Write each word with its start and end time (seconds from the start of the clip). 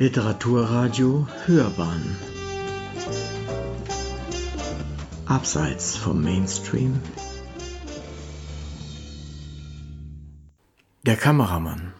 Literaturradio 0.00 1.26
Hörbahn. 1.46 2.16
Abseits 5.26 5.96
vom 5.96 6.22
Mainstream. 6.22 7.00
Der 11.04 11.16
Kameramann. 11.16 11.94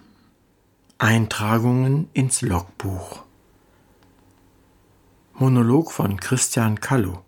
Eintragungen 0.99 2.09
ins 2.13 2.41
Logbuch. 2.41 3.25
Monolog 5.35 5.91
von 5.91 6.21
Christian 6.21 6.79
Kallo. 6.79 7.25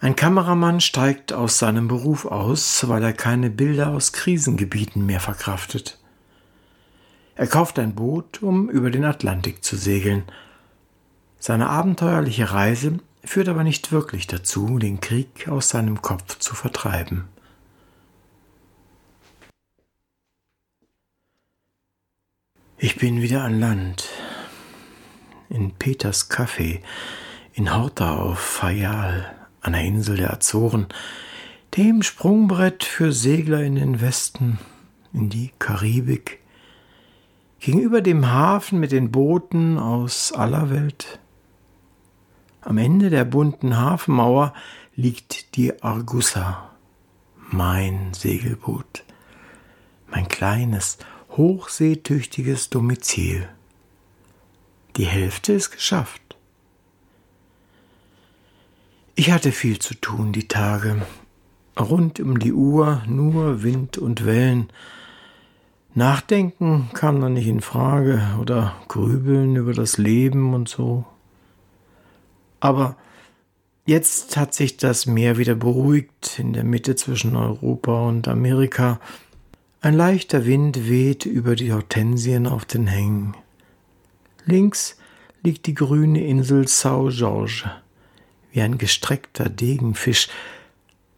Ein 0.00 0.16
Kameramann 0.16 0.80
steigt 0.80 1.32
aus 1.32 1.60
seinem 1.60 1.86
Beruf 1.86 2.24
aus, 2.24 2.88
weil 2.88 3.04
er 3.04 3.12
keine 3.12 3.48
Bilder 3.48 3.90
aus 3.90 4.12
Krisengebieten 4.12 5.06
mehr 5.06 5.20
verkraftet. 5.20 6.01
Er 7.34 7.46
kauft 7.46 7.78
ein 7.78 7.94
Boot, 7.94 8.42
um 8.42 8.68
über 8.68 8.90
den 8.90 9.04
Atlantik 9.04 9.64
zu 9.64 9.76
segeln. 9.76 10.24
Seine 11.38 11.70
abenteuerliche 11.70 12.52
Reise 12.52 12.98
führt 13.24 13.48
aber 13.48 13.64
nicht 13.64 13.90
wirklich 13.90 14.26
dazu, 14.26 14.78
den 14.78 15.00
Krieg 15.00 15.48
aus 15.48 15.70
seinem 15.70 16.02
Kopf 16.02 16.38
zu 16.38 16.54
vertreiben. 16.54 17.28
Ich 22.76 22.96
bin 22.96 23.22
wieder 23.22 23.44
an 23.44 23.60
Land, 23.60 24.08
in 25.48 25.70
Peters 25.72 26.30
Café, 26.30 26.80
in 27.54 27.72
Horta 27.72 28.16
auf 28.16 28.40
Fayal, 28.40 29.32
an 29.60 29.74
der 29.74 29.82
Insel 29.82 30.16
der 30.16 30.32
Azoren, 30.32 30.88
dem 31.76 32.02
Sprungbrett 32.02 32.82
für 32.82 33.12
Segler 33.12 33.62
in 33.62 33.76
den 33.76 34.00
Westen, 34.00 34.58
in 35.12 35.30
die 35.30 35.52
Karibik, 35.60 36.41
gegenüber 37.62 38.00
dem 38.00 38.28
Hafen 38.28 38.80
mit 38.80 38.90
den 38.90 39.12
Booten 39.12 39.78
aus 39.78 40.32
aller 40.32 40.68
Welt. 40.68 41.20
Am 42.60 42.76
Ende 42.76 43.08
der 43.08 43.24
bunten 43.24 43.76
Hafenmauer 43.76 44.52
liegt 44.96 45.54
die 45.54 45.80
Argussa, 45.80 46.70
mein 47.50 48.12
Segelboot, 48.14 49.04
mein 50.08 50.26
kleines, 50.26 50.98
hochseetüchtiges 51.36 52.68
Domizil. 52.68 53.48
Die 54.96 55.06
Hälfte 55.06 55.52
ist 55.52 55.70
geschafft. 55.70 56.36
Ich 59.14 59.30
hatte 59.30 59.52
viel 59.52 59.78
zu 59.78 59.94
tun 59.94 60.32
die 60.32 60.48
Tage. 60.48 61.06
Rund 61.78 62.18
um 62.18 62.40
die 62.40 62.52
Uhr 62.52 63.04
nur 63.06 63.62
Wind 63.62 63.98
und 63.98 64.26
Wellen, 64.26 64.68
Nachdenken 65.94 66.88
kam 66.94 67.20
dann 67.20 67.34
nicht 67.34 67.46
in 67.46 67.60
Frage 67.60 68.22
oder 68.40 68.74
grübeln 68.88 69.56
über 69.56 69.74
das 69.74 69.98
Leben 69.98 70.54
und 70.54 70.68
so. 70.68 71.04
Aber 72.60 72.96
jetzt 73.84 74.38
hat 74.38 74.54
sich 74.54 74.78
das 74.78 75.04
Meer 75.04 75.36
wieder 75.36 75.54
beruhigt 75.54 76.38
in 76.38 76.54
der 76.54 76.64
Mitte 76.64 76.96
zwischen 76.96 77.36
Europa 77.36 78.08
und 78.08 78.26
Amerika. 78.26 79.00
Ein 79.82 79.94
leichter 79.94 80.46
Wind 80.46 80.88
weht 80.88 81.26
über 81.26 81.56
die 81.56 81.74
Hortensien 81.74 82.46
auf 82.46 82.64
den 82.64 82.86
Hängen. 82.86 83.36
Links 84.46 84.96
liegt 85.42 85.66
die 85.66 85.74
grüne 85.74 86.24
Insel 86.24 86.64
São 86.64 87.10
Jorge, 87.10 87.70
wie 88.50 88.62
ein 88.62 88.78
gestreckter 88.78 89.50
Degenfisch. 89.50 90.28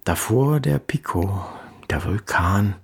Davor 0.03 0.59
der 0.59 0.79
Pico, 0.81 1.45
der 1.91 2.05
Vulkan, 2.05 2.75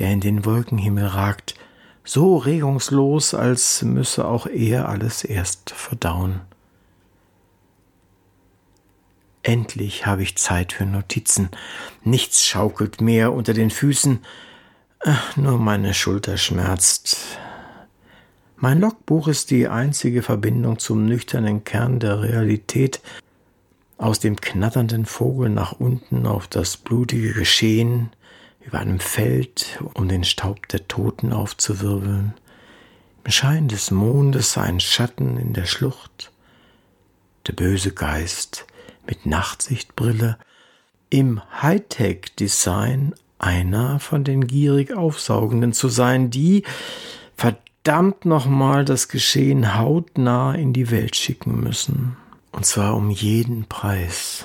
der 0.00 0.10
in 0.10 0.20
den 0.20 0.44
Wolkenhimmel 0.44 1.06
ragt, 1.06 1.54
so 2.02 2.38
regungslos, 2.38 3.34
als 3.34 3.82
müsse 3.82 4.26
auch 4.26 4.46
er 4.46 4.88
alles 4.88 5.22
erst 5.22 5.70
verdauen. 5.70 6.40
Endlich 9.42 10.06
habe 10.06 10.22
ich 10.22 10.36
Zeit 10.36 10.72
für 10.72 10.86
Notizen. 10.86 11.50
Nichts 12.02 12.44
schaukelt 12.44 13.00
mehr 13.00 13.32
unter 13.32 13.54
den 13.54 13.70
Füßen. 13.70 14.20
Ach, 15.00 15.36
nur 15.36 15.58
meine 15.58 15.94
Schulter 15.94 16.36
schmerzt. 16.36 17.38
Mein 18.56 18.80
Logbuch 18.80 19.28
ist 19.28 19.50
die 19.50 19.68
einzige 19.68 20.22
Verbindung 20.22 20.78
zum 20.78 21.06
nüchternen 21.06 21.64
Kern 21.64 22.00
der 22.00 22.20
Realität, 22.22 23.00
aus 23.96 24.18
dem 24.18 24.36
knatternden 24.36 25.06
Vogel 25.06 25.48
nach 25.48 25.72
unten 25.72 26.26
auf 26.26 26.46
das 26.46 26.76
blutige 26.76 27.32
Geschehen, 27.32 28.10
über 28.60 28.78
einem 28.78 29.00
Feld, 29.00 29.78
um 29.94 30.08
den 30.08 30.24
Staub 30.24 30.68
der 30.68 30.86
Toten 30.86 31.32
aufzuwirbeln. 31.32 32.34
Im 33.24 33.30
Schein 33.30 33.68
des 33.68 33.90
Mondes 33.90 34.56
ein 34.58 34.80
Schatten 34.80 35.36
in 35.38 35.52
der 35.52 35.66
Schlucht. 35.66 36.30
Der 37.46 37.52
böse 37.52 37.92
Geist 37.92 38.66
mit 39.06 39.26
Nachtsichtbrille. 39.26 40.38
Im 41.10 41.40
Hightech-Design 41.60 43.14
einer 43.38 43.98
von 43.98 44.24
den 44.24 44.46
gierig 44.46 44.92
Aufsaugenden 44.92 45.72
zu 45.72 45.88
sein, 45.88 46.30
die 46.30 46.64
verdammt 47.36 48.24
nochmal 48.24 48.84
das 48.84 49.08
Geschehen 49.08 49.76
hautnah 49.76 50.54
in 50.54 50.72
die 50.72 50.90
Welt 50.90 51.16
schicken 51.16 51.60
müssen. 51.60 52.16
Und 52.52 52.66
zwar 52.66 52.96
um 52.96 53.10
jeden 53.10 53.64
Preis. 53.64 54.44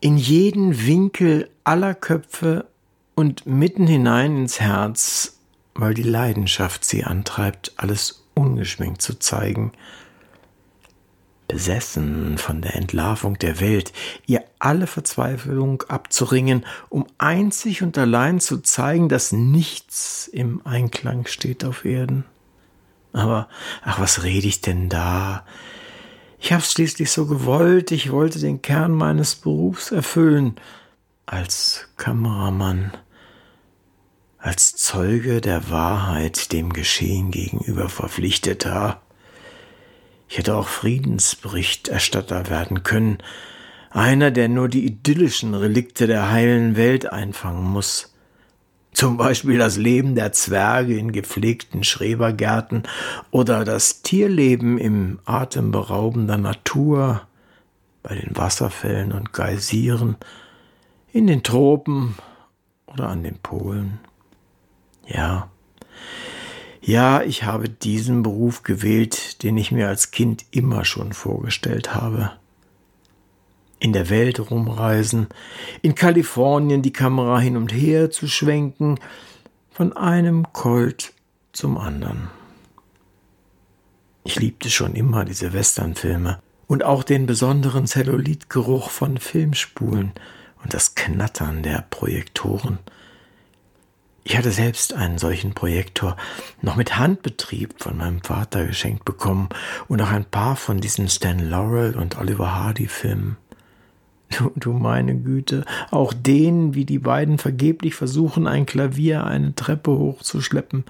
In 0.00 0.16
jeden 0.16 0.86
Winkel 0.86 1.48
aller 1.64 1.94
Köpfe 1.94 2.66
und 3.18 3.46
mitten 3.46 3.88
hinein 3.88 4.36
ins 4.36 4.60
Herz, 4.60 5.40
weil 5.74 5.92
die 5.92 6.04
Leidenschaft 6.04 6.84
sie 6.84 7.02
antreibt, 7.02 7.72
alles 7.76 8.24
ungeschminkt 8.34 9.02
zu 9.02 9.18
zeigen, 9.18 9.72
besessen 11.48 12.38
von 12.38 12.62
der 12.62 12.76
Entlarvung 12.76 13.36
der 13.36 13.58
Welt, 13.58 13.92
ihr 14.26 14.44
alle 14.60 14.86
Verzweiflung 14.86 15.82
abzuringen, 15.88 16.64
um 16.90 17.08
einzig 17.18 17.82
und 17.82 17.98
allein 17.98 18.38
zu 18.38 18.58
zeigen, 18.58 19.08
dass 19.08 19.32
nichts 19.32 20.28
im 20.28 20.64
Einklang 20.64 21.26
steht 21.26 21.64
auf 21.64 21.84
Erden. 21.84 22.24
Aber, 23.12 23.48
ach, 23.82 23.98
was 23.98 24.22
rede 24.22 24.46
ich 24.46 24.60
denn 24.60 24.88
da? 24.88 25.44
Ich 26.38 26.52
hab's 26.52 26.70
schließlich 26.70 27.10
so 27.10 27.26
gewollt, 27.26 27.90
ich 27.90 28.12
wollte 28.12 28.38
den 28.38 28.62
Kern 28.62 28.92
meines 28.92 29.34
Berufs 29.34 29.90
erfüllen, 29.90 30.54
als 31.26 31.88
Kameramann 31.96 32.92
als 34.38 34.76
Zeuge 34.76 35.40
der 35.40 35.68
Wahrheit 35.70 36.52
dem 36.52 36.72
Geschehen 36.72 37.30
gegenüber 37.30 37.88
verpflichteter. 37.88 39.00
Ich 40.28 40.38
hätte 40.38 40.54
auch 40.54 40.68
Friedensberichterstatter 40.68 42.48
werden 42.48 42.84
können, 42.84 43.18
einer, 43.90 44.30
der 44.30 44.48
nur 44.48 44.68
die 44.68 44.84
idyllischen 44.84 45.54
Relikte 45.54 46.06
der 46.06 46.30
heilen 46.30 46.76
Welt 46.76 47.10
einfangen 47.10 47.64
muss. 47.64 48.14
Zum 48.92 49.16
Beispiel 49.16 49.58
das 49.58 49.76
Leben 49.76 50.14
der 50.14 50.32
Zwerge 50.32 50.96
in 50.96 51.12
gepflegten 51.12 51.84
Schrebergärten 51.84 52.82
oder 53.30 53.64
das 53.64 54.02
Tierleben 54.02 54.78
im 54.78 55.18
atemberaubender 55.24 56.36
Natur, 56.36 57.22
bei 58.02 58.14
den 58.14 58.36
Wasserfällen 58.36 59.12
und 59.12 59.32
Geysiren, 59.32 60.16
in 61.12 61.26
den 61.26 61.42
Tropen 61.42 62.14
oder 62.86 63.08
an 63.08 63.22
den 63.22 63.38
Polen. 63.38 64.00
Ja. 65.08 65.50
Ja, 66.80 67.22
ich 67.22 67.42
habe 67.44 67.68
diesen 67.68 68.22
Beruf 68.22 68.62
gewählt, 68.62 69.42
den 69.42 69.56
ich 69.56 69.72
mir 69.72 69.88
als 69.88 70.10
Kind 70.10 70.44
immer 70.50 70.84
schon 70.84 71.12
vorgestellt 71.12 71.94
habe. 71.94 72.32
In 73.80 73.92
der 73.92 74.10
Welt 74.10 74.50
rumreisen, 74.50 75.28
in 75.82 75.94
Kalifornien 75.94 76.82
die 76.82 76.92
Kamera 76.92 77.38
hin 77.38 77.56
und 77.56 77.72
her 77.72 78.10
zu 78.10 78.26
schwenken, 78.26 78.98
von 79.70 79.92
einem 79.96 80.52
Colt 80.52 81.12
zum 81.52 81.78
anderen. 81.78 82.30
Ich 84.24 84.36
liebte 84.36 84.68
schon 84.68 84.94
immer 84.94 85.24
diese 85.24 85.52
Westernfilme 85.52 86.40
und 86.66 86.84
auch 86.84 87.02
den 87.02 87.26
besonderen 87.26 87.86
Zellulitgeruch 87.86 88.90
von 88.90 89.18
Filmspulen 89.18 90.12
und 90.62 90.74
das 90.74 90.94
Knattern 90.94 91.62
der 91.62 91.84
Projektoren. 91.88 92.78
Ich 94.24 94.36
hatte 94.36 94.50
selbst 94.50 94.92
einen 94.92 95.18
solchen 95.18 95.54
Projektor 95.54 96.16
noch 96.60 96.76
mit 96.76 96.98
Handbetrieb 96.98 97.74
von 97.78 97.96
meinem 97.96 98.22
Vater 98.22 98.66
geschenkt 98.66 99.04
bekommen 99.04 99.48
und 99.88 100.02
auch 100.02 100.10
ein 100.10 100.24
paar 100.24 100.56
von 100.56 100.80
diesen 100.80 101.08
Stan 101.08 101.38
Laurel 101.38 101.96
und 101.96 102.18
Oliver 102.18 102.54
Hardy 102.54 102.86
Filmen. 102.86 103.36
Du, 104.38 104.52
du 104.56 104.72
meine 104.74 105.16
Güte, 105.16 105.64
auch 105.90 106.12
denen, 106.12 106.74
wie 106.74 106.84
die 106.84 106.98
beiden 106.98 107.38
vergeblich 107.38 107.94
versuchen, 107.94 108.46
ein 108.46 108.66
Klavier 108.66 109.24
eine 109.24 109.54
Treppe 109.54 109.92
hochzuschleppen. 109.92 110.84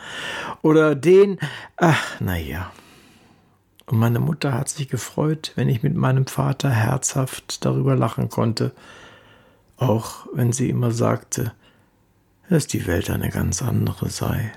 Oder 0.61 0.97
den, 0.97 1.39
ach, 1.77 2.17
na 2.19 2.37
ja. 2.37 2.73
Und 3.87 3.99
meine 3.99 4.19
Mutter 4.19 4.53
hat 4.53 4.69
sich 4.69 4.89
gefreut, 4.89 5.53
wenn 5.55 5.69
ich 5.69 5.85
mit 5.85 5.95
meinem 5.95 6.27
Vater 6.27 6.69
herzhaft 6.69 7.65
darüber 7.65 7.95
lachen 7.95 8.29
konnte, 8.29 8.73
auch 9.77 10.27
wenn 10.35 10.53
sie 10.53 10.69
immer 10.69 10.91
sagte, 10.91 11.53
dass 12.49 12.67
die 12.67 12.87
Welt 12.87 13.11
eine 13.11 13.31
ganz 13.31 13.63
andere 13.63 14.09
sei. 14.09 14.53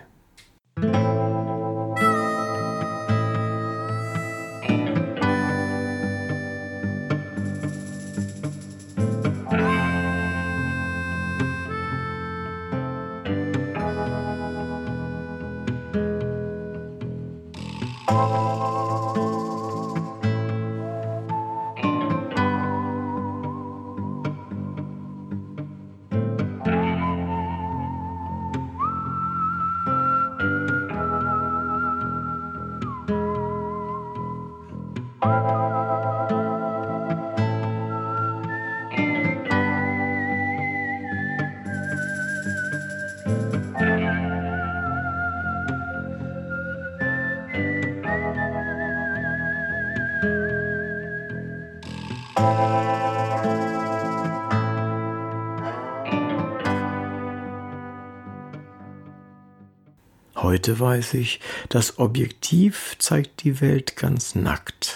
Heute 60.35 60.79
weiß 60.79 61.15
ich, 61.15 61.39
das 61.69 61.99
Objektiv 61.99 62.95
zeigt 62.99 63.43
die 63.43 63.59
Welt 63.59 63.97
ganz 63.97 64.33
nackt, 64.33 64.95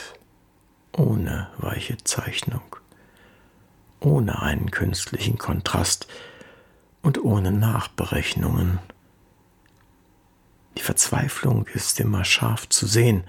ohne 0.94 1.50
weiche 1.58 1.98
Zeichnung, 2.04 2.76
ohne 4.00 4.42
einen 4.42 4.72
künstlichen 4.72 5.38
Kontrast 5.38 6.08
und 7.02 7.24
ohne 7.24 7.52
Nachberechnungen. 7.52 8.80
Die 10.78 10.82
Verzweiflung 10.82 11.68
ist 11.68 12.00
immer 12.00 12.24
scharf 12.24 12.70
zu 12.70 12.88
sehen 12.88 13.26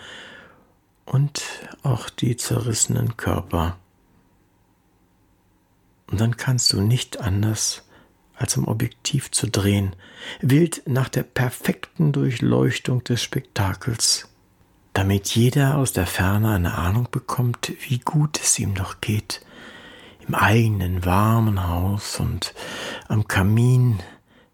und 1.05 1.43
auch 1.83 2.09
die 2.09 2.37
zerrissenen 2.37 3.17
Körper. 3.17 3.79
Und 6.09 6.21
dann 6.21 6.37
kannst 6.37 6.73
du 6.73 6.81
nicht 6.81 7.21
anders, 7.21 7.86
als 8.37 8.57
am 8.57 8.69
Objektiv 8.69 9.31
zu 9.31 9.49
drehen, 9.49 9.97
wild 10.41 10.83
nach 10.87 11.09
der 11.09 11.23
perfekten 11.23 12.13
Durchleuchtung 12.13 13.03
des 13.03 13.23
Spektakels, 13.23 14.29
damit 14.93 15.35
jeder 15.35 15.77
aus 15.79 15.93
der 15.93 16.07
Ferne 16.07 16.55
eine 16.55 16.75
Ahnung 16.75 17.09
bekommt, 17.11 17.73
wie 17.89 17.99
gut 17.99 18.41
es 18.41 18.59
ihm 18.59 18.75
noch 18.75 19.01
geht, 19.01 19.41
im 20.27 20.35
eigenen 20.35 21.05
warmen 21.05 21.67
Haus 21.67 22.21
und 22.21 22.55
am 23.09 23.27
Kamin 23.27 24.01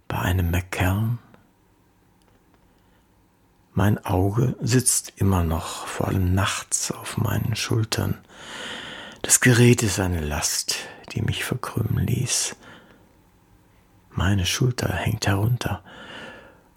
bei 0.06 0.18
einem 0.18 0.50
McKern. 0.50 1.18
Mein 3.74 4.04
Auge 4.04 4.54
sitzt 4.60 5.14
immer 5.16 5.44
noch, 5.44 5.86
vor 5.86 6.08
allem 6.08 6.34
nachts, 6.34 6.92
auf 6.92 7.16
meinen 7.16 7.56
Schultern. 7.56 8.18
Das 9.22 9.40
Gerät 9.40 9.82
ist 9.82 9.98
eine 9.98 10.20
Last, 10.20 10.76
die 11.12 11.22
mich 11.22 11.44
verkrümmen 11.44 12.06
ließ. 12.06 12.54
Meine 14.14 14.44
Schulter 14.44 14.92
hängt 14.92 15.26
herunter 15.26 15.82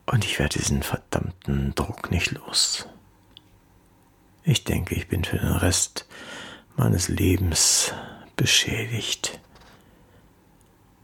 und 0.05 0.23
ich 0.23 0.39
werde 0.39 0.57
diesen 0.57 0.83
verdammten 0.83 1.75
Druck 1.75 2.11
nicht 2.11 2.31
los. 2.31 2.87
Ich 4.43 4.63
denke, 4.63 4.95
ich 4.95 5.07
bin 5.07 5.23
für 5.23 5.37
den 5.37 5.51
Rest 5.51 6.07
meines 6.77 7.09
Lebens 7.09 7.93
beschädigt. 8.35 9.39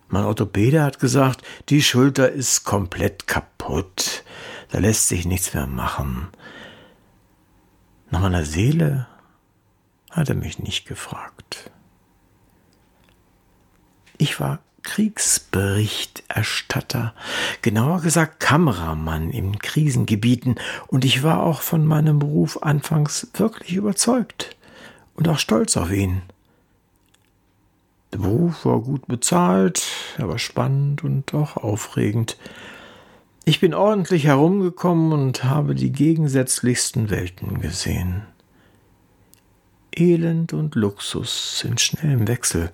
Mein 0.07 0.25
Orthopäde 0.25 0.83
hat 0.83 0.99
gesagt, 0.99 1.41
die 1.69 1.81
Schulter 1.81 2.31
ist 2.31 2.63
komplett 2.63 3.27
kaputt. 3.27 4.23
Da 4.69 4.79
lässt 4.79 5.07
sich 5.07 5.25
nichts 5.25 5.53
mehr 5.53 5.67
machen. 5.67 6.29
Nach 8.09 8.21
meiner 8.21 8.45
Seele 8.45 9.07
hat 10.09 10.29
er 10.29 10.35
mich 10.35 10.59
nicht 10.59 10.85
gefragt. 10.85 11.71
Ich 14.17 14.39
war 14.39 14.59
Kriegsberichterstatter, 14.83 17.13
genauer 17.61 18.01
gesagt 18.01 18.39
Kameramann 18.39 19.31
in 19.31 19.59
Krisengebieten, 19.59 20.55
und 20.87 21.03
ich 21.05 21.23
war 21.23 21.43
auch 21.43 21.61
von 21.61 21.85
meinem 21.85 22.19
Beruf 22.19 22.63
anfangs 22.63 23.27
wirklich 23.33 23.75
überzeugt 23.75 24.55
und 25.15 25.27
auch 25.27 25.39
stolz 25.39 25.75
auf 25.77 25.91
ihn. 25.91 26.21
Der 28.13 28.19
Beruf 28.19 28.65
war 28.65 28.81
gut 28.81 29.07
bezahlt, 29.07 29.83
er 30.17 30.27
war 30.27 30.39
spannend 30.39 31.03
und 31.03 31.33
auch 31.33 31.57
aufregend. 31.57 32.37
Ich 33.45 33.59
bin 33.59 33.73
ordentlich 33.73 34.25
herumgekommen 34.25 35.13
und 35.13 35.45
habe 35.45 35.75
die 35.75 35.91
gegensätzlichsten 35.91 37.09
Welten 37.09 37.61
gesehen. 37.61 38.23
Elend 39.95 40.53
und 40.53 40.75
Luxus 40.75 41.59
sind 41.59 41.81
schnell 41.81 42.13
im 42.13 42.27
Wechsel. 42.27 42.71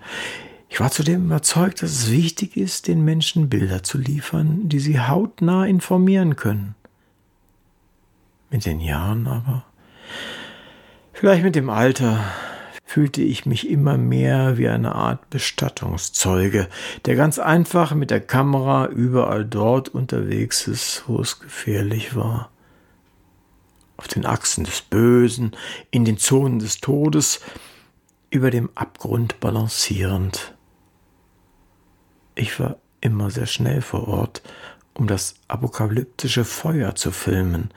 Ich 0.70 0.80
war 0.80 0.92
zudem 0.92 1.26
überzeugt, 1.26 1.82
dass 1.82 1.92
es 1.92 2.12
wichtig 2.12 2.58
ist, 2.58 2.88
den 2.88 3.04
Menschen 3.04 3.50
Bilder 3.50 3.84
zu 3.84 3.98
liefern, 3.98 4.68
die 4.70 4.80
sie 4.80 5.00
hautnah 5.00 5.66
informieren 5.66 6.36
können. 6.36 6.76
Mit 8.50 8.66
den 8.66 8.80
Jahren 8.80 9.28
aber, 9.28 9.66
vielleicht 11.14 11.44
mit 11.44 11.56
dem 11.56 11.70
Alter, 11.70 12.24
fühlte 12.88 13.22
ich 13.22 13.46
mich 13.46 13.70
immer 13.70 13.98
mehr 13.98 14.58
wie 14.58 14.70
eine 14.70 14.96
Art 14.96 15.30
Bestattungszeuge, 15.30 16.70
der 17.06 17.16
ganz 17.16 17.38
einfach 17.38 17.94
mit 17.94 18.10
der 18.10 18.22
Kamera 18.22 18.88
überall 18.88 19.46
dort 19.46 19.90
unterwegs 19.90 20.68
ist, 20.68 21.04
wo 21.06 21.20
es 21.20 21.40
gefährlich 21.40 22.16
war. 22.16 22.50
Auf 23.98 24.08
den 24.08 24.26
Achsen 24.26 24.64
des 24.64 24.82
Bösen, 24.82 25.52
in 25.92 26.06
den 26.06 26.18
Zonen 26.18 26.60
des 26.60 26.80
Todes, 26.80 27.42
über 28.30 28.52
dem 28.52 28.70
Abgrund 28.76 29.40
balancierend. 29.40 30.57
Ich 32.38 32.60
war 32.60 32.78
immer 33.02 33.32
sehr 33.32 33.48
schnell 33.48 33.82
vor 33.82 34.08
Ort, 34.08 34.44
um 34.94 35.08
das 35.08 35.36
apokalyptische 35.48 36.46
Feuer 36.46 36.94
zu 36.94 37.10
filmen, 37.10 37.72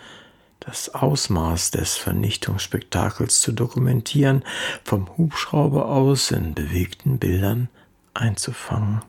das 0.60 0.94
Ausmaß 0.94 1.70
des 1.70 1.96
Vernichtungsspektakels 1.96 3.40
zu 3.40 3.52
dokumentieren, 3.52 4.44
vom 4.84 5.16
Hubschrauber 5.16 5.86
aus 5.88 6.30
in 6.30 6.54
bewegten 6.54 7.18
Bildern 7.18 7.70
einzufangen. 8.12 9.00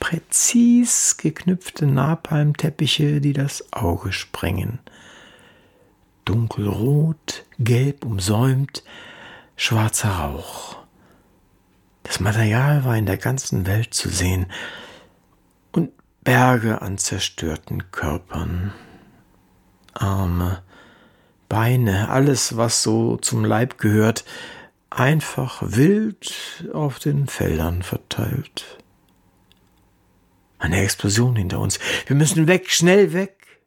Präzis 0.00 1.16
geknüpfte 1.16 1.86
Napalmteppiche, 1.86 3.20
die 3.20 3.32
das 3.32 3.72
Auge 3.72 4.12
sprengen. 4.12 4.80
Dunkelrot, 6.24 7.44
gelb 7.60 8.04
umsäumt, 8.04 8.82
schwarzer 9.54 10.10
Rauch. 10.10 10.77
Das 12.08 12.20
Material 12.20 12.84
war 12.84 12.96
in 12.96 13.04
der 13.04 13.18
ganzen 13.18 13.66
Welt 13.66 13.92
zu 13.92 14.08
sehen 14.08 14.46
und 15.72 15.92
Berge 16.24 16.80
an 16.80 16.96
zerstörten 16.96 17.92
Körpern. 17.92 18.72
Arme, 19.92 20.62
Beine, 21.50 22.08
alles, 22.08 22.56
was 22.56 22.82
so 22.82 23.18
zum 23.18 23.44
Leib 23.44 23.76
gehört, 23.76 24.24
einfach 24.88 25.62
wild 25.62 26.64
auf 26.72 26.98
den 26.98 27.26
Feldern 27.26 27.82
verteilt. 27.82 28.78
Eine 30.58 30.80
Explosion 30.80 31.36
hinter 31.36 31.60
uns. 31.60 31.78
Wir 32.06 32.16
müssen 32.16 32.46
weg, 32.46 32.70
schnell 32.70 33.12
weg. 33.12 33.60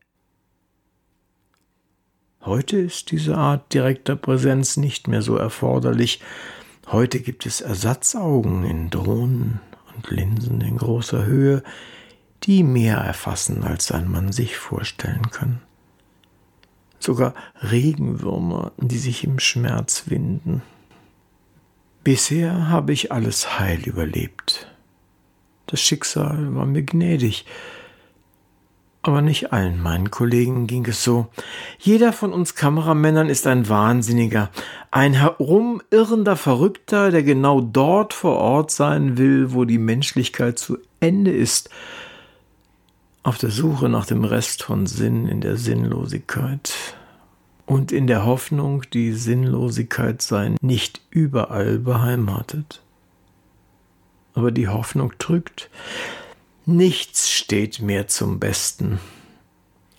Heute 2.41 2.79
ist 2.79 3.11
diese 3.11 3.37
Art 3.37 3.71
direkter 3.71 4.15
Präsenz 4.15 4.77
nicht 4.77 5.07
mehr 5.07 5.21
so 5.21 5.35
erforderlich. 5.35 6.21
Heute 6.91 7.19
gibt 7.21 7.45
es 7.45 7.61
Ersatzaugen 7.61 8.63
in 8.63 8.89
Drohnen 8.89 9.59
und 9.95 10.09
Linsen 10.09 10.61
in 10.61 10.77
großer 10.77 11.25
Höhe, 11.25 11.63
die 12.43 12.63
mehr 12.63 12.97
erfassen, 12.97 13.63
als 13.63 13.91
ein 13.91 14.09
Mann 14.09 14.31
sich 14.31 14.57
vorstellen 14.57 15.31
kann 15.31 15.61
sogar 17.03 17.33
Regenwürmer, 17.61 18.71
die 18.77 18.97
sich 18.97 19.23
im 19.23 19.39
Schmerz 19.39 20.03
winden. 20.07 20.61
Bisher 22.03 22.69
habe 22.69 22.93
ich 22.93 23.11
alles 23.11 23.59
heil 23.59 23.81
überlebt. 23.81 24.67
Das 25.67 25.81
Schicksal 25.81 26.55
war 26.55 26.65
mir 26.65 26.83
gnädig, 26.83 27.45
aber 29.03 29.21
nicht 29.21 29.51
allen 29.51 29.81
meinen 29.81 30.11
Kollegen 30.11 30.67
ging 30.67 30.85
es 30.85 31.03
so. 31.03 31.27
Jeder 31.79 32.13
von 32.13 32.33
uns 32.33 32.55
Kameramännern 32.55 33.29
ist 33.29 33.47
ein 33.47 33.67
Wahnsinniger, 33.67 34.49
ein 34.91 35.13
herumirrender 35.13 36.35
Verrückter, 36.35 37.09
der 37.09 37.23
genau 37.23 37.61
dort 37.61 38.13
vor 38.13 38.37
Ort 38.37 38.71
sein 38.71 39.17
will, 39.17 39.53
wo 39.53 39.65
die 39.65 39.79
Menschlichkeit 39.79 40.59
zu 40.59 40.77
Ende 40.99 41.31
ist, 41.31 41.69
auf 43.23 43.37
der 43.37 43.51
Suche 43.51 43.89
nach 43.89 44.05
dem 44.05 44.23
Rest 44.23 44.63
von 44.63 44.85
Sinn 44.85 45.27
in 45.27 45.41
der 45.41 45.57
Sinnlosigkeit 45.57 46.73
und 47.65 47.91
in 47.91 48.07
der 48.07 48.25
Hoffnung, 48.25 48.83
die 48.93 49.13
Sinnlosigkeit 49.13 50.21
sei 50.21 50.55
nicht 50.61 51.01
überall 51.09 51.79
beheimatet. 51.79 52.81
Aber 54.33 54.51
die 54.51 54.67
Hoffnung 54.67 55.13
trügt, 55.19 55.69
nichts 56.65 57.29
steht 57.29 57.79
mehr 57.79 58.07
zum 58.07 58.39
Besten. 58.39 58.99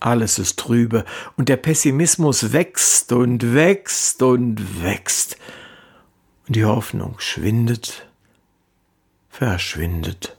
Alles 0.00 0.38
ist 0.38 0.59
trübe 0.59 1.04
und 1.37 1.49
der 1.49 1.57
Pessimismus 1.57 2.52
wächst 2.52 3.12
und 3.12 3.54
wächst 3.54 4.23
und 4.23 4.83
wächst. 4.83 5.37
Und 6.47 6.57
die 6.57 6.64
Hoffnung 6.64 7.14
schwindet, 7.19 8.07
verschwindet. 9.28 10.37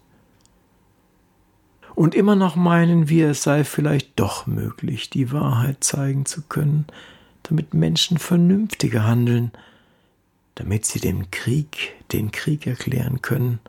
Und 1.96 2.16
immer 2.16 2.36
noch 2.36 2.56
meinen 2.56 3.08
wir, 3.08 3.30
es 3.30 3.44
sei 3.44 3.64
vielleicht 3.64 4.20
doch 4.20 4.48
möglich, 4.48 5.10
die 5.10 5.32
Wahrheit 5.32 5.84
zeigen 5.84 6.26
zu 6.26 6.42
können, 6.42 6.86
damit 7.44 7.74
Menschen 7.74 8.18
vernünftiger 8.18 9.06
handeln, 9.06 9.52
damit 10.56 10.86
sie 10.86 11.00
dem 11.00 11.30
Krieg 11.32 11.94
den 12.12 12.32
Krieg 12.32 12.66
erklären 12.68 13.22
können. 13.22 13.60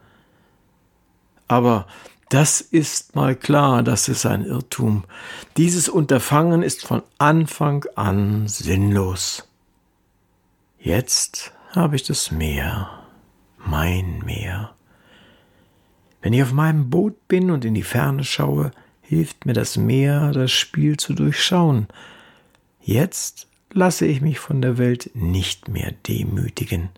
Aber 1.49 1.87
das 2.28 2.60
ist 2.60 3.14
mal 3.14 3.36
klar, 3.36 3.82
das 3.82 4.08
ist 4.08 4.26
ein 4.26 4.44
Irrtum. 4.44 5.04
Dieses 5.56 5.88
Unterfangen 5.88 6.62
ist 6.62 6.86
von 6.86 7.02
Anfang 7.18 7.84
an 7.94 8.48
sinnlos. 8.48 9.48
Jetzt 10.78 11.52
habe 11.70 11.96
ich 11.96 12.02
das 12.02 12.30
Meer, 12.30 12.88
mein 13.58 14.18
Meer. 14.24 14.74
Wenn 16.22 16.32
ich 16.32 16.42
auf 16.42 16.52
meinem 16.52 16.90
Boot 16.90 17.28
bin 17.28 17.50
und 17.50 17.64
in 17.64 17.74
die 17.74 17.82
Ferne 17.82 18.24
schaue, 18.24 18.70
hilft 19.02 19.44
mir 19.44 19.52
das 19.52 19.76
Meer, 19.76 20.32
das 20.32 20.50
Spiel 20.50 20.96
zu 20.96 21.12
durchschauen. 21.12 21.88
Jetzt 22.80 23.46
lasse 23.72 24.06
ich 24.06 24.20
mich 24.20 24.38
von 24.38 24.62
der 24.62 24.78
Welt 24.78 25.10
nicht 25.14 25.68
mehr 25.68 25.92
demütigen. 26.06 26.88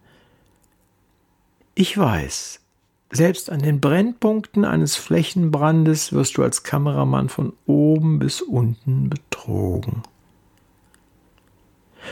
Ich 1.75 1.99
weiß, 1.99 2.61
selbst 3.11 3.51
an 3.51 3.61
den 3.61 3.81
Brennpunkten 3.81 4.65
eines 4.65 4.97
Flächenbrandes 4.97 6.13
wirst 6.13 6.37
du 6.37 6.43
als 6.43 6.63
Kameramann 6.63 7.29
von 7.29 7.53
oben 7.67 8.19
bis 8.19 8.43
unten 8.43 9.09
betrogen. 9.09 10.03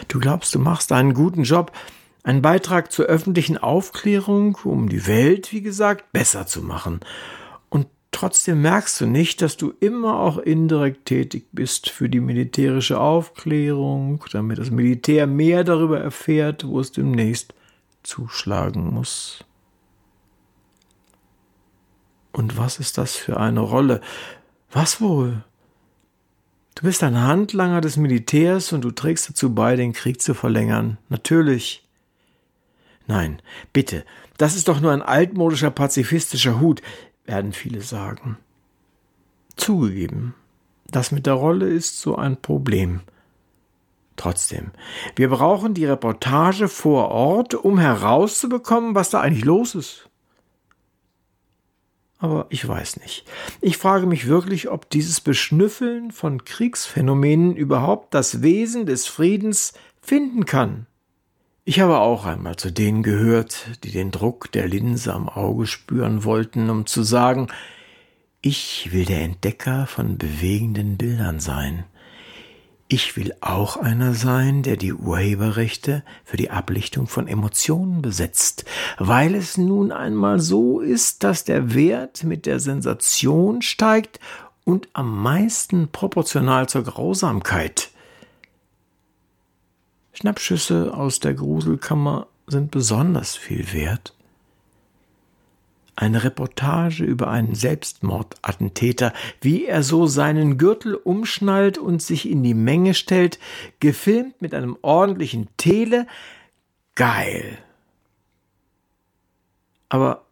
Du 0.08 0.18
glaubst, 0.18 0.54
du 0.54 0.58
machst 0.58 0.92
einen 0.92 1.14
guten 1.14 1.42
Job, 1.42 1.72
einen 2.22 2.42
Beitrag 2.42 2.90
zur 2.90 3.06
öffentlichen 3.06 3.58
Aufklärung, 3.58 4.56
um 4.64 4.88
die 4.88 5.06
Welt, 5.06 5.52
wie 5.52 5.62
gesagt, 5.62 6.12
besser 6.12 6.46
zu 6.46 6.62
machen. 6.62 7.00
Und 7.68 7.86
trotzdem 8.12 8.62
merkst 8.62 9.00
du 9.00 9.06
nicht, 9.06 9.42
dass 9.42 9.56
du 9.56 9.72
immer 9.80 10.18
auch 10.20 10.38
indirekt 10.38 11.06
tätig 11.06 11.48
bist 11.52 11.90
für 11.90 12.08
die 12.08 12.20
militärische 12.20 12.98
Aufklärung, 12.98 14.24
damit 14.32 14.58
das 14.58 14.70
Militär 14.70 15.26
mehr 15.26 15.64
darüber 15.64 16.00
erfährt, 16.00 16.66
wo 16.66 16.80
es 16.80 16.92
demnächst 16.92 17.52
zuschlagen 18.02 18.92
muss. 18.92 19.43
Und 22.34 22.56
was 22.58 22.80
ist 22.80 22.98
das 22.98 23.14
für 23.14 23.38
eine 23.38 23.60
Rolle? 23.60 24.00
Was 24.72 25.00
wohl? 25.00 25.44
Du 26.74 26.82
bist 26.82 27.04
ein 27.04 27.16
Handlanger 27.16 27.80
des 27.80 27.96
Militärs 27.96 28.72
und 28.72 28.82
du 28.82 28.90
trägst 28.90 29.28
dazu 29.28 29.54
bei, 29.54 29.76
den 29.76 29.92
Krieg 29.92 30.20
zu 30.20 30.34
verlängern. 30.34 30.98
Natürlich. 31.08 31.88
Nein, 33.06 33.40
bitte, 33.72 34.04
das 34.36 34.56
ist 34.56 34.66
doch 34.66 34.80
nur 34.80 34.90
ein 34.90 35.02
altmodischer 35.02 35.70
pazifistischer 35.70 36.58
Hut, 36.58 36.82
werden 37.24 37.52
viele 37.52 37.82
sagen. 37.82 38.36
Zugegeben, 39.54 40.34
das 40.88 41.12
mit 41.12 41.26
der 41.26 41.34
Rolle 41.34 41.68
ist 41.68 42.00
so 42.00 42.16
ein 42.16 42.36
Problem. 42.42 43.02
Trotzdem, 44.16 44.72
wir 45.14 45.28
brauchen 45.28 45.74
die 45.74 45.86
Reportage 45.86 46.66
vor 46.66 47.10
Ort, 47.12 47.54
um 47.54 47.78
herauszubekommen, 47.78 48.96
was 48.96 49.10
da 49.10 49.20
eigentlich 49.20 49.44
los 49.44 49.76
ist 49.76 50.10
aber 52.24 52.46
ich 52.48 52.66
weiß 52.66 53.00
nicht. 53.00 53.26
Ich 53.60 53.76
frage 53.76 54.06
mich 54.06 54.26
wirklich, 54.26 54.70
ob 54.70 54.88
dieses 54.88 55.20
Beschnüffeln 55.20 56.10
von 56.10 56.44
Kriegsphänomenen 56.44 57.54
überhaupt 57.54 58.14
das 58.14 58.40
Wesen 58.40 58.86
des 58.86 59.06
Friedens 59.06 59.74
finden 60.00 60.46
kann. 60.46 60.86
Ich 61.66 61.80
habe 61.80 61.98
auch 61.98 62.24
einmal 62.24 62.56
zu 62.56 62.72
denen 62.72 63.02
gehört, 63.02 63.66
die 63.84 63.90
den 63.90 64.10
Druck 64.10 64.50
der 64.52 64.66
Linse 64.66 65.12
am 65.12 65.28
Auge 65.28 65.66
spüren 65.66 66.24
wollten, 66.24 66.70
um 66.70 66.86
zu 66.86 67.02
sagen, 67.02 67.48
ich 68.40 68.90
will 68.90 69.04
der 69.04 69.20
Entdecker 69.20 69.86
von 69.86 70.16
bewegenden 70.16 70.96
Bildern 70.96 71.40
sein. 71.40 71.84
Ich 72.86 73.16
will 73.16 73.34
auch 73.40 73.78
einer 73.78 74.12
sein, 74.12 74.62
der 74.62 74.76
die 74.76 74.92
Urheberrechte 74.92 76.04
für 76.24 76.36
die 76.36 76.50
Ablichtung 76.50 77.06
von 77.06 77.26
Emotionen 77.26 78.02
besetzt, 78.02 78.66
weil 78.98 79.34
es 79.34 79.56
nun 79.56 79.90
einmal 79.90 80.38
so 80.38 80.80
ist, 80.80 81.24
dass 81.24 81.44
der 81.44 81.74
Wert 81.74 82.24
mit 82.24 82.44
der 82.44 82.60
Sensation 82.60 83.62
steigt 83.62 84.20
und 84.64 84.88
am 84.92 85.22
meisten 85.22 85.88
proportional 85.88 86.68
zur 86.68 86.84
Grausamkeit. 86.84 87.90
Schnappschüsse 90.12 90.92
aus 90.94 91.20
der 91.20 91.34
Gruselkammer 91.34 92.26
sind 92.46 92.70
besonders 92.70 93.34
viel 93.34 93.72
wert 93.72 94.14
eine 95.96 96.24
Reportage 96.24 97.04
über 97.04 97.28
einen 97.28 97.54
Selbstmordattentäter, 97.54 99.12
wie 99.40 99.66
er 99.66 99.82
so 99.82 100.06
seinen 100.06 100.58
Gürtel 100.58 100.94
umschnallt 100.94 101.78
und 101.78 102.02
sich 102.02 102.28
in 102.28 102.42
die 102.42 102.54
Menge 102.54 102.94
stellt, 102.94 103.38
gefilmt 103.80 104.40
mit 104.42 104.54
einem 104.54 104.76
ordentlichen 104.82 105.48
Tele. 105.56 106.06
Geil. 106.94 107.58
Aber 109.88 110.24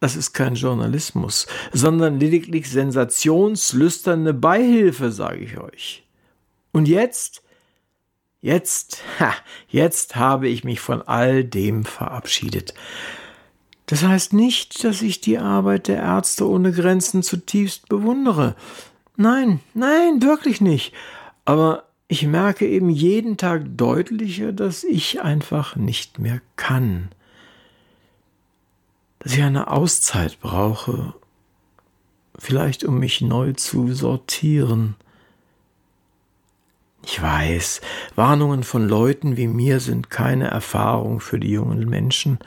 das 0.00 0.16
ist 0.16 0.32
kein 0.32 0.54
Journalismus, 0.54 1.46
sondern 1.72 2.18
lediglich 2.18 2.70
sensationslüsterne 2.70 4.32
Beihilfe, 4.32 5.12
sage 5.12 5.40
ich 5.40 5.58
euch. 5.58 6.04
Und 6.72 6.88
jetzt, 6.88 7.42
jetzt, 8.40 9.02
ha, 9.20 9.34
jetzt 9.68 10.16
habe 10.16 10.48
ich 10.48 10.64
mich 10.64 10.80
von 10.80 11.02
all 11.02 11.44
dem 11.44 11.84
verabschiedet. 11.84 12.72
Das 13.90 14.04
heißt 14.04 14.34
nicht, 14.34 14.84
dass 14.84 15.02
ich 15.02 15.20
die 15.20 15.38
Arbeit 15.38 15.88
der 15.88 15.96
Ärzte 15.96 16.48
ohne 16.48 16.70
Grenzen 16.70 17.24
zutiefst 17.24 17.88
bewundere. 17.88 18.54
Nein, 19.16 19.58
nein, 19.74 20.22
wirklich 20.22 20.60
nicht. 20.60 20.94
Aber 21.44 21.82
ich 22.06 22.24
merke 22.24 22.68
eben 22.68 22.88
jeden 22.88 23.36
Tag 23.36 23.64
deutlicher, 23.76 24.52
dass 24.52 24.84
ich 24.84 25.22
einfach 25.22 25.74
nicht 25.74 26.20
mehr 26.20 26.40
kann. 26.54 27.08
Dass 29.18 29.32
ich 29.32 29.42
eine 29.42 29.72
Auszeit 29.72 30.38
brauche, 30.40 31.12
vielleicht 32.38 32.84
um 32.84 33.00
mich 33.00 33.20
neu 33.20 33.54
zu 33.54 33.92
sortieren. 33.92 34.94
Ich 37.04 37.20
weiß, 37.20 37.80
Warnungen 38.14 38.62
von 38.62 38.88
Leuten 38.88 39.36
wie 39.36 39.48
mir 39.48 39.80
sind 39.80 40.10
keine 40.10 40.46
Erfahrung 40.46 41.18
für 41.18 41.40
die 41.40 41.50
jungen 41.50 41.88
Menschen. 41.88 42.38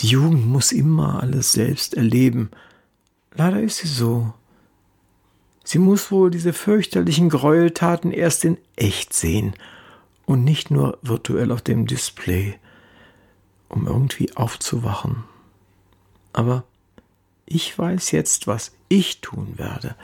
Die 0.00 0.08
Jugend 0.08 0.46
muss 0.46 0.72
immer 0.72 1.22
alles 1.22 1.52
selbst 1.52 1.94
erleben. 1.94 2.50
Leider 3.34 3.60
ist 3.60 3.78
sie 3.78 3.88
so. 3.88 4.32
Sie 5.64 5.78
muss 5.78 6.10
wohl 6.10 6.30
diese 6.30 6.52
fürchterlichen 6.52 7.28
Gräueltaten 7.28 8.10
erst 8.10 8.44
in 8.44 8.58
echt 8.76 9.12
sehen 9.12 9.54
und 10.26 10.44
nicht 10.44 10.70
nur 10.70 10.98
virtuell 11.02 11.52
auf 11.52 11.62
dem 11.62 11.86
Display, 11.86 12.58
um 13.68 13.86
irgendwie 13.86 14.34
aufzuwachen. 14.36 15.24
Aber 16.32 16.64
ich 17.46 17.78
weiß 17.78 18.10
jetzt, 18.10 18.46
was 18.46 18.72
ich 18.88 19.20
tun 19.20 19.54
werde. 19.56 19.94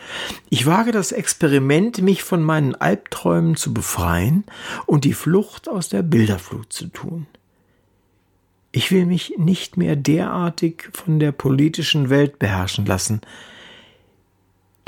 Ich 0.51 0.67
wage 0.67 0.93
das 0.93 1.13
Experiment, 1.13 2.03
mich 2.03 2.23
von 2.23 2.43
meinen 2.43 2.75
Albträumen 2.75 3.57
zu 3.57 3.75
befreien 3.75 4.45
und 4.87 5.05
die 5.05 5.13
Flucht 5.13 5.69
aus 5.69 5.89
der 5.89 6.03
Bilderflut 6.03 6.73
zu 6.73 6.87
tun. 6.89 7.27
Ich 8.71 8.91
will 8.91 9.07
mich 9.07 9.35
nicht 9.39 9.77
mehr 9.77 9.97
derartig 9.97 10.91
von 10.93 11.19
der 11.19 11.33
politischen 11.33 12.11
Welt 12.11 12.39
beherrschen 12.39 12.87
lassen. 12.87 13.21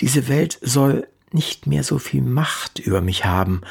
Diese 0.00 0.28
Welt 0.28 0.58
soll 0.62 1.06
nicht 1.32 1.66
mehr 1.66 1.82
so 1.82 1.98
viel 1.98 2.22
Macht 2.22 2.78
über 2.78 3.00
mich 3.00 3.24
haben, 3.24 3.62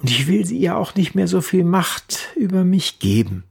und 0.00 0.10
ich 0.10 0.28
will 0.28 0.46
sie 0.46 0.58
ihr 0.58 0.76
auch 0.76 0.94
nicht 0.94 1.14
mehr 1.14 1.26
so 1.26 1.40
viel 1.40 1.64
Macht 1.64 2.28
über 2.36 2.64
mich 2.64 3.00
geben. 3.00 3.44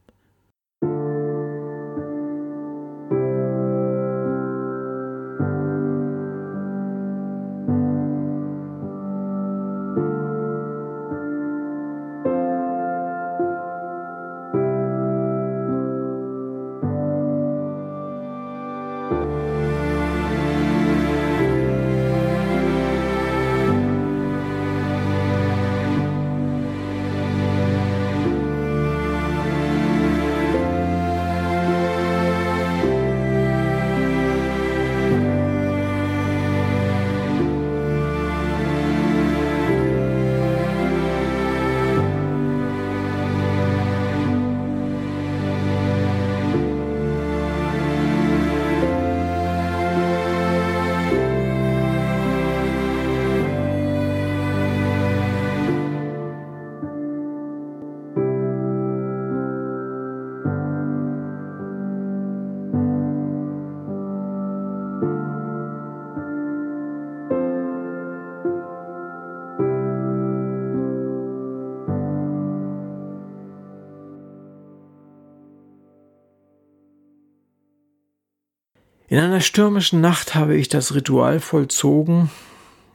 Einer 79.37 79.43
stürmischen 79.43 80.01
Nacht 80.01 80.33
habe 80.33 80.55
ich 80.55 80.67
das 80.67 80.95
Ritual 80.95 81.39
vollzogen, 81.39 82.31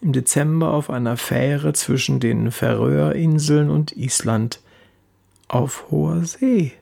im 0.00 0.12
Dezember 0.12 0.72
auf 0.72 0.90
einer 0.90 1.16
Fähre 1.16 1.72
zwischen 1.72 2.18
den 2.18 2.50
Färöerinseln 2.50 3.70
und 3.70 3.96
Island 3.96 4.58
auf 5.46 5.84
hoher 5.92 6.24
See. 6.24 6.72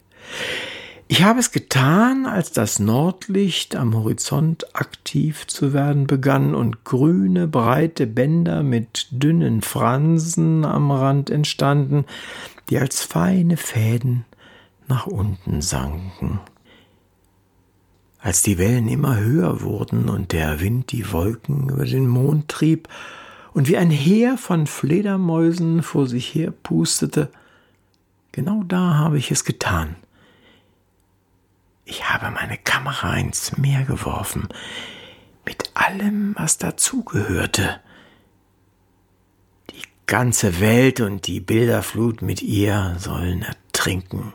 Ich 1.08 1.22
habe 1.24 1.40
es 1.40 1.52
getan, 1.52 2.24
als 2.24 2.52
das 2.52 2.78
Nordlicht 2.78 3.76
am 3.76 3.94
Horizont 3.94 4.74
aktiv 4.74 5.46
zu 5.46 5.74
werden 5.74 6.06
begann 6.06 6.54
und 6.54 6.84
grüne, 6.84 7.46
breite 7.46 8.06
Bänder 8.06 8.62
mit 8.62 9.08
dünnen 9.10 9.60
Fransen 9.60 10.64
am 10.64 10.90
Rand 10.90 11.28
entstanden, 11.28 12.06
die 12.70 12.78
als 12.78 13.02
feine 13.02 13.58
Fäden 13.58 14.24
nach 14.88 15.06
unten 15.06 15.60
sanken. 15.60 16.40
Als 18.22 18.42
die 18.42 18.58
Wellen 18.58 18.88
immer 18.88 19.18
höher 19.18 19.62
wurden 19.62 20.08
und 20.08 20.32
der 20.32 20.60
Wind 20.60 20.92
die 20.92 21.10
Wolken 21.12 21.70
über 21.70 21.84
den 21.84 22.06
Mond 22.06 22.48
trieb 22.48 22.88
und 23.52 23.68
wie 23.68 23.76
ein 23.76 23.90
Heer 23.90 24.36
von 24.36 24.66
Fledermäusen 24.66 25.82
vor 25.82 26.06
sich 26.06 26.34
her 26.34 26.52
pustete, 26.62 27.30
genau 28.32 28.62
da 28.64 28.94
habe 28.94 29.18
ich 29.18 29.30
es 29.30 29.44
getan– 29.44 29.96
ich 31.90 32.08
habe 32.08 32.30
meine 32.30 32.56
Kamera 32.56 33.16
ins 33.16 33.56
Meer 33.56 33.82
geworfen, 33.82 34.46
mit 35.44 35.72
allem, 35.74 36.36
was 36.38 36.56
dazugehörte. 36.56 37.80
Die 39.70 39.82
ganze 40.06 40.60
Welt 40.60 41.00
und 41.00 41.26
die 41.26 41.40
Bilderflut 41.40 42.22
mit 42.22 42.42
ihr 42.42 42.94
sollen 42.96 43.42
ertrinken. 43.42 44.32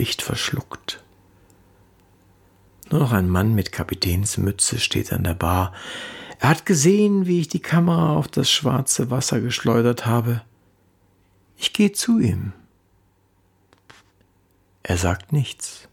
Nordlicht 0.00 0.22
verschluckt. 0.22 1.04
Nur 2.90 3.00
noch 3.00 3.12
ein 3.12 3.28
Mann 3.28 3.54
mit 3.54 3.70
Kapitänsmütze 3.70 4.78
steht 4.78 5.12
an 5.12 5.24
der 5.24 5.34
Bar. 5.34 5.74
Er 6.38 6.48
hat 6.48 6.64
gesehen, 6.64 7.26
wie 7.26 7.40
ich 7.40 7.48
die 7.48 7.60
Kamera 7.60 8.16
auf 8.16 8.26
das 8.26 8.50
schwarze 8.50 9.10
Wasser 9.10 9.42
geschleudert 9.42 10.06
habe. 10.06 10.40
Ich 11.58 11.74
gehe 11.74 11.92
zu 11.92 12.18
ihm. 12.18 12.54
Er 14.82 14.96
sagt 14.96 15.34
nichts. 15.34 15.86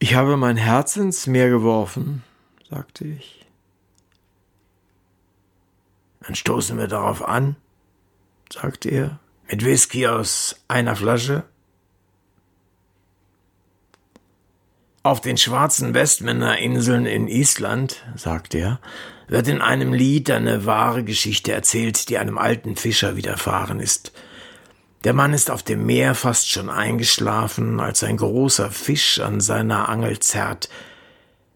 Ich 0.00 0.16
habe 0.16 0.36
mein 0.36 0.56
Herz 0.56 0.96
ins 0.96 1.28
Meer 1.28 1.50
geworfen, 1.50 2.24
sagte 2.68 3.06
ich. 3.06 3.46
Dann 6.22 6.34
stoßen 6.34 6.76
wir 6.78 6.88
darauf 6.88 7.22
an, 7.22 7.54
sagte 8.52 8.88
er, 8.88 9.20
mit 9.50 9.64
Whisky 9.64 10.06
aus 10.06 10.56
einer 10.68 10.94
Flasche. 10.94 11.42
Auf 15.02 15.20
den 15.20 15.36
schwarzen 15.36 15.92
Westmännerinseln 15.92 17.06
in 17.06 17.26
Island, 17.26 18.04
sagte 18.14 18.58
er, 18.58 18.80
wird 19.26 19.48
in 19.48 19.60
einem 19.60 19.92
Lied 19.92 20.30
eine 20.30 20.66
wahre 20.66 21.02
Geschichte 21.02 21.52
erzählt, 21.52 22.08
die 22.10 22.18
einem 22.18 22.38
alten 22.38 22.76
Fischer 22.76 23.16
widerfahren 23.16 23.80
ist. 23.80 24.12
Der 25.02 25.14
Mann 25.14 25.32
ist 25.32 25.50
auf 25.50 25.62
dem 25.62 25.84
Meer 25.86 26.14
fast 26.14 26.50
schon 26.50 26.68
eingeschlafen, 26.68 27.80
als 27.80 28.04
ein 28.04 28.18
großer 28.18 28.70
Fisch 28.70 29.18
an 29.18 29.40
seiner 29.40 29.88
Angel 29.88 30.20
zerrt. 30.20 30.68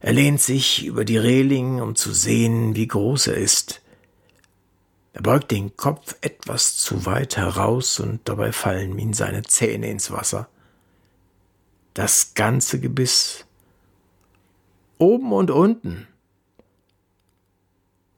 Er 0.00 0.14
lehnt 0.14 0.40
sich 0.40 0.84
über 0.84 1.04
die 1.04 1.18
Reling, 1.18 1.80
um 1.80 1.94
zu 1.94 2.12
sehen, 2.12 2.74
wie 2.74 2.88
groß 2.88 3.28
er 3.28 3.36
ist. 3.36 3.82
Er 5.14 5.22
beugt 5.22 5.52
den 5.52 5.76
Kopf 5.76 6.16
etwas 6.22 6.76
zu 6.76 7.06
weit 7.06 7.36
heraus 7.36 8.00
und 8.00 8.28
dabei 8.28 8.50
fallen 8.50 8.98
ihm 8.98 9.14
seine 9.14 9.42
Zähne 9.42 9.88
ins 9.88 10.10
Wasser. 10.10 10.48
Das 11.94 12.34
ganze 12.34 12.80
Gebiss. 12.80 13.46
Oben 14.98 15.32
und 15.32 15.52
unten. 15.52 16.08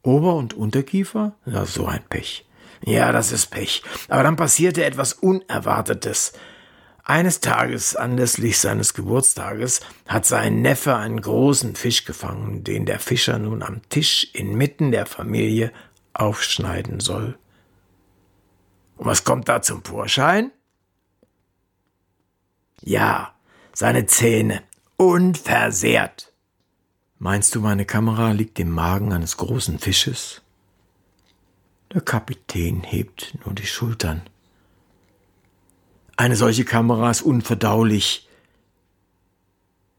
Ober- 0.02 0.36
und 0.36 0.54
Unterkiefer? 0.54 1.36
Ja, 1.44 1.66
so 1.66 1.84
ein 1.84 2.02
Pech. 2.08 2.46
Ja, 2.82 3.12
das 3.12 3.30
ist 3.30 3.48
Pech. 3.48 3.82
Aber 4.08 4.22
dann 4.22 4.36
passierte 4.36 4.82
etwas 4.82 5.12
Unerwartetes. 5.12 6.32
Eines 7.04 7.40
Tages, 7.40 7.94
anlässlich 7.94 8.58
seines 8.58 8.94
Geburtstages, 8.94 9.80
hat 10.08 10.24
sein 10.24 10.62
Neffe 10.62 10.96
einen 10.96 11.20
großen 11.20 11.76
Fisch 11.76 12.06
gefangen, 12.06 12.64
den 12.64 12.86
der 12.86 13.00
Fischer 13.00 13.38
nun 13.38 13.62
am 13.62 13.86
Tisch 13.90 14.30
inmitten 14.32 14.92
der 14.92 15.04
Familie 15.04 15.72
aufschneiden 16.20 17.00
soll. 17.00 17.38
Und 18.96 19.06
was 19.06 19.24
kommt 19.24 19.48
da 19.48 19.62
zum 19.62 19.84
Vorschein? 19.84 20.50
Ja, 22.80 23.34
seine 23.72 24.06
Zähne, 24.06 24.62
unversehrt. 24.96 26.32
Meinst 27.18 27.54
du, 27.54 27.60
meine 27.60 27.86
Kamera 27.86 28.32
liegt 28.32 28.58
im 28.58 28.70
Magen 28.70 29.12
eines 29.12 29.36
großen 29.36 29.78
Fisches? 29.78 30.42
Der 31.92 32.00
Kapitän 32.00 32.82
hebt 32.82 33.36
nur 33.44 33.54
die 33.54 33.66
Schultern. 33.66 34.22
Eine 36.16 36.36
solche 36.36 36.64
Kamera 36.64 37.10
ist 37.10 37.22
unverdaulich. 37.22 38.28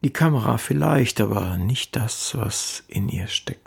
Die 0.03 0.13
Kamera 0.13 0.57
vielleicht, 0.57 1.21
aber 1.21 1.57
nicht 1.57 1.95
das, 1.95 2.35
was 2.35 2.83
in 2.87 3.09
ihr 3.09 3.27
steckt. 3.27 3.66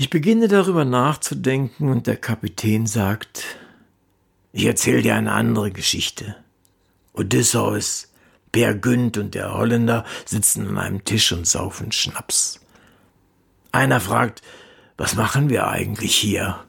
Ich 0.00 0.10
beginne 0.10 0.46
darüber 0.46 0.84
nachzudenken 0.84 1.88
und 1.88 2.06
der 2.06 2.16
Kapitän 2.16 2.86
sagt, 2.86 3.42
ich 4.52 4.64
erzähle 4.64 5.02
dir 5.02 5.16
eine 5.16 5.32
andere 5.32 5.72
Geschichte. 5.72 6.36
Odysseus, 7.14 8.12
Per 8.52 8.74
Günd 8.74 9.18
und 9.18 9.34
der 9.34 9.54
Holländer 9.54 10.04
sitzen 10.24 10.68
an 10.68 10.78
einem 10.78 11.04
Tisch 11.04 11.32
und 11.32 11.48
saufen 11.48 11.90
Schnaps. 11.90 12.60
Einer 13.72 14.00
fragt, 14.00 14.40
was 14.96 15.16
machen 15.16 15.50
wir 15.50 15.66
eigentlich 15.66 16.14
hier? 16.14 16.64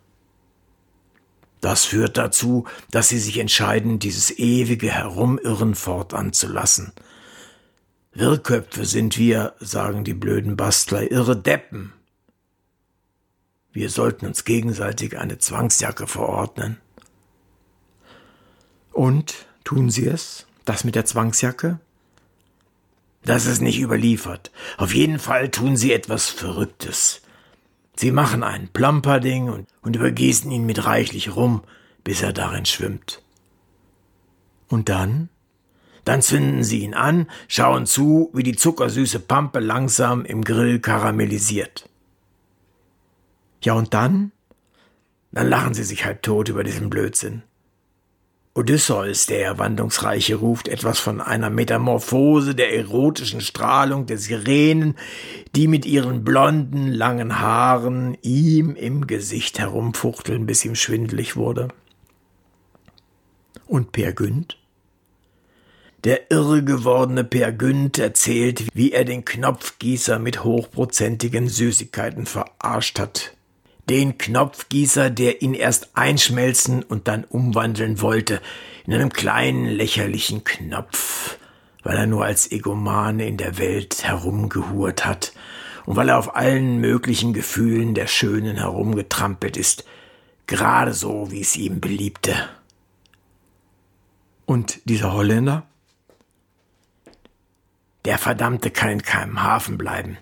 Das 1.61 1.85
führt 1.85 2.17
dazu, 2.17 2.65
dass 2.89 3.09
sie 3.09 3.19
sich 3.19 3.37
entscheiden, 3.37 3.99
dieses 3.99 4.39
ewige 4.39 4.89
Herumirren 4.89 5.75
fortan 5.75 6.33
zu 6.33 6.47
lassen. 6.47 6.93
Wirrköpfe 8.11 8.85
sind 8.85 9.19
wir, 9.19 9.53
sagen 9.59 10.03
die 10.03 10.15
blöden 10.15 10.57
Bastler, 10.57 11.11
irre 11.11 11.37
Deppen. 11.37 11.93
Wir 13.71 13.89
sollten 13.89 14.25
uns 14.25 14.45
gegenseitig 14.45 15.17
eine 15.17 15.37
Zwangsjacke 15.37 16.07
verordnen. 16.07 16.77
Und 18.91 19.45
tun 19.63 19.89
Sie 19.89 20.07
es? 20.07 20.47
Das 20.65 20.83
mit 20.83 20.95
der 20.95 21.05
Zwangsjacke? 21.05 21.79
Das 23.23 23.45
ist 23.45 23.61
nicht 23.61 23.79
überliefert. 23.79 24.51
Auf 24.77 24.93
jeden 24.93 25.19
Fall 25.19 25.49
tun 25.49 25.77
Sie 25.77 25.93
etwas 25.93 26.29
Verrücktes. 26.29 27.21
Sie 27.95 28.11
machen 28.11 28.43
ein 28.43 28.69
Plumperding 28.69 29.49
und, 29.49 29.67
und 29.81 29.95
übergießen 29.95 30.49
ihn 30.51 30.65
mit 30.65 30.85
reichlich 30.85 31.35
Rum, 31.35 31.63
bis 32.03 32.21
er 32.21 32.33
darin 32.33 32.65
schwimmt. 32.65 33.21
Und 34.67 34.89
dann? 34.89 35.29
Dann 36.05 36.21
zünden 36.21 36.63
Sie 36.63 36.79
ihn 36.79 36.93
an, 36.93 37.27
schauen 37.47 37.85
zu, 37.85 38.29
wie 38.33 38.43
die 38.43 38.55
zuckersüße 38.55 39.19
Pampe 39.19 39.59
langsam 39.59 40.23
im 40.23 40.43
Grill 40.43 40.79
karamellisiert. 40.79 41.88
Ja, 43.61 43.73
und 43.73 43.93
dann? 43.93 44.31
Dann 45.31 45.49
lachen 45.49 45.73
sie 45.73 45.83
sich 45.83 46.05
halb 46.05 46.21
tot 46.23 46.49
über 46.49 46.63
diesen 46.63 46.89
Blödsinn. 46.89 47.43
Odysseus, 48.55 49.27
der 49.27 49.57
Wandlungsreiche, 49.57 50.35
ruft 50.35 50.67
etwas 50.67 50.99
von 50.99 51.21
einer 51.21 51.49
Metamorphose 51.49 52.55
der 52.55 52.75
erotischen 52.75 53.41
Strahlung 53.41 54.05
der 54.05 54.17
Sirenen, 54.17 54.95
die 55.55 55.67
mit 55.67 55.85
ihren 55.85 56.23
blonden, 56.23 56.87
langen 56.87 57.39
Haaren 57.39 58.17
ihm 58.21 58.75
im 58.75 59.07
Gesicht 59.07 59.59
herumfuchteln, 59.59 60.45
bis 60.45 60.65
ihm 60.65 60.75
schwindelig 60.75 61.35
wurde. 61.35 61.69
Und 63.67 63.91
Per 63.91 64.13
Günd? 64.13 64.57
Der 66.03 66.31
irre 66.31 66.63
gewordene 66.63 67.23
Per 67.23 67.51
Günd 67.51 67.99
erzählt, 67.99 68.65
wie 68.73 68.91
er 68.91 69.05
den 69.05 69.25
Knopfgießer 69.25 70.17
mit 70.17 70.43
hochprozentigen 70.43 71.47
Süßigkeiten 71.47 72.25
verarscht 72.25 72.99
hat 72.99 73.33
den 73.89 74.17
Knopfgießer, 74.17 75.09
der 75.09 75.41
ihn 75.41 75.53
erst 75.53 75.89
einschmelzen 75.95 76.83
und 76.83 77.07
dann 77.07 77.23
umwandeln 77.23 78.01
wollte 78.01 78.39
in 78.85 78.93
einem 78.93 79.11
kleinen 79.11 79.65
lächerlichen 79.65 80.43
Knopf, 80.43 81.37
weil 81.83 81.97
er 81.97 82.07
nur 82.07 82.23
als 82.23 82.51
Egomane 82.51 83.27
in 83.27 83.37
der 83.37 83.57
Welt 83.57 84.03
herumgehurt 84.03 85.05
hat 85.05 85.33
und 85.85 85.95
weil 85.95 86.09
er 86.09 86.19
auf 86.19 86.35
allen 86.35 86.79
möglichen 86.79 87.33
Gefühlen 87.33 87.95
der 87.95 88.07
Schönen 88.07 88.57
herumgetrampelt 88.57 89.57
ist, 89.57 89.85
gerade 90.45 90.93
so, 90.93 91.31
wie 91.31 91.41
es 91.41 91.55
ihm 91.55 91.81
beliebte. 91.81 92.35
Und 94.45 94.81
dieser 94.85 95.13
Holländer? 95.13 95.65
Der 98.05 98.17
Verdammte 98.17 98.71
kann 98.71 98.89
in 98.89 99.01
keinem 99.01 99.43
Hafen 99.43 99.77
bleiben. 99.77 100.17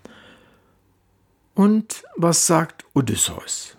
Und 1.58 2.04
was 2.15 2.46
sagt 2.46 2.86
Odysseus? 2.93 3.76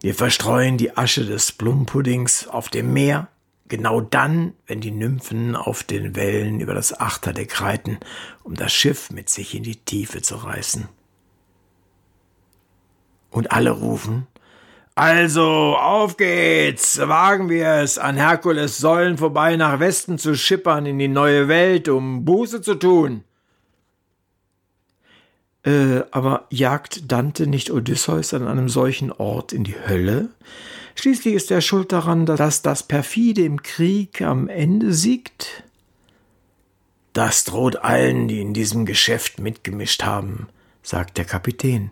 Wir 0.00 0.16
verstreuen 0.16 0.78
die 0.78 0.96
Asche 0.96 1.24
des 1.24 1.52
Plumpuddings 1.52 2.48
auf 2.48 2.68
dem 2.68 2.92
Meer, 2.92 3.28
genau 3.68 4.00
dann, 4.00 4.52
wenn 4.66 4.80
die 4.80 4.90
Nymphen 4.90 5.54
auf 5.54 5.84
den 5.84 6.16
Wellen 6.16 6.58
über 6.58 6.74
das 6.74 6.98
Achterdeck 6.98 7.60
reiten, 7.60 8.00
um 8.42 8.54
das 8.54 8.72
Schiff 8.72 9.10
mit 9.12 9.28
sich 9.28 9.54
in 9.54 9.62
die 9.62 9.76
Tiefe 9.76 10.22
zu 10.22 10.34
reißen. 10.34 10.88
Und 13.30 13.52
alle 13.52 13.70
rufen, 13.70 14.26
also, 14.96 15.76
auf 15.76 16.16
geht's! 16.16 16.98
Wagen 16.98 17.48
wir 17.48 17.68
es, 17.74 17.96
an 17.96 18.16
Herkules 18.16 18.78
Säulen 18.78 19.18
vorbei 19.18 19.54
nach 19.54 19.78
Westen 19.78 20.18
zu 20.18 20.34
schippern 20.34 20.86
in 20.86 20.98
die 20.98 21.06
neue 21.06 21.46
Welt, 21.46 21.88
um 21.88 22.24
Buße 22.24 22.60
zu 22.60 22.74
tun. 22.74 23.22
Äh, 25.66 26.04
aber 26.12 26.46
jagt 26.48 27.10
Dante 27.10 27.48
nicht 27.48 27.72
Odysseus 27.72 28.32
an 28.32 28.46
einem 28.46 28.68
solchen 28.68 29.10
Ort 29.10 29.52
in 29.52 29.64
die 29.64 29.74
Hölle? 29.74 30.28
Schließlich 30.94 31.34
ist 31.34 31.50
er 31.50 31.60
schuld 31.60 31.92
daran, 31.92 32.24
dass 32.24 32.62
das 32.62 32.84
Perfide 32.84 33.42
im 33.42 33.62
Krieg 33.62 34.22
am 34.22 34.48
Ende 34.48 34.94
siegt? 34.94 35.64
Das 37.12 37.44
droht 37.44 37.76
allen, 37.76 38.28
die 38.28 38.40
in 38.40 38.54
diesem 38.54 38.86
Geschäft 38.86 39.40
mitgemischt 39.40 40.04
haben, 40.04 40.48
sagt 40.82 41.18
der 41.18 41.24
Kapitän. 41.24 41.90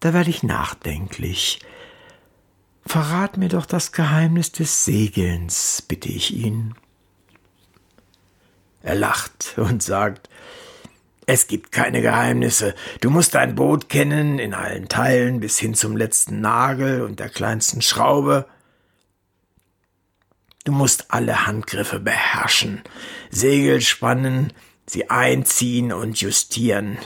Da 0.00 0.14
werde 0.14 0.30
ich 0.30 0.42
nachdenklich. 0.42 1.60
Verrat 2.86 3.36
mir 3.36 3.48
doch 3.48 3.66
das 3.66 3.92
Geheimnis 3.92 4.52
des 4.52 4.84
Segelns, 4.84 5.82
bitte 5.86 6.08
ich 6.08 6.34
ihn. 6.34 6.74
Er 8.82 8.94
lacht 8.94 9.54
und 9.56 9.82
sagt, 9.82 10.28
es 11.26 11.46
gibt 11.46 11.72
keine 11.72 12.02
Geheimnisse. 12.02 12.74
Du 13.00 13.10
musst 13.10 13.34
dein 13.34 13.54
Boot 13.54 13.88
kennen, 13.88 14.38
in 14.38 14.52
allen 14.52 14.88
Teilen, 14.88 15.40
bis 15.40 15.58
hin 15.58 15.74
zum 15.74 15.96
letzten 15.96 16.40
Nagel 16.40 17.02
und 17.02 17.18
der 17.18 17.30
kleinsten 17.30 17.80
Schraube. 17.80 18.46
Du 20.64 20.72
musst 20.72 21.12
alle 21.12 21.46
Handgriffe 21.46 21.98
beherrschen, 21.98 22.82
Segel 23.30 23.80
spannen, 23.80 24.52
sie 24.86 25.10
einziehen 25.10 25.92
und 25.92 26.20
justieren. 26.20 26.98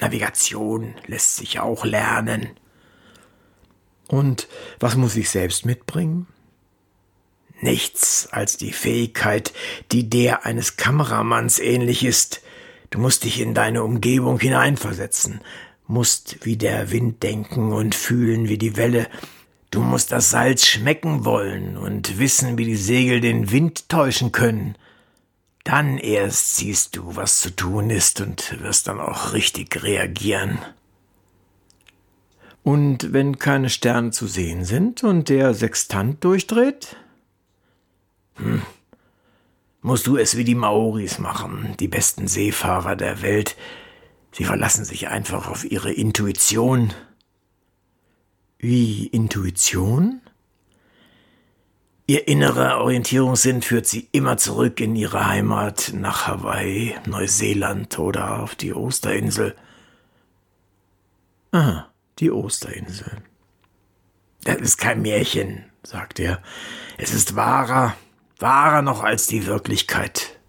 Navigation 0.00 0.94
lässt 1.06 1.36
sich 1.36 1.60
auch 1.60 1.84
lernen. 1.84 2.50
Und 4.08 4.48
was 4.80 4.96
muss 4.96 5.14
ich 5.16 5.30
selbst 5.30 5.66
mitbringen? 5.66 6.26
Nichts 7.60 8.28
als 8.32 8.56
die 8.56 8.72
Fähigkeit, 8.72 9.52
die 9.92 10.08
der 10.08 10.46
eines 10.46 10.76
Kameramanns 10.76 11.58
ähnlich 11.58 12.04
ist, 12.04 12.42
Du 12.90 12.98
musst 12.98 13.24
dich 13.24 13.40
in 13.40 13.54
deine 13.54 13.84
Umgebung 13.84 14.40
hineinversetzen, 14.40 15.40
musst 15.86 16.44
wie 16.44 16.56
der 16.56 16.90
Wind 16.90 17.22
denken 17.22 17.72
und 17.72 17.94
fühlen 17.94 18.48
wie 18.48 18.58
die 18.58 18.76
Welle. 18.76 19.08
Du 19.70 19.80
musst 19.80 20.10
das 20.10 20.30
Salz 20.30 20.66
schmecken 20.66 21.24
wollen 21.24 21.76
und 21.76 22.18
wissen, 22.18 22.58
wie 22.58 22.64
die 22.64 22.76
Segel 22.76 23.20
den 23.20 23.52
Wind 23.52 23.88
täuschen 23.88 24.32
können. 24.32 24.76
Dann 25.62 25.98
erst 25.98 26.56
siehst 26.56 26.96
du, 26.96 27.14
was 27.14 27.40
zu 27.40 27.54
tun 27.54 27.90
ist 27.90 28.20
und 28.20 28.60
wirst 28.60 28.88
dann 28.88 29.00
auch 29.00 29.34
richtig 29.34 29.82
reagieren. 29.84 30.58
Und 32.64 33.12
wenn 33.12 33.38
keine 33.38 33.70
Sterne 33.70 34.10
zu 34.10 34.26
sehen 34.26 34.64
sind 34.64 35.04
und 35.04 35.28
der 35.28 35.54
Sextant 35.54 36.24
durchdreht? 36.24 36.96
Hm, 38.34 38.62
musst 39.82 40.06
du 40.06 40.16
es 40.16 40.36
wie 40.36 40.44
die 40.44 40.54
Maoris 40.54 41.18
machen, 41.18 41.74
die 41.80 41.88
besten 41.88 42.28
Seefahrer 42.28 42.96
der 42.96 43.22
Welt. 43.22 43.56
Sie 44.32 44.44
verlassen 44.44 44.84
sich 44.84 45.08
einfach 45.08 45.48
auf 45.48 45.64
ihre 45.64 45.92
Intuition. 45.92 46.92
Wie 48.58 49.06
Intuition? 49.06 50.20
Ihr 52.06 52.26
innerer 52.26 52.78
Orientierungssinn 52.78 53.62
führt 53.62 53.86
sie 53.86 54.08
immer 54.12 54.36
zurück 54.36 54.80
in 54.80 54.96
ihre 54.96 55.28
Heimat, 55.28 55.92
nach 55.94 56.26
Hawaii, 56.26 56.94
Neuseeland 57.06 57.98
oder 57.98 58.40
auf 58.40 58.56
die 58.56 58.74
Osterinsel. 58.74 59.54
Ah, 61.52 61.86
die 62.18 62.30
Osterinsel. 62.30 63.22
Das 64.42 64.56
ist 64.56 64.76
kein 64.78 65.02
Märchen, 65.02 65.64
sagt 65.84 66.18
er. 66.18 66.42
Es 66.98 67.14
ist 67.14 67.36
wahrer, 67.36 67.94
wahrer 68.40 68.82
noch 68.82 69.04
als 69.04 69.26
die 69.26 69.46
Wirklichkeit. 69.46 70.39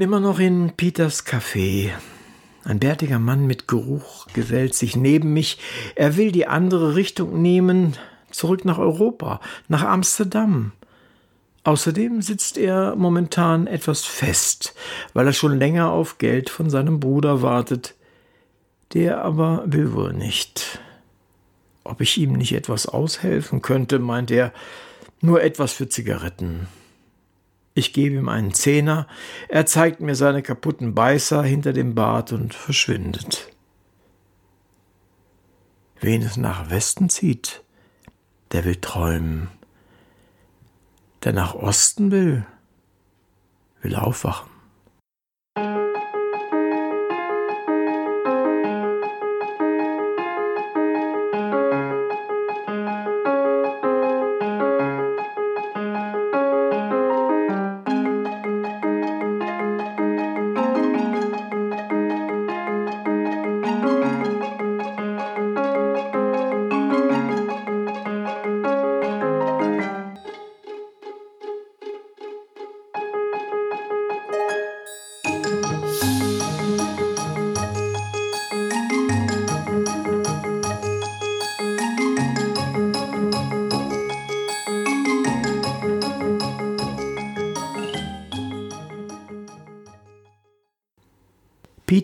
Bin 0.00 0.08
immer 0.08 0.20
noch 0.20 0.38
in 0.38 0.72
Peters 0.78 1.26
Café. 1.26 1.90
Ein 2.64 2.78
bärtiger 2.78 3.18
Mann 3.18 3.46
mit 3.46 3.68
Geruch 3.68 4.28
gesellt 4.32 4.74
sich 4.74 4.96
neben 4.96 5.34
mich. 5.34 5.58
Er 5.94 6.16
will 6.16 6.32
die 6.32 6.46
andere 6.46 6.94
Richtung 6.94 7.42
nehmen, 7.42 7.98
zurück 8.30 8.64
nach 8.64 8.78
Europa, 8.78 9.40
nach 9.68 9.84
Amsterdam. 9.84 10.72
Außerdem 11.64 12.22
sitzt 12.22 12.56
er 12.56 12.96
momentan 12.96 13.66
etwas 13.66 14.06
fest, 14.06 14.74
weil 15.12 15.26
er 15.26 15.34
schon 15.34 15.58
länger 15.58 15.90
auf 15.90 16.16
Geld 16.16 16.48
von 16.48 16.70
seinem 16.70 16.98
Bruder 16.98 17.42
wartet. 17.42 17.94
Der 18.94 19.22
aber 19.22 19.64
will 19.66 19.92
wohl 19.92 20.14
nicht. 20.14 20.80
Ob 21.84 22.00
ich 22.00 22.16
ihm 22.16 22.32
nicht 22.32 22.54
etwas 22.54 22.86
aushelfen 22.86 23.60
könnte, 23.60 23.98
meint 23.98 24.30
er, 24.30 24.54
nur 25.20 25.42
etwas 25.42 25.74
für 25.74 25.90
Zigaretten. 25.90 26.68
Ich 27.80 27.94
gebe 27.94 28.16
ihm 28.16 28.28
einen 28.28 28.52
Zehner, 28.52 29.06
er 29.48 29.64
zeigt 29.64 30.02
mir 30.02 30.14
seine 30.14 30.42
kaputten 30.42 30.94
Beißer 30.94 31.42
hinter 31.42 31.72
dem 31.72 31.94
Bart 31.94 32.30
und 32.30 32.52
verschwindet. 32.52 33.48
Wen 35.98 36.20
es 36.20 36.36
nach 36.36 36.68
Westen 36.68 37.08
zieht, 37.08 37.64
der 38.52 38.66
will 38.66 38.76
träumen. 38.76 39.48
Der 41.24 41.32
nach 41.32 41.54
Osten 41.54 42.10
will, 42.10 42.44
will 43.80 43.96
aufwachen. 43.96 44.49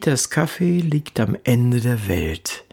Peters 0.07 0.31
Kaffee 0.31 0.79
liegt 0.79 1.19
am 1.19 1.37
Ende 1.42 1.81
der 1.81 2.07
Welt. 2.07 2.64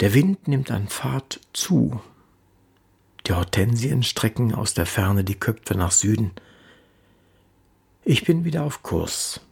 Der 0.00 0.14
Wind 0.14 0.48
nimmt 0.48 0.70
an 0.70 0.88
Fahrt 0.88 1.38
zu. 1.52 2.00
Die 3.26 3.34
Hortensien 3.34 4.02
strecken 4.02 4.54
aus 4.54 4.72
der 4.72 4.86
Ferne 4.86 5.22
die 5.22 5.34
Köpfe 5.34 5.74
nach 5.74 5.90
Süden. 5.90 6.30
Ich 8.06 8.24
bin 8.24 8.46
wieder 8.46 8.62
auf 8.62 8.82
Kurs. 8.82 9.42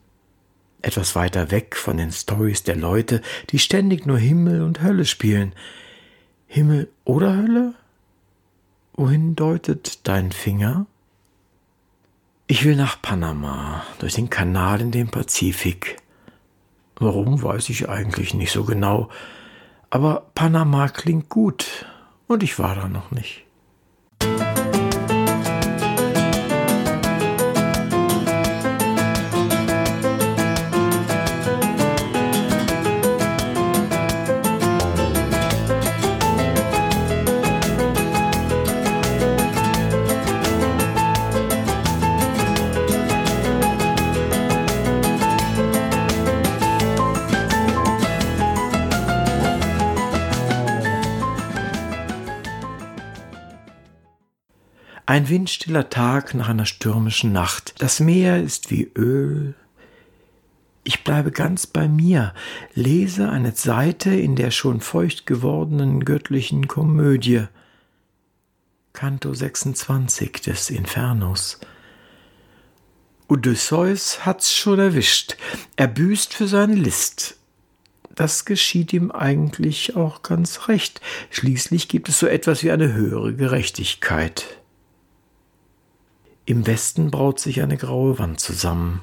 Etwas 0.81 1.15
weiter 1.15 1.51
weg 1.51 1.77
von 1.77 1.99
den 1.99 2.11
Stories 2.11 2.63
der 2.63 2.77
Leute, 2.77 3.21
die 3.51 3.59
ständig 3.59 4.07
nur 4.07 4.17
Himmel 4.17 4.63
und 4.63 4.81
Hölle 4.81 5.05
spielen. 5.05 5.53
Himmel 6.47 6.89
oder 7.05 7.37
Hölle? 7.37 7.75
Wohin 8.95 9.37
deutet 9.37 10.09
dein 10.09 10.33
Finger? 10.33 10.87
Ich 12.47 12.65
will 12.65 12.77
nach 12.77 13.03
Panama, 13.03 13.85
durch 13.99 14.15
den 14.15 14.31
Kanal 14.31 14.81
in 14.81 14.91
den 14.91 15.09
Pazifik. 15.09 15.99
Warum, 17.01 17.43
weiß 17.43 17.69
ich 17.69 17.89
eigentlich 17.89 18.35
nicht 18.35 18.53
so 18.53 18.65
genau. 18.65 19.09
Aber 19.91 20.27
Panama 20.35 20.89
klingt 20.89 21.29
gut 21.29 21.87
und 22.27 22.43
ich 22.43 22.59
war 22.59 22.75
da 22.75 22.89
noch 22.89 23.11
nicht. 23.11 23.48
Ein 55.19 55.29
windstiller 55.29 55.91
Tag 55.91 56.35
nach 56.35 56.49
einer 56.49 56.65
stürmischen 56.65 57.33
Nacht. 57.33 57.75
Das 57.79 57.99
Meer 57.99 58.41
ist 58.41 58.71
wie 58.71 58.85
Öl. 58.97 59.57
Ich 60.85 61.03
bleibe 61.03 61.33
ganz 61.33 61.67
bei 61.67 61.89
mir, 61.89 62.35
lese 62.75 63.29
eine 63.29 63.51
Seite 63.51 64.11
in 64.11 64.37
der 64.37 64.53
schon 64.53 64.81
feucht 64.81 65.27
gewordenen 65.27 66.05
göttlichen 66.05 66.69
Komödie. 66.69 67.49
Kanto 68.93 69.35
26 69.35 70.41
des 70.41 70.71
Infernos. 70.71 71.59
Odysseus 73.27 74.25
hat's 74.25 74.55
schon 74.55 74.79
erwischt. 74.79 75.37
Er 75.75 75.89
büßt 75.89 76.33
für 76.33 76.47
seine 76.47 76.77
List. 76.77 77.39
Das 78.15 78.45
geschieht 78.45 78.93
ihm 78.93 79.11
eigentlich 79.11 79.97
auch 79.97 80.23
ganz 80.23 80.69
recht. 80.69 81.01
Schließlich 81.31 81.89
gibt 81.89 82.09
es 82.09 82.21
so 82.21 82.29
etwas 82.29 82.63
wie 82.63 82.71
eine 82.71 82.93
höhere 82.93 83.35
Gerechtigkeit. 83.35 84.58
Im 86.49 86.67
Westen 86.67 87.11
braut 87.11 87.39
sich 87.41 87.61
eine 87.61 87.77
graue 87.77 88.19
Wand 88.19 88.41
zusammen. 88.41 89.03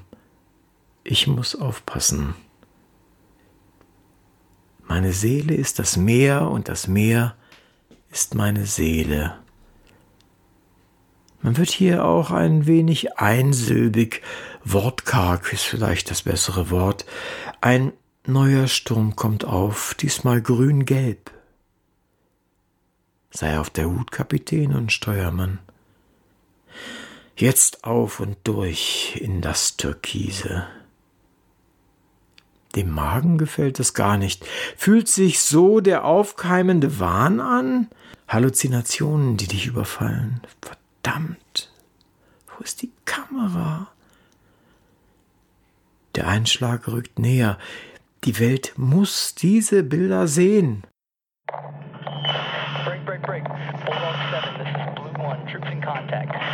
Ich 1.03 1.27
muss 1.27 1.53
aufpassen. 1.53 2.33
Meine 4.87 5.13
Seele 5.13 5.53
ist 5.53 5.77
das 5.77 5.95
Meer 5.95 6.49
und 6.49 6.69
das 6.69 6.87
Meer 6.87 7.35
ist 8.09 8.33
meine 8.33 8.65
Seele. 8.65 9.37
Man 11.43 11.55
wird 11.57 11.69
hier 11.69 12.03
auch 12.03 12.31
ein 12.31 12.65
wenig 12.65 13.19
einsilbig, 13.19 14.23
wortkarg 14.63 15.53
ist 15.53 15.65
vielleicht 15.65 16.09
das 16.09 16.23
bessere 16.23 16.71
Wort. 16.71 17.05
Ein 17.61 17.93
neuer 18.25 18.65
Sturm 18.65 19.15
kommt 19.15 19.45
auf, 19.45 19.93
diesmal 19.93 20.41
grün-gelb. 20.41 21.29
Sei 23.29 23.59
auf 23.59 23.69
der 23.69 23.87
Hut, 23.87 24.11
Kapitän 24.11 24.73
und 24.73 24.91
Steuermann. 24.91 25.59
Jetzt 27.37 27.83
auf 27.83 28.21
und 28.21 28.37
durch 28.45 29.19
in 29.21 29.41
das 29.41 29.75
Türkise. 29.75 30.67
Dem 32.75 32.91
Magen 32.91 33.37
gefällt 33.37 33.79
es 33.79 33.93
gar 33.93 34.17
nicht. 34.17 34.45
Fühlt 34.77 35.09
sich 35.09 35.41
so 35.41 35.81
der 35.81 36.05
aufkeimende 36.05 36.99
Wahn 36.99 37.41
an? 37.41 37.89
Halluzinationen, 38.29 39.35
die 39.35 39.47
dich 39.47 39.67
überfallen. 39.67 40.41
Verdammt. 40.61 41.71
Wo 42.47 42.63
ist 42.63 42.81
die 42.81 42.91
Kamera? 43.03 43.87
Der 46.15 46.27
Einschlag 46.27 46.87
rückt 46.87 47.19
näher. 47.19 47.57
Die 48.23 48.39
Welt 48.39 48.73
muss 48.77 49.35
diese 49.35 49.83
Bilder 49.83 50.27
sehen. 50.27 50.85
Break, 52.85 53.05
break, 53.05 53.21
break. 53.23 53.43
Bulldog 53.43 54.15
7, 54.31 54.57
this 54.57 54.69
is 54.69 54.95
Blue 54.95 55.25
One. 55.25 55.45
Troops 55.51 55.67
in 55.69 55.81
contact. 55.81 56.44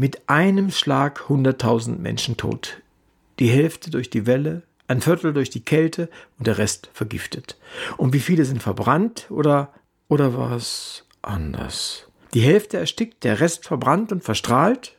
Mit 0.00 0.28
einem 0.28 0.70
Schlag 0.70 1.24
100.000 1.28 1.98
Menschen 1.98 2.36
tot. 2.36 2.82
Die 3.40 3.48
Hälfte 3.48 3.90
durch 3.90 4.10
die 4.10 4.26
Welle, 4.26 4.62
ein 4.86 5.00
Viertel 5.00 5.32
durch 5.32 5.50
die 5.50 5.64
Kälte 5.64 6.08
und 6.38 6.46
der 6.46 6.56
Rest 6.56 6.88
vergiftet. 6.92 7.58
Und 7.96 8.12
wie 8.12 8.20
viele 8.20 8.44
sind 8.44 8.62
verbrannt 8.62 9.26
oder, 9.28 9.74
oder 10.06 10.38
war 10.38 10.52
es 10.52 11.04
anders? 11.20 12.06
Die 12.32 12.42
Hälfte 12.42 12.76
erstickt, 12.76 13.24
der 13.24 13.40
Rest 13.40 13.66
verbrannt 13.66 14.12
und 14.12 14.22
verstrahlt? 14.22 14.94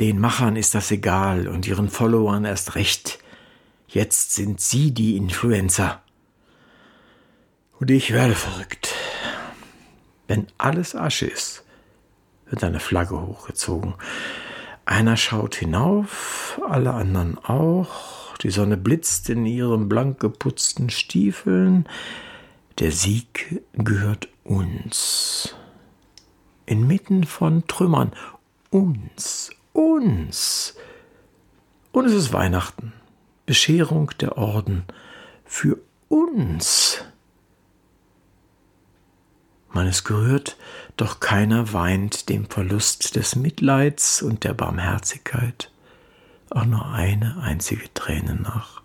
Den 0.00 0.18
Machern 0.18 0.56
ist 0.56 0.74
das 0.74 0.90
egal 0.90 1.48
und 1.48 1.66
ihren 1.66 1.88
Followern 1.88 2.44
erst 2.44 2.74
recht. 2.74 3.20
Jetzt 3.88 4.34
sind 4.34 4.60
sie 4.60 4.92
die 4.92 5.16
Influencer. 5.16 6.02
Und 7.78 7.90
ich 7.90 8.12
werde 8.12 8.34
verrückt. 8.34 8.94
Wenn 10.28 10.46
alles 10.58 10.94
Asche 10.94 11.24
ist, 11.26 11.64
wird 12.50 12.64
eine 12.64 12.80
Flagge 12.80 13.20
hochgezogen. 13.20 13.94
Einer 14.84 15.16
schaut 15.16 15.54
hinauf, 15.54 16.60
alle 16.68 16.92
anderen 16.92 17.38
auch. 17.38 18.36
Die 18.42 18.50
Sonne 18.50 18.76
blitzt 18.76 19.30
in 19.30 19.46
ihren 19.46 19.88
blank 19.88 20.18
geputzten 20.20 20.90
Stiefeln. 20.90 21.88
Der 22.78 22.90
Sieg 22.90 23.62
gehört 23.74 24.28
uns. 24.44 25.54
Inmitten 26.66 27.24
von 27.24 27.66
Trümmern. 27.66 28.12
Uns, 28.70 29.50
uns. 29.72 30.74
Und 31.92 32.06
es 32.06 32.12
ist 32.12 32.32
Weihnachten. 32.32 32.92
Bescherung 33.46 34.10
der 34.20 34.38
Orden. 34.38 34.84
Für 35.44 35.78
uns. 36.08 37.04
Man 39.72 39.86
ist 39.86 40.04
gerührt, 40.04 40.56
doch 40.96 41.20
keiner 41.20 41.72
weint 41.72 42.28
dem 42.28 42.46
Verlust 42.46 43.16
des 43.16 43.36
Mitleids 43.36 44.20
und 44.22 44.44
der 44.44 44.54
Barmherzigkeit 44.54 45.70
auch 46.50 46.64
nur 46.64 46.86
eine 46.86 47.36
einzige 47.42 47.92
Träne 47.94 48.34
nach. 48.34 48.82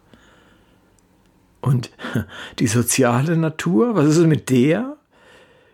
Und 1.62 1.90
die 2.60 2.68
soziale 2.68 3.36
Natur, 3.38 3.96
was 3.96 4.18
ist 4.18 4.28
mit 4.28 4.50
der? 4.50 4.98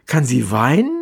Kann 0.05 0.23
sie 0.23 0.51
weinen? 0.51 1.00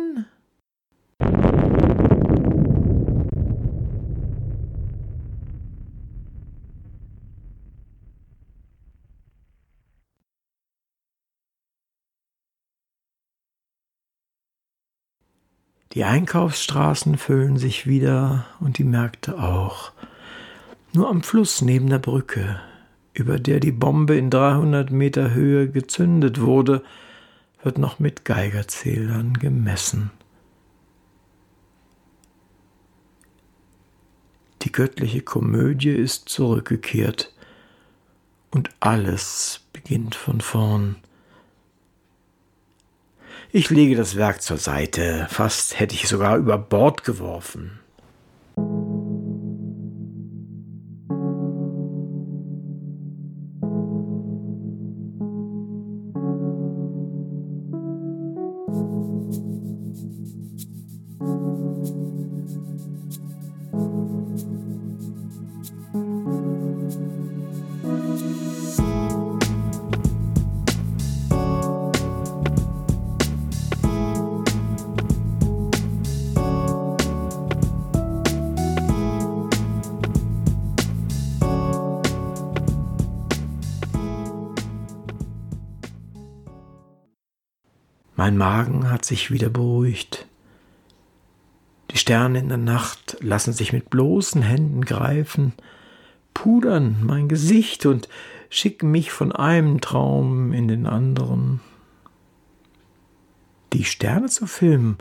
Die 15.92 16.04
Einkaufsstraßen 16.04 17.18
füllen 17.18 17.56
sich 17.56 17.84
wieder 17.88 18.46
und 18.60 18.78
die 18.78 18.84
Märkte 18.84 19.42
auch. 19.42 19.90
Nur 20.92 21.08
am 21.08 21.24
Fluss 21.24 21.62
neben 21.62 21.88
der 21.90 21.98
Brücke, 21.98 22.60
über 23.12 23.40
der 23.40 23.58
die 23.58 23.72
Bombe 23.72 24.16
in 24.16 24.30
300 24.30 24.92
Meter 24.92 25.34
Höhe 25.34 25.68
gezündet 25.68 26.40
wurde, 26.40 26.84
wird 27.64 27.78
noch 27.78 27.98
mit 27.98 28.24
Geigerzählern 28.24 29.34
gemessen. 29.34 30.12
Die 34.62 34.70
göttliche 34.70 35.22
Komödie 35.22 35.90
ist 35.90 36.28
zurückgekehrt 36.28 37.34
und 38.52 38.70
alles 38.78 39.62
beginnt 39.72 40.14
von 40.14 40.40
vorn. 40.40 40.96
Ich 43.52 43.68
lege 43.68 43.96
das 43.96 44.14
Werk 44.14 44.42
zur 44.42 44.58
Seite, 44.58 45.26
fast 45.28 45.80
hätte 45.80 45.96
ich 45.96 46.06
sogar 46.06 46.36
über 46.36 46.56
Bord 46.56 47.02
geworfen. 47.02 47.79
Sich 89.10 89.30
wieder 89.30 89.50
beruhigt. 89.50 90.26
Die 91.90 91.98
Sterne 91.98 92.38
in 92.38 92.48
der 92.48 92.56
Nacht 92.56 93.16
lassen 93.20 93.52
sich 93.52 93.72
mit 93.72 93.90
bloßen 93.90 94.42
Händen 94.42 94.84
greifen, 94.84 95.52
pudern 96.32 96.98
mein 97.02 97.28
Gesicht 97.28 97.84
und 97.84 98.08
schicken 98.48 98.90
mich 98.90 99.10
von 99.10 99.32
einem 99.32 99.80
Traum 99.80 100.52
in 100.52 100.68
den 100.68 100.86
anderen. 100.86 101.60
Die 103.72 103.84
Sterne 103.84 104.28
zu 104.28 104.46
filmen 104.46 104.98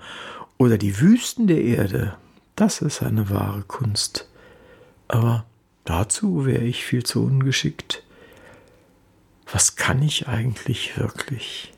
oder 0.58 0.78
die 0.78 1.00
Wüsten 1.00 1.48
der 1.48 1.62
Erde, 1.62 2.18
das 2.56 2.82
ist 2.82 3.04
eine 3.04 3.30
wahre 3.30 3.62
Kunst. 3.62 4.28
Aber 5.08 5.46
dazu 5.86 6.46
wäre 6.46 6.64
ich 6.64 6.84
viel 6.84 7.04
zu 7.04 7.24
ungeschickt. 7.24 8.04
Was 9.52 9.76
kann 9.76 10.02
ich 10.02 10.28
eigentlich 10.28 10.98
wirklich? 10.98 11.72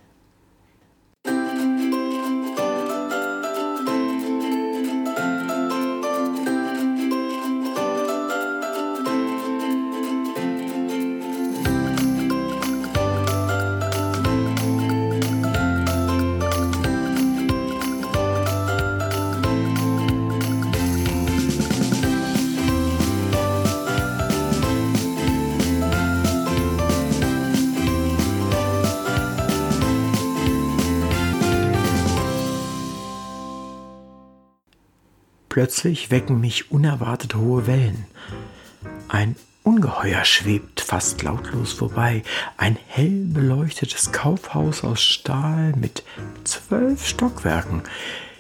Plötzlich 35.82 36.12
wecken 36.12 36.40
mich 36.40 36.70
unerwartet 36.70 37.34
hohe 37.34 37.66
Wellen. 37.66 38.06
Ein 39.08 39.36
Ungeheuer 39.64 40.24
schwebt 40.26 40.80
fast 40.80 41.24
lautlos 41.24 41.74
vorbei. 41.74 42.22
Ein 42.56 42.78
hell 42.86 43.26
beleuchtetes 43.26 44.12
Kaufhaus 44.12 44.84
aus 44.84 45.02
Stahl 45.02 45.74
mit 45.76 46.04
zwölf 46.44 47.08
Stockwerken. 47.08 47.82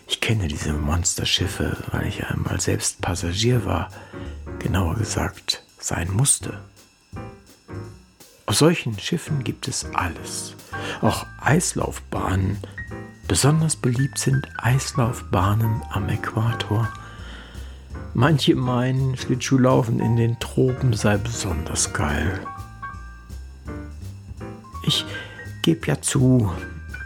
Ich 0.07 0.21
kenne 0.21 0.47
diese 0.49 0.73
Monsterschiffe, 0.73 1.77
weil 1.89 2.05
ich 2.05 2.23
einmal 2.27 2.61
selbst 2.61 3.01
Passagier 3.01 3.65
war. 3.65 3.89
Genauer 4.59 4.93
gesagt, 4.97 5.63
sein 5.79 6.11
musste. 6.11 6.59
Auf 8.45 8.55
solchen 8.55 8.99
Schiffen 8.99 9.43
gibt 9.43 9.67
es 9.67 9.87
alles. 9.95 10.53
Auch 11.01 11.25
Eislaufbahnen. 11.41 12.59
Besonders 13.27 13.77
beliebt 13.77 14.19
sind 14.19 14.47
Eislaufbahnen 14.57 15.81
am 15.89 16.07
Äquator. 16.07 16.87
Manche 18.13 18.55
meinen, 18.55 19.15
Schlittschuhlaufen 19.15 19.99
in 19.99 20.15
den 20.17 20.39
Tropen 20.39 20.93
sei 20.93 21.17
besonders 21.17 21.93
geil. 21.93 22.41
Ich 24.85 25.05
gebe 25.61 25.87
ja 25.87 26.01
zu, 26.01 26.51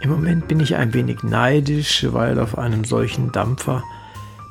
im 0.00 0.10
Moment 0.10 0.48
bin 0.48 0.60
ich 0.60 0.76
ein 0.76 0.94
wenig 0.94 1.22
neidisch, 1.22 2.06
weil 2.10 2.40
auf 2.40 2.58
einem 2.58 2.84
solchen 2.84 3.30
Dampfer 3.30 3.84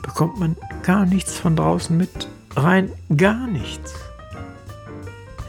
bekommt 0.02 0.40
man 0.40 0.56
gar 0.84 1.06
nichts 1.06 1.38
von 1.38 1.56
draußen 1.56 1.96
mit. 1.96 2.30
Rein 2.56 2.92
gar 3.16 3.48
nichts. 3.48 3.94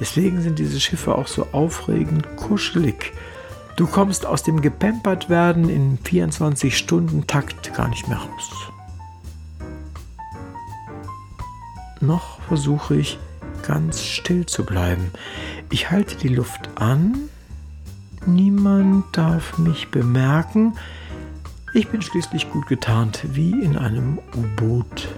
Deswegen 0.01 0.43
sind 0.43 0.59
diese 0.59 0.81
Schiffe 0.81 1.15
auch 1.15 1.29
so 1.29 1.47
aufregend 1.53 2.37
kuschelig. 2.37 3.13
Du 3.77 3.87
kommst 3.87 4.27
aus 4.27 4.43
dem 4.43 4.61
Gepempert-Werden 4.61 5.69
in 5.69 5.99
24-Stunden-Takt 5.99 7.75
gar 7.75 7.89
nicht 7.89 8.09
mehr 8.09 8.19
raus. 8.19 8.73
Noch 12.01 12.41
versuche 12.43 12.97
ich 12.97 13.19
ganz 13.67 14.03
still 14.03 14.47
zu 14.47 14.65
bleiben. 14.65 15.11
Ich 15.71 15.91
halte 15.91 16.17
die 16.17 16.29
Luft 16.29 16.69
an. 16.77 17.15
Niemand 18.27 19.05
darf 19.13 19.59
mich 19.59 19.89
bemerken. 19.89 20.77
Ich 21.73 21.89
bin 21.89 22.03
schließlich 22.03 22.51
gut 22.51 22.67
getarnt, 22.67 23.23
wie 23.33 23.51
in 23.51 23.77
einem 23.77 24.19
U-Boot. 24.37 25.09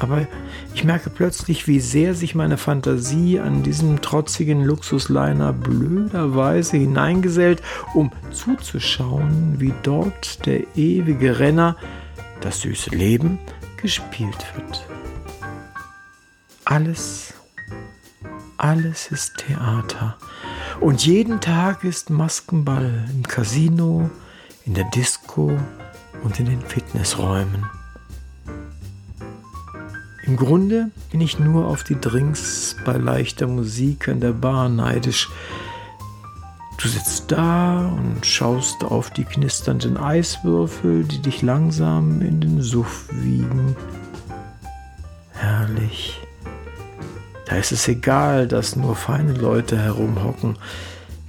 Aber 0.00 0.26
ich 0.74 0.82
merke 0.82 1.10
plötzlich, 1.10 1.68
wie 1.68 1.78
sehr 1.78 2.14
sich 2.14 2.34
meine 2.34 2.56
Fantasie 2.56 3.38
an 3.38 3.62
diesem 3.62 4.00
trotzigen 4.02 4.64
Luxusliner 4.64 5.52
blöderweise 5.52 6.76
hineingesellt, 6.76 7.62
um 7.94 8.10
zuzuschauen, 8.32 9.54
wie 9.58 9.72
dort 9.84 10.44
der 10.44 10.76
ewige 10.76 11.38
Renner, 11.38 11.76
das 12.40 12.62
süße 12.62 12.90
Leben, 12.90 13.38
gespielt 13.82 14.46
wird. 14.54 14.86
Alles, 16.64 17.34
alles 18.56 19.10
ist 19.10 19.36
Theater. 19.38 20.16
Und 20.80 21.04
jeden 21.04 21.40
Tag 21.40 21.84
ist 21.84 22.08
Maskenball 22.08 23.08
im 23.12 23.24
Casino, 23.24 24.08
in 24.64 24.74
der 24.74 24.88
Disco 24.90 25.58
und 26.22 26.40
in 26.40 26.46
den 26.46 26.62
Fitnessräumen. 26.62 27.66
Im 30.24 30.36
Grunde 30.36 30.90
bin 31.10 31.20
ich 31.20 31.40
nur 31.40 31.66
auf 31.66 31.82
die 31.82 32.00
Drinks 32.00 32.76
bei 32.84 32.92
leichter 32.92 33.48
Musik 33.48 34.08
an 34.08 34.20
der 34.20 34.32
Bar 34.32 34.68
neidisch, 34.68 35.28
Du 36.78 36.88
sitzt 36.88 37.30
da 37.30 37.86
und 37.86 38.26
schaust 38.26 38.82
auf 38.82 39.10
die 39.10 39.24
knisternden 39.24 39.96
Eiswürfel, 39.96 41.04
die 41.04 41.20
dich 41.20 41.42
langsam 41.42 42.20
in 42.22 42.40
den 42.40 42.60
Suff 42.60 43.06
wiegen. 43.10 43.76
Herrlich. 45.32 46.20
Da 47.46 47.56
ist 47.56 47.72
es 47.72 47.86
egal, 47.86 48.48
dass 48.48 48.76
nur 48.76 48.96
feine 48.96 49.34
Leute 49.34 49.78
herumhocken. 49.78 50.58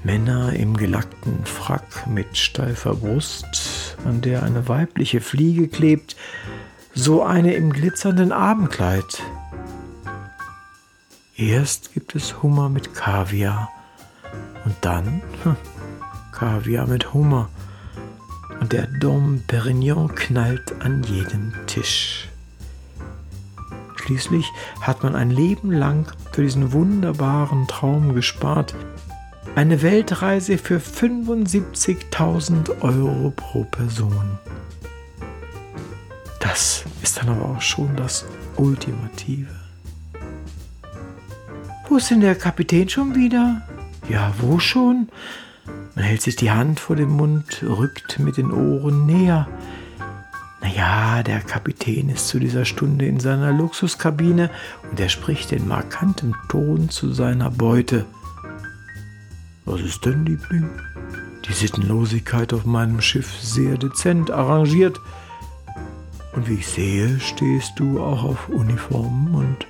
Männer 0.04 0.54
im 0.54 0.76
gelackten 0.76 1.46
Frack 1.46 2.08
mit 2.08 2.38
steifer 2.38 2.96
Brust, 2.96 3.98
an 4.06 4.22
der 4.22 4.44
eine 4.44 4.68
weibliche 4.68 5.22
Fliege 5.22 5.68
klebt, 5.68 6.16
so 6.94 7.24
eine 7.24 7.54
im 7.54 7.72
glitzernden 7.72 8.32
Abendkleid. 8.32 9.22
Erst 11.36 11.94
gibt 11.94 12.16
es 12.16 12.42
Hummer 12.44 12.70
mit 12.70 12.94
Kaviar 12.94 13.70
und 14.66 14.76
dann 14.82 15.22
hm, 15.44 15.56
Kaviar 16.32 16.88
mit 16.88 17.14
Hummer. 17.14 17.50
Und 18.60 18.74
der 18.74 18.88
Dom 18.88 19.44
Perignon 19.48 20.14
knallt 20.16 20.82
an 20.82 21.04
jedem 21.04 21.54
Tisch. 21.68 22.30
Schließlich 23.96 24.52
hat 24.82 25.04
man 25.04 25.16
ein 25.16 25.30
Leben 25.30 25.72
lang 25.72 26.12
für 26.32 26.42
diesen 26.42 26.74
wunderbaren 26.74 27.68
Traum 27.68 28.14
gespart. 28.14 28.76
Eine 29.56 29.82
Weltreise 29.82 30.58
für 30.58 30.80
75.000 30.80 32.82
Euro 32.82 33.32
pro 33.36 33.64
Person. 33.66 34.40
Das 36.40 36.84
ist 37.02 37.18
dann 37.18 37.30
aber 37.30 37.46
auch 37.46 37.62
schon 37.62 37.96
das 37.96 38.26
Ultimative. 38.58 39.48
Wo 41.88 41.98
ist 41.98 42.12
denn 42.12 42.22
der 42.22 42.36
Kapitän 42.36 42.90
schon 42.90 43.16
wieder? 43.16 43.62
Ja, 44.10 44.34
wo 44.40 44.60
schon? 44.60 45.10
Man 45.96 46.04
hält 46.04 46.22
sich 46.22 46.36
die 46.36 46.52
Hand 46.52 46.80
vor 46.80 46.96
den 46.96 47.10
Mund, 47.10 47.64
rückt 47.64 48.20
mit 48.20 48.38
den 48.38 48.52
Ohren 48.52 49.06
näher. 49.06 49.48
Naja, 50.62 51.24
der 51.24 51.42
Kapitän 51.42 52.10
ist 52.10 52.28
zu 52.28 52.40
dieser 52.40 52.66
Stunde 52.66 53.06
in 53.06 53.20
seiner 53.20 53.52
Luxuskabine 53.52 54.50
und 54.90 55.00
er 55.00 55.10
spricht 55.10 55.52
in 55.52 55.68
markantem 55.68 56.36
Ton 56.50 56.90
zu 56.90 57.14
seiner 57.14 57.52
Beute. 57.52 58.06
Was 59.66 59.82
ist 59.82 60.06
denn, 60.06 60.26
Liebling? 60.26 60.70
Die 61.48 61.54
Sittenlosigkeit 61.54 62.54
auf 62.54 62.66
meinem 62.66 63.02
Schiff 63.02 63.40
sehr 63.42 63.78
dezent 63.78 64.32
arrangiert. 64.32 65.00
Und 66.34 66.50
wie 66.50 66.56
ich 66.56 66.68
sehe, 66.68 67.20
stehst 67.20 67.74
du 67.78 68.02
auch 68.02 68.24
auf 68.24 68.50
Uniformen 68.50 69.36
und 69.36 69.68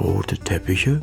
rote 0.00 0.36
Teppiche. 0.38 1.00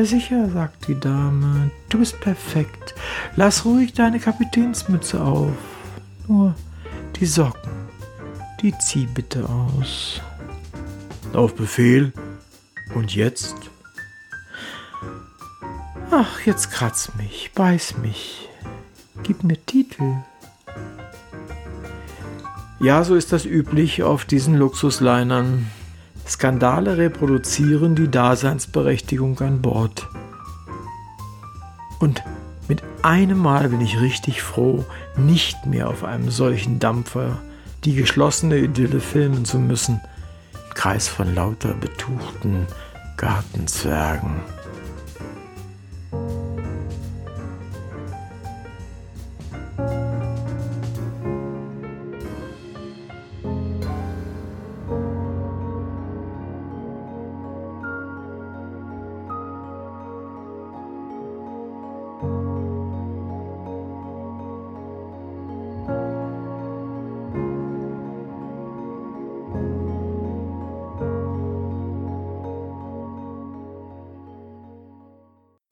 Ja 0.00 0.06
sicher, 0.06 0.48
sagt 0.48 0.88
die 0.88 0.98
Dame, 0.98 1.70
du 1.90 1.98
bist 1.98 2.18
perfekt. 2.20 2.94
Lass 3.36 3.66
ruhig 3.66 3.92
deine 3.92 4.18
Kapitänsmütze 4.18 5.20
auf. 5.20 5.52
Nur 6.26 6.54
die 7.16 7.26
Socken, 7.26 7.70
die 8.62 8.72
zieh 8.78 9.04
bitte 9.04 9.46
aus. 9.46 10.22
Auf 11.34 11.54
Befehl. 11.54 12.14
Und 12.94 13.14
jetzt? 13.14 13.56
Ach, 16.10 16.40
jetzt 16.46 16.70
kratz 16.70 17.12
mich, 17.18 17.50
beiß 17.54 17.98
mich. 17.98 18.48
Gib 19.22 19.44
mir 19.44 19.62
Titel. 19.66 20.14
Ja, 22.80 23.04
so 23.04 23.16
ist 23.16 23.32
das 23.32 23.44
üblich 23.44 24.02
auf 24.02 24.24
diesen 24.24 24.54
Luxuslinern. 24.54 25.66
Skandale 26.30 26.96
reproduzieren 26.96 27.96
die 27.96 28.08
Daseinsberechtigung 28.08 29.40
an 29.40 29.60
Bord. 29.60 30.06
Und 31.98 32.22
Mit 32.68 32.84
einem 33.02 33.38
Mal 33.38 33.70
bin 33.70 33.80
ich 33.80 34.00
richtig 34.00 34.42
froh, 34.42 34.84
nicht 35.16 35.66
mehr 35.66 35.88
auf 35.88 36.04
einem 36.04 36.30
solchen 36.30 36.78
Dampfer 36.78 37.40
die 37.82 37.96
geschlossene 37.96 38.58
Idylle 38.58 39.00
filmen 39.00 39.44
zu 39.44 39.58
müssen, 39.58 40.00
im 40.52 40.74
Kreis 40.74 41.08
von 41.08 41.34
lauter 41.34 41.74
betuchten 41.74 42.68
Gartenzwergen. 43.16 44.40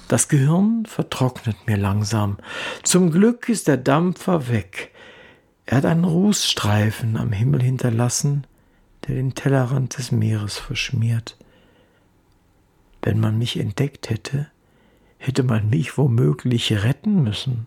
Das 0.08 0.28
Gehirn 0.28 0.86
vertrocknet 0.86 1.66
mir 1.66 1.76
langsam. 1.76 2.38
Zum 2.82 3.10
Glück 3.10 3.50
ist 3.50 3.68
der 3.68 3.76
Dampfer 3.76 4.48
weg. 4.48 4.90
Er 5.66 5.78
hat 5.78 5.84
einen 5.84 6.04
Rußstreifen 6.04 7.18
am 7.18 7.30
Himmel 7.30 7.62
hinterlassen, 7.62 8.46
der 9.06 9.16
den 9.16 9.34
Tellerrand 9.34 9.98
des 9.98 10.10
Meeres 10.10 10.56
verschmiert. 10.56 11.36
Wenn 13.02 13.20
man 13.20 13.36
mich 13.36 13.58
entdeckt 13.58 14.08
hätte, 14.08 14.48
hätte 15.18 15.42
man 15.42 15.68
mich 15.68 15.98
womöglich 15.98 16.72
retten 16.72 17.22
müssen. 17.22 17.66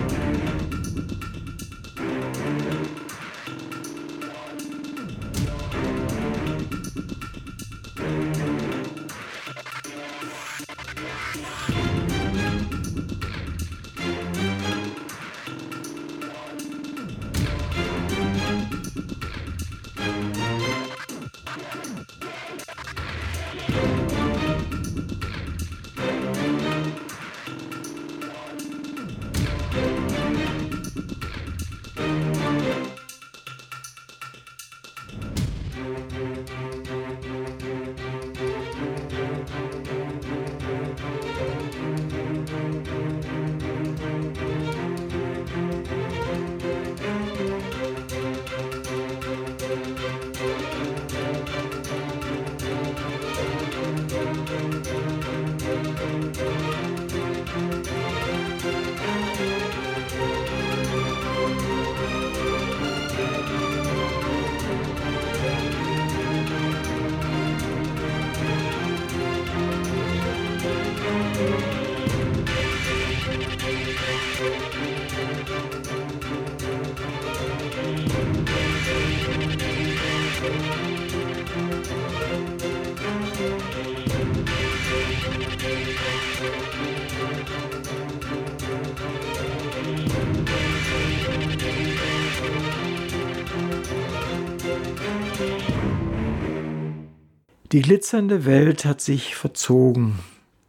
Die 97.71 97.81
glitzernde 97.81 98.43
Welt 98.43 98.83
hat 98.83 98.99
sich 98.99 99.35
verzogen 99.37 100.19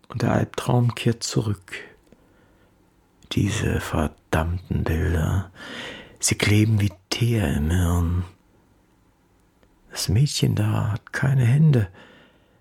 und 0.07 0.23
der 0.23 0.31
Albtraum 0.31 0.95
kehrt 0.95 1.25
zurück. 1.25 1.73
Diese 3.33 3.81
verdammten 3.81 4.85
Bilder, 4.85 5.51
sie 6.21 6.37
kleben 6.37 6.81
wie 6.81 6.93
Teer 7.11 7.57
im 7.57 7.71
Hirn. 7.73 8.25
Das 9.91 10.09
Mädchen 10.09 10.55
da 10.55 10.93
hat 10.93 11.13
keine 11.13 11.45
Hände, 11.45 11.89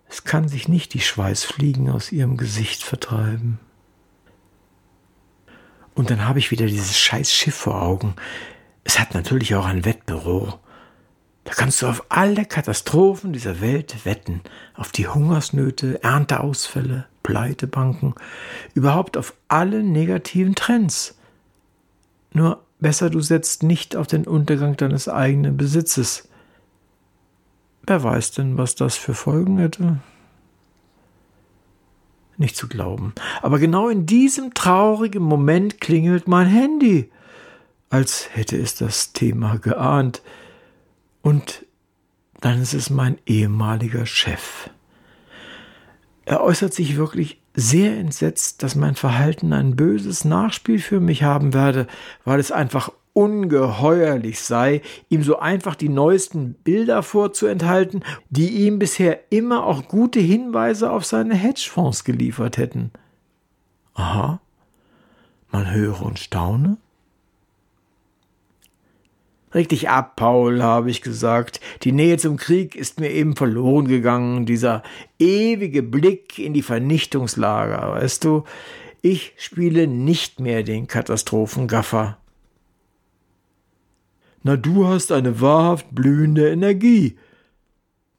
es 0.09 0.23
kann 0.23 0.47
sich 0.47 0.67
nicht 0.67 0.95
die 0.95 1.01
Schweißfliegen 1.01 1.91
aus 1.91 2.11
ihrem 2.11 2.35
Gesicht 2.35 2.81
vertreiben. 2.81 3.59
Und 5.93 6.09
dann 6.09 6.25
habe 6.25 6.39
ich 6.39 6.49
wieder 6.49 6.65
dieses 6.65 6.97
scheiß 6.97 7.31
Schiff 7.31 7.55
vor 7.55 7.79
Augen. 7.79 8.15
Es 8.83 8.97
hat 8.97 9.13
natürlich 9.13 9.53
auch 9.53 9.65
ein 9.65 9.85
Wettbüro. 9.85 10.59
Da 11.51 11.57
kannst 11.57 11.81
du 11.81 11.87
auf 11.87 12.05
alle 12.07 12.45
Katastrophen 12.45 13.33
dieser 13.33 13.59
Welt 13.59 14.05
wetten, 14.05 14.39
auf 14.73 14.93
die 14.93 15.09
Hungersnöte, 15.09 16.01
Ernteausfälle, 16.01 17.07
Pleitebanken, 17.23 18.15
überhaupt 18.73 19.17
auf 19.17 19.33
alle 19.49 19.83
negativen 19.83 20.55
Trends. 20.55 21.17
Nur 22.31 22.63
besser 22.79 23.09
du 23.09 23.19
setzt 23.19 23.63
nicht 23.63 23.97
auf 23.97 24.07
den 24.07 24.25
Untergang 24.25 24.77
deines 24.77 25.09
eigenen 25.09 25.57
Besitzes. 25.57 26.29
Wer 27.85 28.01
weiß 28.01 28.31
denn, 28.31 28.57
was 28.57 28.75
das 28.75 28.95
für 28.95 29.13
Folgen 29.13 29.57
hätte? 29.57 29.97
Nicht 32.37 32.55
zu 32.55 32.69
glauben. 32.69 33.13
Aber 33.41 33.59
genau 33.59 33.89
in 33.89 34.05
diesem 34.05 34.53
traurigen 34.53 35.23
Moment 35.23 35.81
klingelt 35.81 36.29
mein 36.29 36.47
Handy, 36.47 37.11
als 37.89 38.29
hätte 38.33 38.55
es 38.55 38.75
das 38.75 39.11
Thema 39.11 39.57
geahnt. 39.57 40.21
Und 41.21 41.65
dann 42.39 42.61
ist 42.61 42.73
es 42.73 42.89
mein 42.89 43.17
ehemaliger 43.25 44.05
Chef. 44.05 44.69
Er 46.25 46.41
äußert 46.41 46.73
sich 46.73 46.97
wirklich 46.97 47.41
sehr 47.53 47.97
entsetzt, 47.97 48.63
dass 48.63 48.75
mein 48.75 48.95
Verhalten 48.95 49.53
ein 49.53 49.75
böses 49.75 50.25
Nachspiel 50.25 50.79
für 50.79 50.99
mich 50.99 51.23
haben 51.23 51.53
werde, 51.53 51.87
weil 52.23 52.39
es 52.39 52.51
einfach 52.51 52.91
ungeheuerlich 53.13 54.39
sei, 54.39 54.81
ihm 55.09 55.23
so 55.23 55.39
einfach 55.39 55.75
die 55.75 55.89
neuesten 55.89 56.53
Bilder 56.53 57.03
vorzuenthalten, 57.03 58.03
die 58.29 58.49
ihm 58.65 58.79
bisher 58.79 59.31
immer 59.31 59.65
auch 59.65 59.87
gute 59.87 60.19
Hinweise 60.19 60.91
auf 60.91 61.05
seine 61.05 61.35
Hedgefonds 61.35 62.05
geliefert 62.05 62.57
hätten. 62.57 62.91
Aha, 63.93 64.39
man 65.51 65.71
höre 65.71 66.01
und 66.01 66.19
staune. 66.19 66.77
Reg 69.53 69.67
dich 69.69 69.89
ab, 69.89 70.15
Paul, 70.15 70.63
habe 70.63 70.89
ich 70.89 71.01
gesagt. 71.01 71.59
Die 71.83 71.91
Nähe 71.91 72.17
zum 72.17 72.37
Krieg 72.37 72.75
ist 72.75 72.99
mir 72.99 73.11
eben 73.11 73.35
verloren 73.35 73.87
gegangen, 73.87 74.45
dieser 74.45 74.81
ewige 75.19 75.83
Blick 75.83 76.39
in 76.39 76.53
die 76.53 76.61
Vernichtungslager, 76.61 77.93
weißt 77.93 78.23
du? 78.23 78.45
Ich 79.01 79.33
spiele 79.37 79.87
nicht 79.87 80.39
mehr 80.39 80.63
den 80.63 80.87
Katastrophengaffer. 80.87 82.17
Na, 84.43 84.55
du 84.55 84.87
hast 84.87 85.11
eine 85.11 85.41
wahrhaft 85.41 85.87
blühende 85.91 86.49
Energie. 86.49 87.17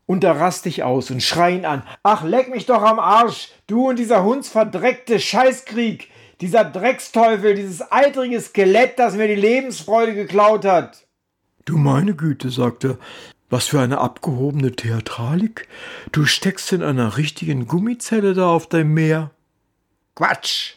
Und 0.07 0.25
da 0.25 0.33
rast 0.33 0.67
ich 0.67 0.83
aus 0.83 1.11
und 1.11 1.23
schrei 1.23 1.53
ihn 1.57 1.65
an. 1.65 1.85
Ach, 2.03 2.25
leck 2.25 2.51
mich 2.51 2.67
doch 2.67 2.83
am 2.83 2.99
Arsch, 2.99 3.49
du 3.67 3.89
und 3.89 3.99
dieser 3.99 4.23
hundsverdreckte 4.23 5.19
Scheißkrieg, 5.19 6.09
dieser 6.41 6.65
Drecksteufel, 6.65 7.55
dieses 7.55 7.91
eitrige 7.91 8.41
Skelett, 8.41 8.99
das 8.99 9.15
mir 9.15 9.29
die 9.29 9.41
Lebensfreude 9.41 10.15
geklaut 10.15 10.65
hat. 10.65 11.07
Du 11.65 11.77
meine 11.77 12.15
Güte, 12.15 12.51
sagte 12.51 12.89
er, 12.89 12.99
was 13.51 13.67
für 13.67 13.81
eine 13.81 13.99
abgehobene 13.99 14.73
Theatralik. 14.73 15.69
Du 16.11 16.25
steckst 16.25 16.73
in 16.73 16.83
einer 16.83 17.19
richtigen 17.19 17.67
Gummizelle 17.67 18.35
da 18.35 18.49
auf 18.49 18.67
deinem 18.67 18.95
Meer. 18.95 19.31
Quatsch! 20.15 20.75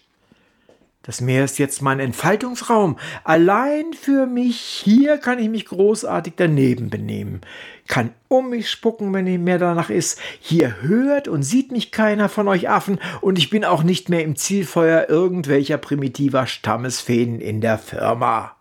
Das 1.05 1.21
Meer 1.21 1.45
ist 1.45 1.59
jetzt 1.59 1.83
mein 1.83 1.99
Entfaltungsraum. 1.99 2.97
Allein 3.23 3.93
für 3.93 4.25
mich. 4.25 4.59
Hier 4.59 5.19
kann 5.19 5.37
ich 5.37 5.49
mich 5.49 5.65
großartig 5.65 6.33
daneben 6.35 6.89
benehmen. 6.89 7.41
Kann 7.87 8.09
um 8.27 8.49
mich 8.49 8.71
spucken, 8.71 9.13
wenn 9.13 9.43
mir 9.43 9.59
danach 9.59 9.91
ist. 9.91 10.19
Hier 10.39 10.81
hört 10.81 11.27
und 11.27 11.43
sieht 11.43 11.71
mich 11.71 11.91
keiner 11.91 12.27
von 12.27 12.47
euch 12.47 12.69
Affen 12.69 12.99
und 13.21 13.37
ich 13.37 13.51
bin 13.51 13.63
auch 13.63 13.83
nicht 13.83 14.09
mehr 14.09 14.23
im 14.23 14.35
Zielfeuer 14.35 15.07
irgendwelcher 15.07 15.77
primitiver 15.77 16.47
Stammesfäden 16.47 17.39
in 17.39 17.61
der 17.61 17.77
Firma. 17.77 18.55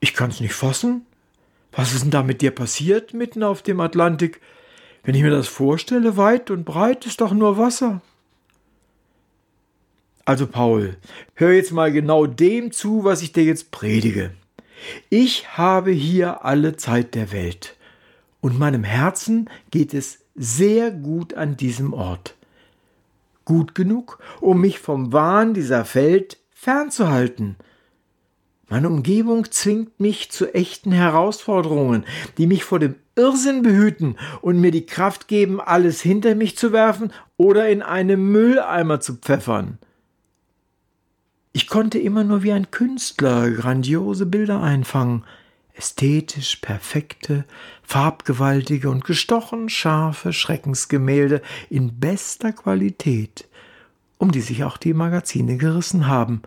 Ich 0.00 0.14
kann's 0.14 0.40
nicht 0.40 0.54
fassen. 0.54 1.06
Was 1.72 1.92
ist 1.92 2.02
denn 2.02 2.10
da 2.10 2.22
mit 2.22 2.40
dir 2.40 2.50
passiert 2.50 3.14
mitten 3.14 3.42
auf 3.42 3.62
dem 3.62 3.80
Atlantik? 3.80 4.40
Wenn 5.04 5.14
ich 5.14 5.22
mir 5.22 5.30
das 5.30 5.48
vorstelle, 5.48 6.16
weit 6.16 6.50
und 6.50 6.64
breit 6.64 7.06
ist 7.06 7.20
doch 7.20 7.32
nur 7.32 7.58
Wasser. 7.58 8.00
Also 10.24 10.46
Paul, 10.46 10.96
hör 11.34 11.52
jetzt 11.52 11.72
mal 11.72 11.92
genau 11.92 12.26
dem 12.26 12.72
zu, 12.72 13.04
was 13.04 13.22
ich 13.22 13.32
dir 13.32 13.44
jetzt 13.44 13.70
predige. 13.70 14.32
Ich 15.08 15.56
habe 15.56 15.90
hier 15.90 16.44
alle 16.44 16.76
Zeit 16.76 17.14
der 17.14 17.32
Welt 17.32 17.76
und 18.40 18.58
meinem 18.58 18.84
Herzen 18.84 19.50
geht 19.70 19.94
es 19.94 20.20
sehr 20.34 20.90
gut 20.90 21.34
an 21.34 21.56
diesem 21.56 21.92
Ort. 21.92 22.34
Gut 23.44 23.74
genug, 23.74 24.18
um 24.40 24.60
mich 24.60 24.78
vom 24.78 25.12
Wahn 25.12 25.54
dieser 25.54 25.94
Welt 25.94 26.38
fernzuhalten. 26.52 27.56
Meine 28.70 28.88
Umgebung 28.88 29.50
zwingt 29.50 29.98
mich 29.98 30.30
zu 30.30 30.54
echten 30.54 30.92
Herausforderungen, 30.92 32.04
die 32.38 32.46
mich 32.46 32.62
vor 32.62 32.78
dem 32.78 32.94
Irrsinn 33.16 33.62
behüten 33.62 34.16
und 34.42 34.60
mir 34.60 34.70
die 34.70 34.86
Kraft 34.86 35.26
geben, 35.26 35.60
alles 35.60 36.00
hinter 36.00 36.36
mich 36.36 36.56
zu 36.56 36.72
werfen 36.72 37.12
oder 37.36 37.68
in 37.68 37.82
einen 37.82 38.30
Mülleimer 38.30 39.00
zu 39.00 39.16
pfeffern. 39.16 39.78
Ich 41.52 41.66
konnte 41.66 41.98
immer 41.98 42.22
nur 42.22 42.44
wie 42.44 42.52
ein 42.52 42.70
Künstler 42.70 43.50
grandiose 43.50 44.24
Bilder 44.24 44.62
einfangen, 44.62 45.24
ästhetisch 45.74 46.56
perfekte, 46.56 47.44
farbgewaltige 47.82 48.88
und 48.88 49.04
gestochen 49.04 49.68
scharfe 49.68 50.32
Schreckensgemälde 50.32 51.42
in 51.70 51.98
bester 51.98 52.52
Qualität, 52.52 53.48
um 54.18 54.30
die 54.30 54.42
sich 54.42 54.62
auch 54.62 54.76
die 54.76 54.94
Magazine 54.94 55.56
gerissen 55.56 56.06
haben. 56.06 56.42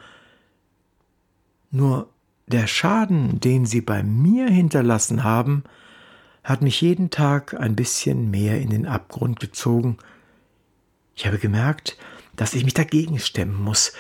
Nur 1.70 2.13
der 2.48 2.68
Schaden, 2.68 3.40
den 3.40 3.66
sie 3.66 3.82
bei 3.82 4.04
mir 4.04 4.48
hinterlassen 4.48 5.24
haben, 5.24 5.64
hat 6.44 6.62
mich 6.62 6.82
jeden 6.82 7.10
Tag 7.10 7.60
ein 7.60 7.76
bisschen 7.76 8.30
mehr 8.30 8.60
in 8.60 8.70
den 8.70 8.86
Abgrund 8.86 9.40
gezogen. 9.40 9.98
Ich 11.16 11.26
habe 11.26 11.38
gemerkt, 11.38 11.98
dass 12.36 12.54
ich 12.54 12.66
mich 12.66 12.74
dagegen 12.74 13.20
stemmen 13.20 13.62
muss 13.64 13.94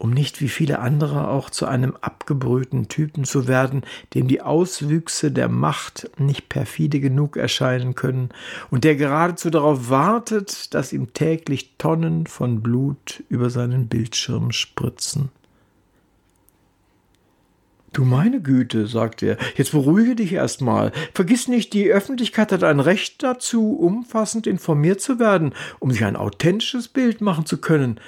um 0.00 0.10
nicht 0.10 0.40
wie 0.40 0.48
viele 0.48 0.78
andere 0.78 1.28
auch 1.28 1.50
zu 1.50 1.66
einem 1.66 1.94
abgebrühten 2.00 2.88
Typen 2.88 3.24
zu 3.24 3.46
werden, 3.46 3.82
dem 4.14 4.28
die 4.28 4.40
Auswüchse 4.40 5.30
der 5.30 5.50
Macht 5.50 6.10
nicht 6.16 6.48
perfide 6.48 7.00
genug 7.00 7.36
erscheinen 7.36 7.94
können 7.94 8.30
und 8.70 8.84
der 8.84 8.96
geradezu 8.96 9.50
darauf 9.50 9.90
wartet, 9.90 10.72
dass 10.72 10.94
ihm 10.94 11.12
täglich 11.12 11.74
Tonnen 11.76 12.26
von 12.26 12.62
Blut 12.62 13.22
über 13.28 13.50
seinen 13.50 13.88
Bildschirm 13.88 14.52
spritzen. 14.52 15.28
Du 17.92 18.04
meine 18.04 18.40
Güte, 18.40 18.86
sagt 18.86 19.22
er, 19.22 19.36
jetzt 19.56 19.72
beruhige 19.72 20.14
dich 20.14 20.32
erstmal. 20.32 20.92
Vergiss 21.12 21.48
nicht, 21.48 21.72
die 21.72 21.90
Öffentlichkeit 21.90 22.52
hat 22.52 22.62
ein 22.62 22.78
Recht 22.78 23.22
dazu, 23.22 23.72
umfassend 23.72 24.46
informiert 24.46 25.00
zu 25.00 25.18
werden, 25.18 25.54
um 25.80 25.90
sich 25.90 26.04
ein 26.04 26.16
authentisches 26.16 26.86
Bild 26.86 27.20
machen 27.20 27.46
zu 27.46 27.58
können. 27.58 27.98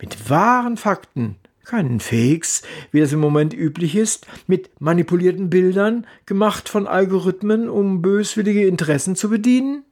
Mit 0.00 0.30
wahren 0.30 0.76
Fakten, 0.76 1.36
keinen 1.64 1.98
Fakes, 1.98 2.62
wie 2.92 3.00
das 3.00 3.12
im 3.12 3.20
Moment 3.20 3.52
üblich 3.52 3.96
ist, 3.96 4.26
mit 4.46 4.70
manipulierten 4.80 5.50
Bildern, 5.50 6.06
gemacht 6.26 6.68
von 6.68 6.86
Algorithmen, 6.86 7.68
um 7.68 8.00
böswillige 8.00 8.66
Interessen 8.66 9.16
zu 9.16 9.28
bedienen? 9.28 9.84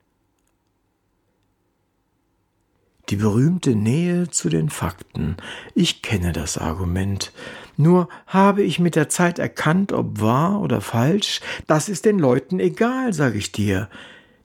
Die 3.09 3.17
berühmte 3.17 3.75
Nähe 3.75 4.31
zu 4.31 4.49
den 4.49 4.71
Fakten. 4.71 5.37
Ich 5.75 6.01
kenne 6.03 6.33
das 6.33 6.59
Argument. 6.59 7.33
Nur 7.81 8.11
habe 8.27 8.63
ich 8.63 8.79
mit 8.79 8.95
der 8.95 9.09
Zeit 9.09 9.39
erkannt, 9.39 9.93
ob 9.93 10.21
wahr 10.21 10.61
oder 10.61 10.83
falsch, 10.83 11.41
das 11.67 11.89
ist 11.89 12.05
den 12.05 12.19
Leuten 12.19 12.61
egal, 12.61 13.15
sage 13.15 13.39
ich 13.39 13.53
dir. 13.53 13.89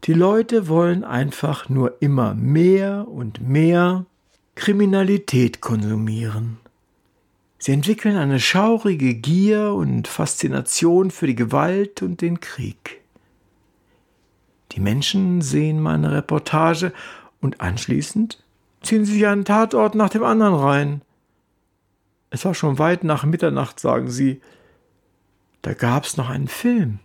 Die 0.05 0.13
Leute 0.13 0.69
wollen 0.69 1.03
einfach 1.03 1.67
nur 1.67 2.01
immer 2.01 2.33
mehr 2.33 3.07
und 3.09 3.41
mehr 3.45 4.05
Kriminalität 4.55 5.59
konsumieren. 5.59 6.59
Sie 7.57 7.73
entwickeln 7.73 8.15
eine 8.15 8.39
schaurige 8.39 9.13
Gier 9.15 9.73
und 9.73 10.07
Faszination 10.07 11.11
für 11.11 11.27
die 11.27 11.35
Gewalt 11.35 12.01
und 12.01 12.21
den 12.21 12.39
Krieg. 12.39 13.01
Die 14.71 14.79
Menschen 14.79 15.41
sehen 15.41 15.81
meine 15.81 16.13
Reportage 16.13 16.93
und 17.41 17.59
anschließend 17.59 18.41
ziehen 18.81 19.03
sie 19.03 19.13
sich 19.13 19.27
einen 19.27 19.43
Tatort 19.43 19.93
nach 19.93 20.09
dem 20.09 20.23
anderen 20.23 20.55
rein. 20.55 21.01
Es 22.29 22.45
war 22.45 22.53
schon 22.53 22.79
weit 22.79 23.03
nach 23.03 23.23
Mitternacht, 23.23 23.79
sagen 23.79 24.09
sie. 24.09 24.41
Da 25.61 25.73
gab's 25.73 26.17
noch 26.17 26.29
einen 26.29 26.47
Film. 26.47 26.99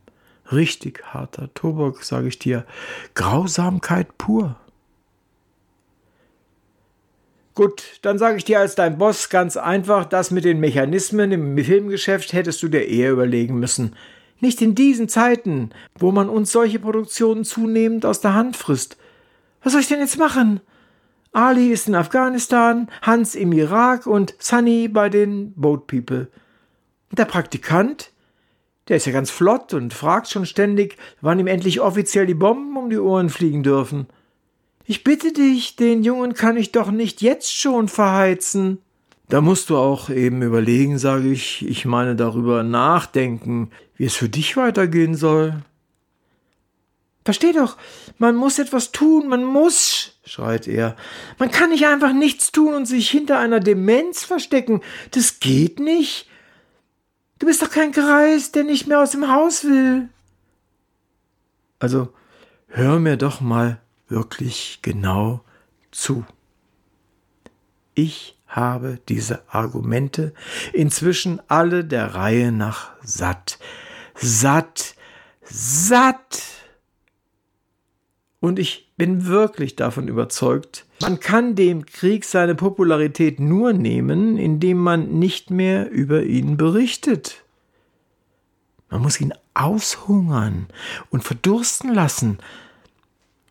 Richtig 0.53 1.03
harter 1.05 1.53
Tobak, 1.55 2.03
sage 2.03 2.29
ich 2.29 2.39
dir. 2.39 2.67
Grausamkeit 3.15 4.19
pur. 4.19 4.57
Gut, 7.55 7.99
dann 8.03 8.19
sage 8.19 8.39
ich 8.39 8.45
dir 8.45 8.61
als 8.61 8.75
dein 8.75 8.99
Boss 8.99 9.29
ganz 9.29 9.57
einfach, 9.57 10.07
das 10.07 10.31
mit 10.31 10.45
den 10.45 10.61
Mechanismen 10.61 11.33
im 11.33 11.59
Filmgeschäft 11.63 12.33
hättest 12.33 12.63
du 12.63 12.69
dir 12.69 12.87
eher 12.87 13.11
überlegen 13.13 13.59
müssen. 13.59 13.97
Nicht 14.41 14.63
in 14.63 14.75
diesen 14.75 15.09
Zeiten, 15.09 15.71
wo 15.99 16.13
man 16.13 16.29
uns 16.29 16.53
solche 16.53 16.79
Produktionen 16.79 17.45
zunehmend 17.45 18.07
aus 18.07 18.21
der 18.21 18.35
Hand 18.35 18.57
frisst. 18.57 18.97
Was 19.63 19.73
soll 19.73 19.83
ich 19.83 19.89
denn 19.89 20.01
jetzt 20.01 20.19
machen? 20.19 20.61
Ali 21.33 21.71
ist 21.71 21.89
in 21.89 21.95
Afghanistan, 21.95 22.89
Hans 23.03 23.35
im 23.35 23.53
Irak 23.53 24.07
und 24.07 24.35
Sunny 24.39 24.89
bei 24.89 25.09
den 25.09 25.53
Boat 25.55 25.87
People. 25.87 26.29
Und 27.11 27.19
der 27.19 27.25
Praktikant? 27.25 28.13
Der 28.89 28.97
ist 28.97 29.07
ja 29.07 29.13
ganz 29.13 29.31
flott 29.31 29.73
und 29.73 29.95
fragt 29.95 30.29
schon 30.29 30.47
ständig, 30.47 30.97
wann 31.21 31.39
ihm 31.39 31.47
endlich 31.47 31.81
offiziell 31.81 32.27
die 32.27 32.35
Bomben 32.35 32.77
um 32.77 32.91
die 32.91 32.99
Ohren 32.99 33.31
fliegen 33.31 33.63
dürfen. 33.63 34.09
Ich 34.85 35.05
bitte 35.05 35.33
dich, 35.33 35.77
den 35.77 36.03
Jungen 36.03 36.35
kann 36.35 36.57
ich 36.57 36.73
doch 36.73 36.91
nicht 36.91 37.23
jetzt 37.23 37.55
schon 37.55 37.87
verheizen. 37.87 38.79
Da 39.29 39.41
musst 39.41 39.71
du 39.71 39.77
auch 39.77 40.11
eben 40.11 40.43
überlegen, 40.43 40.99
sage 40.99 41.31
ich, 41.31 41.65
ich 41.69 41.85
meine 41.85 42.17
darüber 42.17 42.65
nachdenken, 42.65 43.71
wie 43.95 44.07
es 44.07 44.17
für 44.17 44.29
dich 44.29 44.57
weitergehen 44.57 45.15
soll. 45.15 45.63
Versteh 47.25 47.53
doch, 47.53 47.77
man 48.19 48.35
muss 48.35 48.59
etwas 48.59 48.91
tun, 48.91 49.29
man 49.29 49.45
muss, 49.45 50.19
schreit 50.31 50.69
er. 50.69 50.97
Man 51.39 51.51
kann 51.51 51.71
nicht 51.71 51.87
einfach 51.87 52.13
nichts 52.13 52.53
tun 52.53 52.75
und 52.75 52.87
sich 52.87 53.11
hinter 53.11 53.39
einer 53.39 53.59
Demenz 53.59 54.25
verstecken. 54.25 54.81
Das 55.11 55.41
geht 55.41 55.81
nicht. 55.81 56.29
Du 57.41 57.47
bist 57.47 57.63
doch 57.63 57.71
kein 57.71 57.91
Greis, 57.91 58.53
der 58.53 58.65
nicht 58.65 58.87
mehr 58.87 59.01
aus 59.01 59.11
dem 59.11 59.29
Haus 59.29 59.65
will. 59.65 60.09
Also, 61.81 62.13
hör 62.69 63.01
mir 63.01 63.17
doch 63.17 63.41
mal 63.41 63.81
wirklich 64.09 64.81
genau 64.83 65.43
zu. 65.91 66.25
Ich 67.95 68.39
habe 68.47 69.01
diese 69.09 69.43
Argumente 69.49 70.33
inzwischen 70.73 71.41
alle 71.49 71.85
der 71.85 72.15
Reihe 72.15 72.53
nach 72.53 72.91
satt. 73.03 73.59
Satt, 74.15 74.95
satt. 75.43 76.60
Und 78.41 78.59
ich 78.59 78.91
bin 78.97 79.27
wirklich 79.27 79.77
davon 79.77 80.09
überzeugt, 80.09 80.87
man 81.03 81.21
kann 81.21 81.55
dem 81.55 81.85
Krieg 81.85 82.25
seine 82.25 82.55
Popularität 82.55 83.39
nur 83.39 83.75
nehmen, 83.75 84.39
indem 84.39 84.79
man 84.79 85.19
nicht 85.19 85.51
mehr 85.51 85.91
über 85.91 86.23
ihn 86.23 86.57
berichtet. 86.57 87.45
Man 88.89 89.03
muss 89.03 89.21
ihn 89.21 89.35
aushungern 89.55 90.67
und 91.11 91.23
verdursten 91.23 91.95
lassen, 91.95 92.39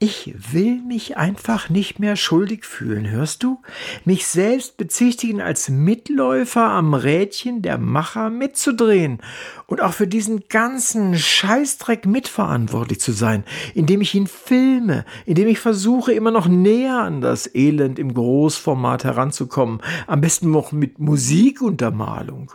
ich 0.02 0.34
will 0.54 0.82
mich 0.82 1.18
einfach 1.18 1.68
nicht 1.68 2.00
mehr 2.00 2.16
schuldig 2.16 2.64
fühlen, 2.64 3.10
hörst 3.10 3.43
du? 3.43 3.62
Mich 4.06 4.28
selbst 4.28 4.78
bezichtigen 4.78 5.41
als 5.41 5.68
Mitläufer 5.68 6.64
am 6.64 6.93
Rädchen 6.93 7.62
der 7.62 7.78
Macher 7.78 8.30
mitzudrehen 8.30 9.22
und 9.68 9.82
auch 9.82 9.91
für 9.91 10.08
diesen 10.08 10.47
ganzen 10.47 11.20
Scheißdreck 11.20 12.06
mitverantwortlich 12.06 13.02
zu 13.02 13.12
sein, 13.12 13.43
indem 13.76 14.00
ich 14.00 14.16
ihn 14.16 14.28
filme, 14.28 15.04
indem 15.26 15.50
ich 15.50 15.60
versuche, 15.60 16.14
immer 16.14 16.32
noch 16.32 16.47
näher 16.47 17.00
an 17.00 17.20
das 17.20 17.54
Elend 17.54 18.00
im 18.00 18.14
Großformat 18.14 19.04
heranzukommen, 19.04 19.82
am 20.08 20.22
besten 20.22 20.50
noch 20.50 20.72
mit 20.72 21.00
Musikuntermalung. 21.00 22.54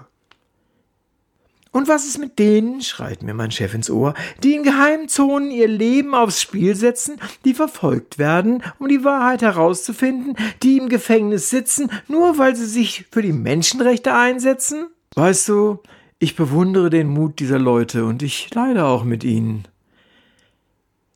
Und 1.74 1.88
was 1.88 2.06
ist 2.06 2.18
mit 2.18 2.38
denen, 2.38 2.82
schreit 2.82 3.24
mir 3.24 3.34
mein 3.34 3.50
Chef 3.50 3.74
ins 3.74 3.90
Ohr, 3.90 4.14
die 4.44 4.54
in 4.54 4.62
geheimen 4.62 5.08
Zonen 5.08 5.50
ihr 5.50 5.66
Leben 5.66 6.14
aufs 6.14 6.40
Spiel 6.40 6.76
setzen, 6.76 7.16
die 7.44 7.52
verfolgt 7.52 8.16
werden, 8.16 8.62
um 8.78 8.86
die 8.86 9.02
Wahrheit 9.02 9.42
herauszufinden, 9.42 10.36
die 10.62 10.78
im 10.78 10.88
Gefängnis 10.88 11.50
sitzen, 11.50 11.90
nur 12.06 12.38
weil 12.38 12.54
sie 12.54 12.66
sich 12.66 13.06
für 13.10 13.22
die 13.22 13.32
Menschenrechte 13.32 14.14
einsetzen? 14.14 14.86
Weißt 15.16 15.48
du, 15.48 15.80
ich 16.20 16.36
bewundere 16.36 16.90
den 16.90 17.08
Mut 17.08 17.40
dieser 17.40 17.58
Leute 17.58 18.04
und 18.04 18.22
ich 18.22 18.54
leide 18.54 18.84
auch 18.84 19.02
mit 19.02 19.24
ihnen. 19.24 19.66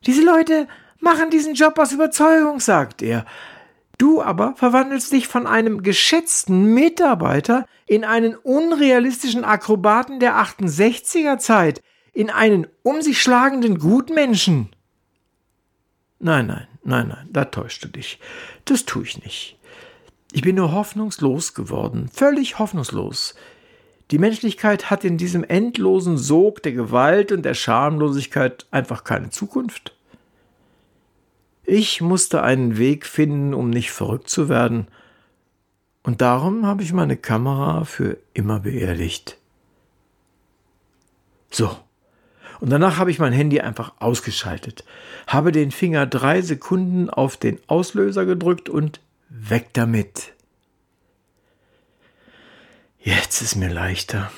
Diese 0.06 0.24
Leute 0.24 0.66
machen 0.98 1.30
diesen 1.30 1.54
Job 1.54 1.78
aus 1.78 1.92
Überzeugung, 1.92 2.58
sagt 2.58 3.00
er. 3.02 3.24
Du 3.96 4.22
aber 4.22 4.56
verwandelst 4.56 5.12
dich 5.12 5.28
von 5.28 5.46
einem 5.46 5.84
geschätzten 5.84 6.74
Mitarbeiter 6.74 7.64
in 7.88 8.04
einen 8.04 8.36
unrealistischen 8.36 9.44
Akrobaten 9.44 10.20
der 10.20 10.36
68er 10.36 11.38
Zeit, 11.38 11.82
in 12.12 12.30
einen 12.30 12.66
um 12.82 13.02
sich 13.02 13.20
schlagenden 13.20 13.78
Gutmenschen. 13.78 14.68
Nein, 16.18 16.46
nein, 16.46 16.66
nein, 16.84 17.08
nein, 17.08 17.28
da 17.32 17.46
täuscht 17.46 17.84
du 17.84 17.88
dich. 17.88 18.18
Das 18.64 18.84
tue 18.84 19.04
ich 19.04 19.22
nicht. 19.22 19.58
Ich 20.32 20.42
bin 20.42 20.56
nur 20.56 20.72
hoffnungslos 20.72 21.54
geworden, 21.54 22.10
völlig 22.12 22.58
hoffnungslos. 22.58 23.34
Die 24.10 24.18
Menschlichkeit 24.18 24.90
hat 24.90 25.04
in 25.04 25.16
diesem 25.16 25.44
endlosen 25.44 26.18
Sog 26.18 26.62
der 26.62 26.72
Gewalt 26.72 27.32
und 27.32 27.42
der 27.44 27.54
Schamlosigkeit 27.54 28.66
einfach 28.70 29.04
keine 29.04 29.30
Zukunft. 29.30 29.94
Ich 31.64 32.00
musste 32.00 32.42
einen 32.42 32.78
Weg 32.78 33.06
finden, 33.06 33.54
um 33.54 33.70
nicht 33.70 33.90
verrückt 33.90 34.28
zu 34.28 34.48
werden, 34.48 34.88
und 36.08 36.22
darum 36.22 36.64
habe 36.64 36.82
ich 36.82 36.94
meine 36.94 37.18
Kamera 37.18 37.84
für 37.84 38.16
immer 38.32 38.60
beerdigt. 38.60 39.36
So. 41.50 41.76
Und 42.60 42.70
danach 42.70 42.96
habe 42.96 43.10
ich 43.10 43.18
mein 43.18 43.34
Handy 43.34 43.60
einfach 43.60 43.92
ausgeschaltet, 43.98 44.84
habe 45.26 45.52
den 45.52 45.70
Finger 45.70 46.06
drei 46.06 46.40
Sekunden 46.40 47.10
auf 47.10 47.36
den 47.36 47.60
Auslöser 47.66 48.24
gedrückt 48.24 48.70
und 48.70 49.00
weg 49.28 49.68
damit. 49.74 50.32
Jetzt 52.98 53.42
ist 53.42 53.56
mir 53.56 53.68
leichter. 53.68 54.32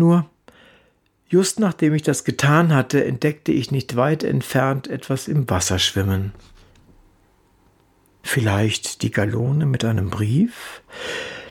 Nur, 0.00 0.24
just 1.28 1.60
nachdem 1.60 1.92
ich 1.92 2.00
das 2.00 2.24
getan 2.24 2.74
hatte, 2.74 3.04
entdeckte 3.04 3.52
ich 3.52 3.70
nicht 3.70 3.96
weit 3.96 4.24
entfernt 4.24 4.88
etwas 4.88 5.28
im 5.28 5.50
Wasser 5.50 5.78
schwimmen. 5.78 6.32
Vielleicht 8.22 9.02
die 9.02 9.10
Galone 9.10 9.66
mit 9.66 9.84
einem 9.84 10.08
Brief? 10.08 10.80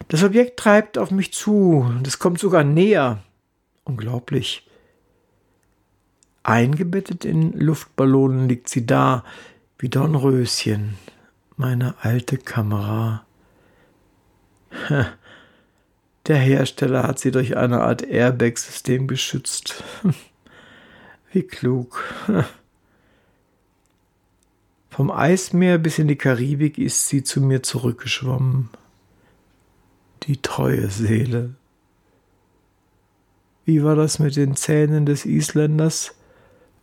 Das 0.07 0.23
Objekt 0.23 0.59
treibt 0.59 0.97
auf 0.97 1.11
mich 1.11 1.31
zu, 1.31 1.93
es 2.03 2.17
kommt 2.17 2.39
sogar 2.39 2.63
näher. 2.63 3.23
Unglaublich. 3.83 4.67
Eingebettet 6.41 7.25
in 7.25 7.53
Luftballonen 7.53 8.49
liegt 8.49 8.67
sie 8.67 8.87
da, 8.87 9.23
wie 9.77 9.89
Dornröschen, 9.89 10.95
meine 11.55 11.93
alte 12.01 12.39
Kamera. 12.39 13.27
Der 16.29 16.37
Hersteller 16.37 17.07
hat 17.07 17.17
sie 17.17 17.31
durch 17.31 17.57
eine 17.57 17.81
Art 17.81 18.03
Airbag-System 18.03 19.07
geschützt. 19.07 19.83
Wie 21.31 21.41
klug. 21.41 22.03
Vom 24.91 25.09
Eismeer 25.09 25.79
bis 25.79 25.97
in 25.97 26.07
die 26.07 26.17
Karibik 26.17 26.77
ist 26.77 27.07
sie 27.07 27.23
zu 27.23 27.41
mir 27.41 27.63
zurückgeschwommen. 27.63 28.69
Die 30.23 30.39
treue 30.39 30.89
Seele. 30.89 31.55
Wie 33.65 33.83
war 33.83 33.95
das 33.95 34.19
mit 34.19 34.35
den 34.35 34.55
Zähnen 34.55 35.07
des 35.07 35.25
Isländers, 35.25 36.13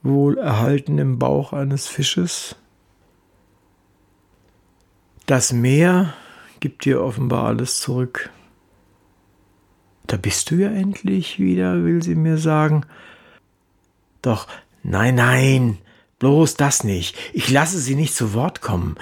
wohl 0.03 0.39
erhalten 0.39 0.99
im 0.99 1.21
Bauch 1.21 1.53
eines 1.53 1.87
Fisches? 1.87 2.57
Das 5.27 5.53
Meer 5.53 6.15
gibt 6.59 6.85
dir 6.85 7.01
offenbar 7.01 7.47
alles 7.47 7.81
zurück. 7.81 8.31
Da 10.07 10.17
bist 10.17 10.51
du 10.51 10.57
ja 10.57 10.71
endlich 10.71 11.39
wieder, 11.39 11.85
will 11.85 12.03
sie 12.03 12.15
mir 12.15 12.39
sagen. 12.39 12.87
Doch, 14.23 14.47
nein, 14.83 15.17
nein, 15.17 15.79
bloß 16.19 16.55
das 16.55 16.85
nicht. 16.85 17.17
Ich 17.33 17.51
lasse 17.51 17.79
sie 17.79 17.95
nicht 17.95 18.15
zu 18.15 18.33
Wort 18.33 18.61
kommen. 18.61 18.97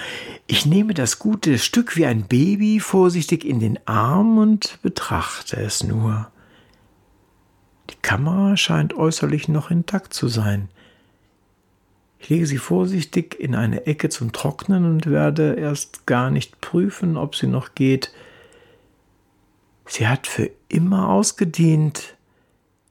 Ich 0.46 0.66
nehme 0.66 0.94
das 0.94 1.18
gute 1.18 1.59
Stück 1.59 1.96
wie 1.96 2.07
ein 2.07 2.26
Baby 2.26 2.80
vorsichtig 2.80 3.44
in 3.44 3.61
den 3.61 3.78
Arm 3.86 4.38
und 4.38 4.78
betrachte 4.82 5.57
es 5.57 5.82
nur. 5.82 6.28
Die 7.90 8.00
Kamera 8.00 8.57
scheint 8.57 8.94
äußerlich 8.94 9.48
noch 9.48 9.70
intakt 9.70 10.14
zu 10.14 10.28
sein. 10.28 10.68
Ich 12.18 12.30
lege 12.30 12.46
sie 12.46 12.57
vorsichtig 12.57 13.38
in 13.38 13.55
eine 13.55 13.86
Ecke 13.86 14.09
zum 14.09 14.32
Trocknen 14.32 14.86
und 14.86 15.11
werde 15.11 15.55
erst 15.55 16.07
gar 16.07 16.30
nicht 16.30 16.62
prüfen, 16.62 17.18
ob 17.18 17.36
sie 17.36 17.46
noch 17.46 17.74
geht, 17.74 18.12
Sie 19.87 20.09
hat 20.09 20.26
für 20.26 20.51
immer 20.68 21.09
ausgedient. 21.09 22.16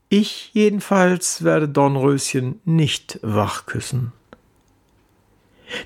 Ich 0.10 0.52
jedenfalls 0.54 1.44
werde 1.44 1.68
Dornröschen 1.68 2.62
nicht 2.66 3.20
wach 3.24 3.66
küssen. 3.66 4.14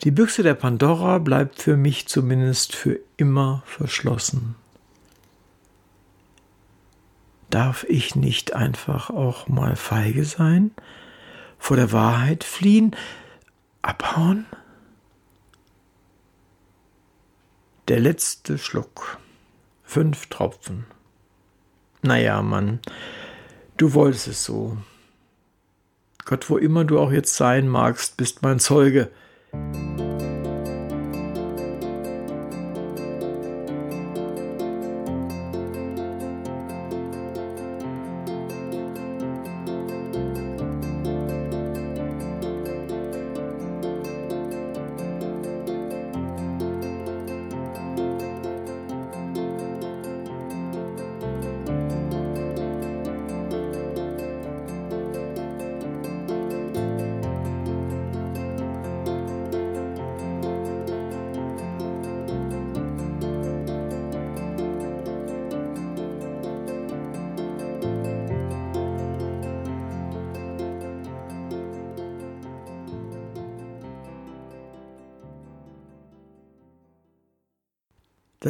Die 0.03 0.11
Büchse 0.11 0.43
der 0.43 0.53
Pandora 0.53 1.17
bleibt 1.19 1.61
für 1.61 1.77
mich 1.77 2.07
zumindest 2.07 2.75
für 2.75 2.99
immer 3.15 3.63
verschlossen. 3.65 4.55
Darf 7.49 7.85
ich 7.85 8.15
nicht 8.15 8.53
einfach 8.53 9.09
auch 9.09 9.47
mal 9.47 9.77
feige 9.77 10.25
sein, 10.25 10.71
vor 11.57 11.77
der 11.77 11.93
Wahrheit 11.93 12.43
fliehen, 12.43 12.95
abhauen? 13.81 14.45
Der 17.87 18.01
letzte 18.01 18.57
Schluck. 18.57 19.17
Fünf 19.83 20.25
Tropfen. 20.25 20.85
Naja, 22.07 22.41
Mann, 22.41 22.79
du 23.75 23.93
wolltest 23.93 24.29
es 24.29 24.45
so. 24.45 24.77
Gott, 26.23 26.49
wo 26.49 26.57
immer 26.57 26.85
du 26.85 26.99
auch 26.99 27.11
jetzt 27.11 27.35
sein 27.35 27.67
magst, 27.67 28.15
bist 28.15 28.43
mein 28.43 28.59
Zeuge. 28.59 29.11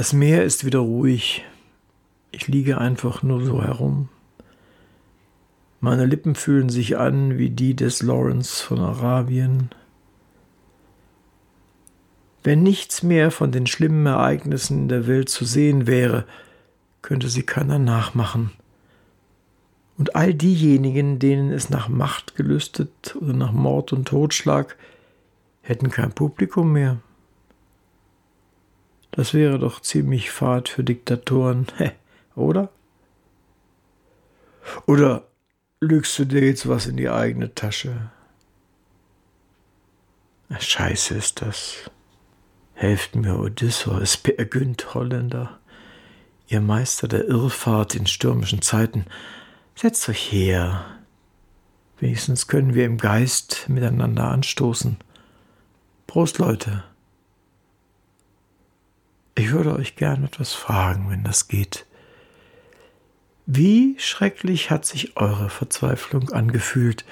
Das 0.07 0.13
Meer 0.13 0.45
ist 0.45 0.63
wieder 0.63 0.79
ruhig. 0.79 1.43
Ich 2.31 2.47
liege 2.47 2.77
einfach 2.77 3.23
nur 3.23 3.43
so 3.43 3.61
herum. 3.61 4.07
Meine 5.81 6.05
Lippen 6.05 6.33
fühlen 6.35 6.69
sich 6.69 6.97
an 6.97 7.37
wie 7.37 7.49
die 7.49 7.75
des 7.75 8.01
Lawrence 8.01 8.63
von 8.63 8.79
Arabien. 8.79 9.69
Wenn 12.41 12.63
nichts 12.63 13.03
mehr 13.03 13.31
von 13.31 13.51
den 13.51 13.67
schlimmen 13.67 14.05
Ereignissen 14.05 14.83
in 14.83 14.87
der 14.87 15.07
Welt 15.07 15.27
zu 15.27 15.43
sehen 15.43 15.87
wäre, 15.87 16.23
könnte 17.01 17.27
sie 17.27 17.43
keiner 17.43 17.77
nachmachen. 17.77 18.51
Und 19.97 20.15
all 20.15 20.33
diejenigen, 20.33 21.19
denen 21.19 21.51
es 21.51 21.69
nach 21.69 21.89
Macht 21.89 22.37
gelüstet 22.37 23.17
oder 23.19 23.33
nach 23.33 23.51
Mord 23.51 23.91
und 23.91 24.07
Totschlag, 24.07 24.77
hätten 25.63 25.89
kein 25.89 26.13
Publikum 26.13 26.71
mehr. 26.71 26.99
Das 29.17 29.33
wäre 29.33 29.57
doch 29.57 29.79
ziemlich 29.79 30.29
fad 30.29 30.69
für 30.69 30.83
Diktatoren, 30.83 31.65
oder? 32.35 32.69
Oder 34.85 35.23
lügst 35.79 36.19
du 36.19 36.25
dir 36.25 36.45
jetzt 36.45 36.69
was 36.69 36.85
in 36.85 36.97
die 36.97 37.09
eigene 37.09 37.55
Tasche? 37.55 38.11
Scheiße 40.59 41.15
ist 41.15 41.41
das. 41.41 41.89
Helft 42.75 43.15
mir, 43.15 43.39
Odysseus, 43.39 44.17
Peer 44.17 44.45
Günd, 44.45 44.93
Holländer, 44.93 45.57
ihr 46.47 46.61
Meister 46.61 47.07
der 47.07 47.25
Irrfahrt 47.25 47.95
in 47.95 48.05
stürmischen 48.05 48.61
Zeiten, 48.61 49.07
setzt 49.73 50.07
euch 50.09 50.31
her. 50.31 50.85
Wenigstens 51.99 52.47
können 52.47 52.75
wir 52.75 52.85
im 52.85 52.99
Geist 52.99 53.67
miteinander 53.67 54.29
anstoßen. 54.29 54.97
Prost, 56.05 56.37
Leute. 56.37 56.83
Ich 59.37 59.51
würde 59.51 59.75
euch 59.75 59.95
gern 59.95 60.23
etwas 60.23 60.53
fragen, 60.53 61.11
wenn 61.11 61.23
das 61.23 61.47
geht. 61.47 61.85
Wie 63.45 63.95
schrecklich 63.99 64.71
hat 64.71 64.83
sich 64.83 65.15
eure 65.15 65.51
Verzweiflung 65.51 66.31
angefühlt, 66.31 67.05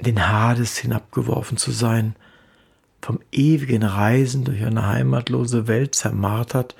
den 0.00 0.26
Hades 0.26 0.78
hinabgeworfen 0.78 1.58
zu 1.58 1.70
sein, 1.70 2.16
vom 3.02 3.20
ewigen 3.30 3.82
Reisen 3.82 4.44
durch 4.44 4.64
eine 4.64 4.86
heimatlose 4.86 5.66
Welt 5.66 5.94
zermartert, 5.94 6.74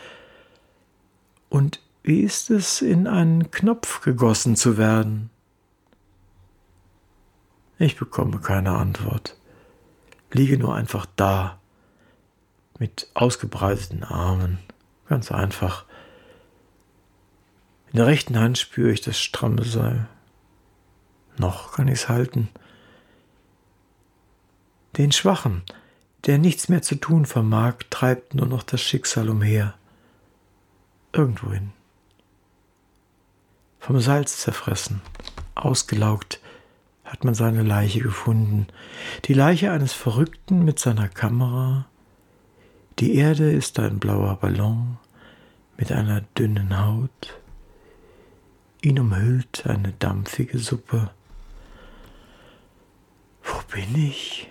und 1.51 1.83
wie 2.03 2.21
ist 2.21 2.49
es, 2.49 2.81
in 2.81 3.07
einen 3.07 3.51
Knopf 3.51 4.01
gegossen 4.01 4.57
zu 4.57 4.79
werden? 4.79 5.29
Ich 7.79 7.99
bekomme 7.99 8.39
keine 8.39 8.77
Antwort, 8.77 9.37
liege 10.31 10.57
nur 10.57 10.75
einfach 10.75 11.05
da, 11.17 11.59
mit 12.83 13.07
ausgebreiteten 13.15 14.03
Armen, 14.03 14.59
ganz 15.07 15.31
einfach. 15.31 15.85
In 17.93 17.99
der 17.99 18.09
rechten 18.09 18.37
Hand 18.37 18.59
spüre 18.59 18.91
ich 18.91 19.01
das 19.01 19.21
stramme 19.21 19.63
Seil. 19.63 20.09
Noch 21.37 21.75
kann 21.75 21.87
ich's 21.87 22.09
halten. 22.09 22.49
Den 24.97 25.13
Schwachen, 25.13 25.63
der 26.27 26.39
nichts 26.39 26.69
mehr 26.69 26.83
zu 26.83 26.97
tun 26.97 27.25
vermag, 27.25 27.75
treibt 27.89 28.35
nur 28.35 28.47
noch 28.47 28.65
das 28.65 28.83
Schicksal 28.83 29.29
umher. 29.29 29.75
Irgendwohin. 31.13 31.71
Vom 33.79 34.01
Salz 34.01 34.39
zerfressen, 34.39 35.03
ausgelaugt, 35.55 36.41
hat 37.05 37.23
man 37.23 37.35
seine 37.35 37.63
Leiche 37.63 38.01
gefunden. 38.01 38.67
Die 39.27 39.35
Leiche 39.35 39.71
eines 39.71 39.93
Verrückten 39.93 40.65
mit 40.65 40.81
seiner 40.81 41.09
Kamera, 41.09 41.87
die 42.99 43.15
Erde 43.17 43.51
ist 43.51 43.79
ein 43.79 43.99
blauer 43.99 44.37
Ballon 44.37 44.99
mit 45.77 45.91
einer 45.93 46.21
dünnen 46.39 46.79
Haut. 46.79 47.41
Ihn 48.83 48.99
umhüllt 48.99 49.67
eine 49.67 49.93
dampfige 49.93 50.59
Suppe. 50.59 51.11
Wo 53.43 53.61
bin 53.73 53.95
ich? 53.97 54.49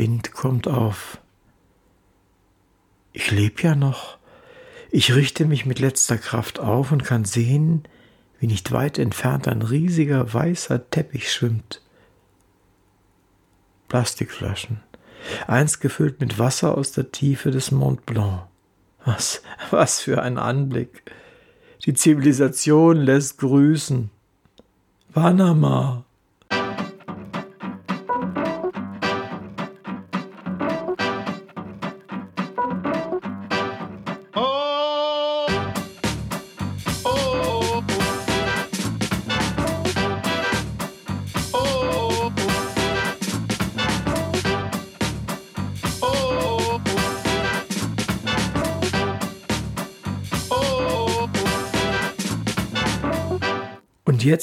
Wind 0.00 0.32
kommt 0.32 0.66
auf. 0.66 1.20
Ich 3.12 3.30
lebe 3.30 3.60
ja 3.60 3.74
noch. 3.74 4.16
Ich 4.90 5.14
richte 5.14 5.44
mich 5.44 5.66
mit 5.66 5.78
letzter 5.78 6.16
Kraft 6.16 6.58
auf 6.58 6.90
und 6.90 7.04
kann 7.04 7.26
sehen, 7.26 7.82
wie 8.38 8.46
nicht 8.46 8.72
weit 8.72 8.98
entfernt 8.98 9.46
ein 9.46 9.60
riesiger 9.60 10.32
weißer 10.32 10.88
Teppich 10.88 11.30
schwimmt. 11.30 11.82
Plastikflaschen, 13.88 14.80
einst 15.46 15.82
gefüllt 15.82 16.18
mit 16.18 16.38
Wasser 16.38 16.78
aus 16.78 16.92
der 16.92 17.12
Tiefe 17.12 17.50
des 17.50 17.70
Mont 17.70 18.06
Blanc. 18.06 18.44
Was, 19.04 19.42
was 19.70 20.00
für 20.00 20.22
ein 20.22 20.38
Anblick. 20.38 21.12
Die 21.84 21.92
Zivilisation 21.92 22.96
lässt 22.96 23.36
grüßen. 23.36 24.08
Panama. 25.12 26.06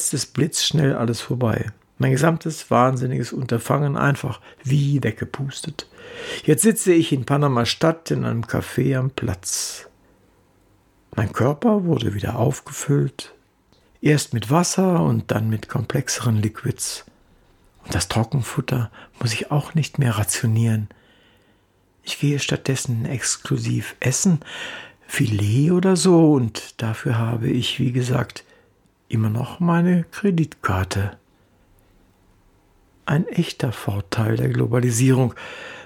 Jetzt 0.08 0.14
ist 0.14 0.34
blitzschnell 0.34 0.96
alles 0.96 1.20
vorbei. 1.20 1.66
Mein 1.98 2.12
gesamtes 2.12 2.72
wahnsinniges 2.72 3.34
Unterfangen 3.34 3.98
einfach 3.98 4.40
wie 4.64 5.04
weggepustet. 5.04 5.90
Jetzt 6.46 6.62
sitze 6.62 6.94
ich 6.94 7.12
in 7.12 7.26
Panama 7.26 7.66
Stadt 7.66 8.10
in 8.10 8.24
einem 8.24 8.44
Café 8.44 8.98
am 8.98 9.10
Platz. 9.10 9.90
Mein 11.14 11.34
Körper 11.34 11.84
wurde 11.84 12.14
wieder 12.14 12.38
aufgefüllt, 12.40 13.34
erst 14.00 14.34
mit 14.34 14.50
Wasser 14.50 15.02
und 15.02 15.30
dann 15.32 15.50
mit 15.50 15.68
komplexeren 15.68 16.38
Liquids. 16.38 17.04
Und 17.84 17.94
das 17.94 18.08
Trockenfutter 18.08 18.90
muss 19.20 19.34
ich 19.34 19.52
auch 19.52 19.74
nicht 19.74 20.00
mehr 20.00 20.18
rationieren. 20.18 20.88
Ich 22.04 22.18
gehe 22.18 22.40
stattdessen 22.40 23.06
exklusiv 23.06 23.98
essen, 24.00 24.40
Filet 25.06 25.72
oder 25.72 25.98
so, 25.98 26.32
und 26.32 26.82
dafür 26.82 27.18
habe 27.18 27.50
ich, 27.50 27.82
wie 27.82 27.92
gesagt, 27.92 28.46
immer 29.10 29.30
noch 29.30 29.60
meine 29.60 30.04
Kreditkarte. 30.06 31.18
Ein 33.06 33.28
echter 33.28 33.72
Vorteil 33.72 34.38
der 34.38 34.50
Globalisierung. 34.50 35.34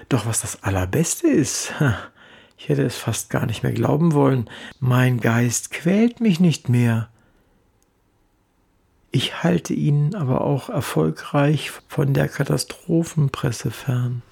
Doch 0.08 0.26
was 0.26 0.40
das 0.40 0.62
Allerbeste 0.62 1.28
ist, 1.28 1.72
ich 2.58 2.68
hätte 2.68 2.82
es 2.82 2.96
fast 2.96 3.30
gar 3.30 3.46
nicht 3.46 3.62
mehr 3.62 3.72
glauben 3.72 4.12
wollen, 4.12 4.50
mein 4.78 5.20
Geist 5.20 5.70
quält 5.70 6.20
mich 6.20 6.40
nicht 6.40 6.68
mehr. 6.68 7.08
Ich 9.10 9.42
halte 9.42 9.74
ihn 9.74 10.14
aber 10.14 10.42
auch 10.42 10.68
erfolgreich 10.68 11.70
von 11.88 12.14
der 12.14 12.28
Katastrophenpresse 12.28 13.70
fern. 13.70 14.22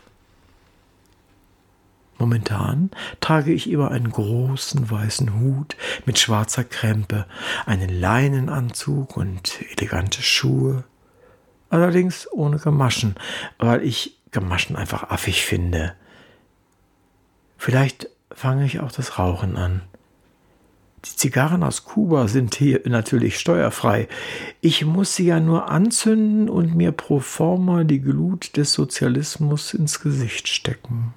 Momentan 2.21 2.91
trage 3.21 3.51
ich 3.51 3.71
immer 3.71 3.91
einen 3.91 4.11
großen 4.11 4.91
weißen 4.91 5.41
Hut 5.41 5.75
mit 6.05 6.19
schwarzer 6.19 6.65
Krempe, 6.65 7.25
einen 7.65 7.89
Leinenanzug 7.89 9.17
und 9.17 9.59
elegante 9.73 10.23
Schuhe. 10.23 10.85
Allerdings 11.71 12.31
ohne 12.31 12.59
Gamaschen, 12.59 13.15
weil 13.59 13.83
ich 13.83 14.19
Gamaschen 14.33 14.77
einfach 14.77 15.11
affig 15.11 15.47
finde. 15.47 15.95
Vielleicht 17.57 18.11
fange 18.33 18.67
ich 18.67 18.81
auch 18.81 18.93
das 18.93 19.19
Rauchen 19.19 19.57
an. 19.57 19.81
Die 21.07 21.17
Zigarren 21.17 21.63
aus 21.63 21.85
Kuba 21.85 22.29
sind 22.29 22.55
hier 22.55 22.83
natürlich 22.85 23.39
steuerfrei. 23.39 24.09
Ich 24.61 24.85
muss 24.85 25.17
sie 25.17 25.25
ja 25.25 25.41
nur 25.41 25.71
anzünden 25.71 26.51
und 26.51 26.77
mir 26.77 26.93
pro 26.93 27.21
forma 27.21 27.85
die 27.85 28.03
Glut 28.03 28.59
des 28.59 28.75
Sozialismus 28.75 29.73
ins 29.73 30.01
Gesicht 30.01 30.49
stecken. 30.49 31.15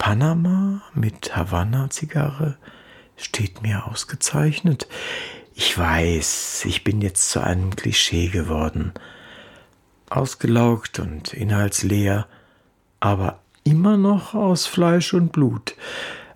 Panama 0.00 0.80
mit 0.94 1.36
Havanna-Zigarre 1.36 2.56
steht 3.18 3.62
mir 3.62 3.86
ausgezeichnet. 3.86 4.88
Ich 5.54 5.76
weiß, 5.76 6.64
ich 6.64 6.84
bin 6.84 7.02
jetzt 7.02 7.30
zu 7.30 7.40
einem 7.44 7.76
Klischee 7.76 8.28
geworden. 8.28 8.94
Ausgelaugt 10.08 11.00
und 11.00 11.34
inhaltsleer, 11.34 12.26
aber 12.98 13.40
immer 13.62 13.98
noch 13.98 14.32
aus 14.32 14.66
Fleisch 14.66 15.12
und 15.12 15.32
Blut. 15.32 15.74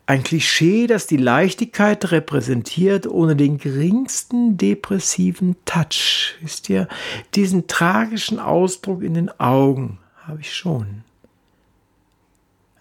Ein 0.04 0.22
Klischee, 0.22 0.86
das 0.86 1.06
die 1.06 1.16
Leichtigkeit 1.16 2.12
repräsentiert, 2.12 3.06
ohne 3.06 3.34
den 3.34 3.56
geringsten 3.56 4.58
depressiven 4.58 5.56
Touch. 5.64 6.34
Wisst 6.42 6.68
ihr, 6.68 6.86
diesen 7.34 7.66
tragischen 7.66 8.38
Ausdruck 8.38 9.02
in 9.02 9.14
den 9.14 9.40
Augen 9.40 9.98
habe 10.26 10.42
ich 10.42 10.54
schon. 10.54 11.02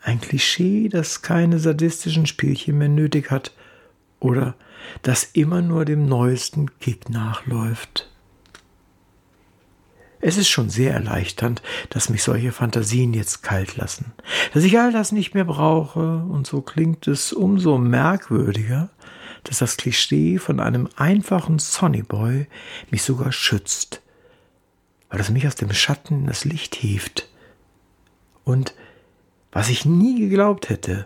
Ein 0.04 0.20
Klischee, 0.20 0.90
das 0.90 1.22
keine 1.22 1.60
sadistischen 1.60 2.26
Spielchen 2.26 2.78
mehr 2.78 2.90
nötig 2.90 3.32
hat 3.32 3.54
oder 4.20 4.56
das 5.02 5.24
immer 5.34 5.62
nur 5.62 5.86
dem 5.86 6.06
neuesten 6.06 6.78
Kick 6.80 7.10
nachläuft. 7.10 8.10
Es 10.20 10.38
ist 10.38 10.50
schon 10.50 10.70
sehr 10.70 10.94
erleichternd, 10.94 11.62
dass 11.90 12.10
mich 12.10 12.24
solche 12.24 12.52
Fantasien 12.52 13.14
jetzt 13.14 13.44
kalt 13.44 13.76
lassen, 13.76 14.14
dass 14.54 14.64
ich 14.64 14.80
all 14.80 14.92
das 14.92 15.12
nicht 15.12 15.34
mehr 15.34 15.44
brauche, 15.44 16.18
und 16.18 16.48
so 16.48 16.62
klingt 16.62 17.08
es 17.08 17.34
umso 17.34 17.78
merkwürdiger, 17.78 18.90
dass 19.44 19.60
das 19.60 19.76
Klischee 19.76 20.38
von 20.38 20.62
einem 20.62 20.88
einfachen 20.96 21.60
Sonnyboy 21.60 22.48
mich 22.90 23.04
sogar 23.04 23.34
schützt, 23.34 24.02
weil 25.10 25.20
es 25.20 25.30
mich 25.30 25.46
aus 25.46 25.56
dem 25.56 25.74
Schatten 25.74 26.22
in 26.22 26.28
das 26.28 26.46
Licht 26.46 26.76
hieft. 26.76 27.30
Und 28.46 28.74
was 29.54 29.70
ich 29.70 29.86
nie 29.86 30.20
geglaubt 30.20 30.70
hätte, 30.70 31.06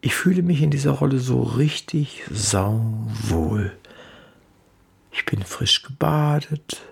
ich 0.00 0.14
fühle 0.14 0.42
mich 0.42 0.62
in 0.62 0.70
dieser 0.70 0.92
Rolle 0.92 1.18
so 1.18 1.42
richtig 1.42 2.22
sauwohl. 2.30 3.72
Ich 5.10 5.24
bin 5.26 5.42
frisch 5.42 5.82
gebadet, 5.82 6.82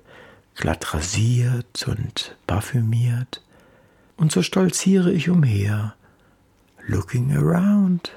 glatt 0.57 0.93
rasiert 0.93 1.87
und 1.87 2.37
parfümiert, 2.47 3.43
und 4.17 4.33
so 4.33 4.43
stolziere 4.43 5.13
ich 5.13 5.31
umher, 5.31 5.95
looking 6.87 7.37
around, 7.37 8.13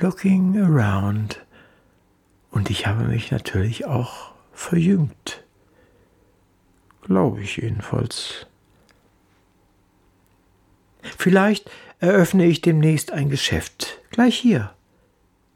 looking 0.00 0.58
around, 0.58 1.40
und 2.50 2.68
ich 2.68 2.86
habe 2.86 3.04
mich 3.04 3.30
natürlich 3.30 3.86
auch 3.86 4.32
verjüngt, 4.52 5.42
glaube 7.02 7.42
ich 7.42 7.56
jedenfalls. 7.56 8.46
Vielleicht 11.18 11.70
eröffne 12.00 12.46
ich 12.46 12.60
demnächst 12.60 13.12
ein 13.12 13.28
Geschäft, 13.28 14.00
gleich 14.10 14.36
hier. 14.36 14.72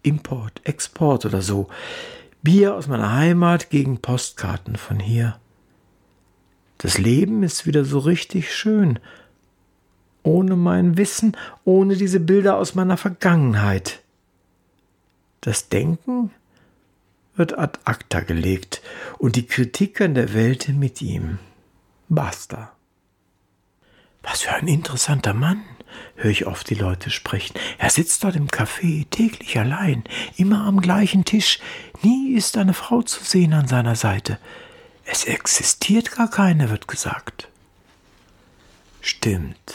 Import, 0.03 0.61
Export 0.65 1.25
oder 1.25 1.43
so. 1.43 1.69
Bier 2.43 2.75
aus 2.77 2.87
meiner 2.87 3.13
Heimat 3.13 3.71
gegen 3.71 3.99
Postkarten 3.99 4.77
von 4.77 5.01
hier. 5.01 5.41
Das 6.79 6.99
Leben 6.99 7.43
ist 7.43 7.67
wieder 7.67 7.85
so 7.85 7.99
richtig 7.99 8.55
schön. 8.55 8.99
Ohne 10.23 10.55
mein 10.57 10.97
Wissen, 10.97 11.37
ohne 11.65 11.97
diese 11.97 12.21
Bilder 12.21 12.57
aus 12.57 12.75
meiner 12.75 12.97
Vergangenheit. 12.97 14.03
Das 15.41 15.69
Denken 15.69 16.31
wird 17.35 17.59
ad 17.59 17.81
acta 17.85 18.21
gelegt 18.21 18.83
und 19.19 19.37
die 19.37 19.47
Kritik 19.47 20.01
an 20.01 20.15
der 20.15 20.35
Welt 20.35 20.69
mit 20.69 21.03
ihm. 21.03 21.39
Basta. 22.09 22.76
Was 24.29 24.43
für 24.43 24.53
ein 24.53 24.66
interessanter 24.66 25.35
Mann, 25.35 25.62
höre 26.16 26.33
ich 26.33 26.47
oft 26.47 26.68
die 26.68 26.74
Leute 26.74 27.11
sprechen. 27.11 27.55
Er 27.79 27.91
sitzt 27.91 28.24
dort 28.24 28.35
im 28.35 28.49
Café, 28.49 29.07
täglich 29.09 29.57
allein, 29.59 30.03
immer 30.37 30.64
am 30.66 30.81
gleichen 30.81 31.24
Tisch. 31.24 31.61
Nie 32.03 32.35
ist 32.35 32.59
eine 32.59 32.74
Frau 32.74 33.03
zu 33.03 33.22
sehen 33.22 33.53
an 33.53 33.68
seiner 33.68 33.95
Seite. 33.95 34.39
Es 35.05 35.24
existiert 35.24 36.11
gar 36.11 36.29
keine, 36.29 36.70
wird 36.70 36.89
gesagt. 36.89 37.49
Stimmt. 39.01 39.74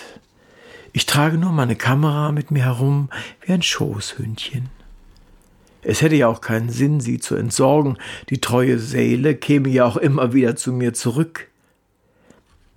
Ich 0.92 1.06
trage 1.06 1.38
nur 1.38 1.54
meine 1.54 1.78
Kamera 1.78 2.34
mit 2.34 2.52
mir 2.52 2.66
herum 2.66 3.10
wie 3.46 3.54
ein 3.54 3.62
Schoßhündchen. 3.62 4.70
Es 5.82 6.02
hätte 6.02 6.16
ja 6.16 6.28
auch 6.28 6.42
keinen 6.42 6.70
Sinn, 6.70 7.00
sie 7.00 7.20
zu 7.20 7.36
entsorgen. 7.36 7.98
Die 8.30 8.42
treue 8.42 8.78
Seele 8.78 9.34
käme 9.36 9.70
ja 9.70 9.86
auch 9.86 9.98
immer 9.98 10.34
wieder 10.34 10.58
zu 10.58 10.74
mir 10.74 10.94
zurück. 10.94 11.48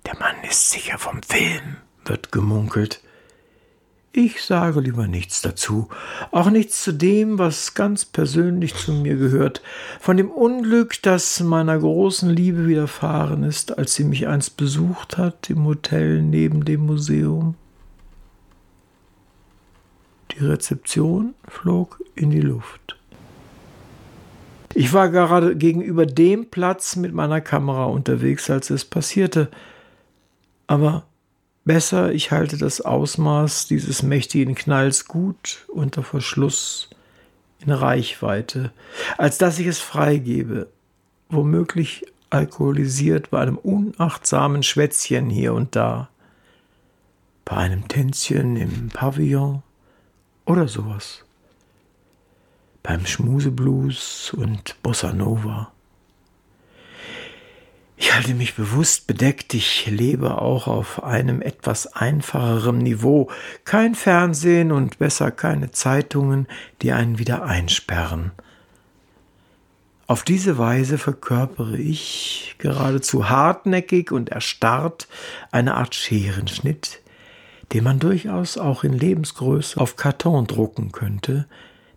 Der 0.05 0.15
Mann 0.19 0.35
ist 0.47 0.71
sicher 0.71 0.97
vom 0.97 1.21
Film, 1.23 1.77
wird 2.05 2.31
gemunkelt. 2.31 3.01
Ich 4.17 4.43
sage 4.43 4.79
lieber 4.79 5.07
nichts 5.07 5.41
dazu, 5.41 5.89
auch 6.31 6.49
nichts 6.49 6.83
zu 6.83 6.93
dem, 6.93 7.37
was 7.37 7.73
ganz 7.73 8.05
persönlich 8.05 8.73
zu 8.73 8.93
mir 8.93 9.17
gehört, 9.17 9.61
von 9.99 10.15
dem 10.15 10.31
Unglück, 10.31 11.01
das 11.01 11.41
meiner 11.41 11.77
großen 11.77 12.29
Liebe 12.29 12.65
widerfahren 12.65 13.43
ist, 13.43 13.77
als 13.77 13.95
sie 13.95 14.05
mich 14.05 14.27
einst 14.27 14.55
besucht 14.55 15.17
hat 15.17 15.49
im 15.49 15.65
Hotel 15.65 16.21
neben 16.21 16.63
dem 16.63 16.85
Museum. 16.85 17.55
Die 20.31 20.45
Rezeption 20.45 21.33
flog 21.49 21.99
in 22.15 22.29
die 22.29 22.41
Luft. 22.41 22.97
Ich 24.73 24.93
war 24.93 25.09
gerade 25.09 25.57
gegenüber 25.57 26.05
dem 26.05 26.49
Platz 26.49 26.95
mit 26.95 27.13
meiner 27.13 27.41
Kamera 27.41 27.85
unterwegs, 27.85 28.49
als 28.49 28.69
es 28.69 28.85
passierte, 28.85 29.49
aber 30.67 31.05
Besser, 31.65 32.13
ich 32.13 32.29
halte 32.29 32.59
das 32.59 32.79
Ausmaß 32.81 33.65
dieses 33.65 34.03
mächtigen 34.03 34.53
Knalls 34.53 35.05
gut 35.05 35.65
unter 35.67 36.03
Verschluss 36.03 36.91
in 37.59 37.71
Reichweite, 37.71 38.71
als 39.17 39.39
dass 39.39 39.57
ich 39.57 39.65
es 39.65 39.79
freigebe, 39.79 40.67
womöglich 41.29 42.05
alkoholisiert 42.29 43.31
bei 43.31 43.41
einem 43.41 43.57
unachtsamen 43.57 44.61
Schwätzchen 44.61 45.31
hier 45.31 45.55
und 45.55 45.75
da, 45.75 46.09
bei 47.45 47.57
einem 47.57 47.87
Tänzchen 47.87 48.57
im 48.57 48.89
Pavillon 48.89 49.63
oder 50.45 50.67
sowas, 50.67 51.25
beim 52.83 53.07
Schmuseblues 53.07 54.35
und 54.37 54.75
Bossa 54.83 55.13
Nova. 55.13 55.71
Ich 57.97 58.13
halte 58.13 58.33
mich 58.33 58.55
bewusst 58.55 59.07
bedeckt, 59.07 59.53
ich 59.53 59.85
lebe 59.87 60.41
auch 60.41 60.67
auf 60.67 61.03
einem 61.03 61.41
etwas 61.41 61.87
einfacheren 61.93 62.79
Niveau. 62.79 63.31
Kein 63.63 63.95
Fernsehen 63.95 64.71
und 64.71 64.99
besser 64.99 65.31
keine 65.31 65.71
Zeitungen, 65.71 66.47
die 66.81 66.91
einen 66.91 67.19
wieder 67.19 67.43
einsperren. 67.43 68.31
Auf 70.07 70.23
diese 70.23 70.57
Weise 70.57 70.97
verkörpere 70.97 71.77
ich 71.77 72.55
geradezu 72.59 73.29
hartnäckig 73.29 74.11
und 74.11 74.29
erstarrt 74.29 75.07
eine 75.51 75.75
Art 75.75 75.95
Scherenschnitt, 75.95 77.01
den 77.73 77.83
man 77.85 77.99
durchaus 77.99 78.57
auch 78.57 78.83
in 78.83 78.93
Lebensgröße 78.93 79.79
auf 79.79 79.95
Karton 79.95 80.45
drucken 80.45 80.91
könnte, 80.91 81.47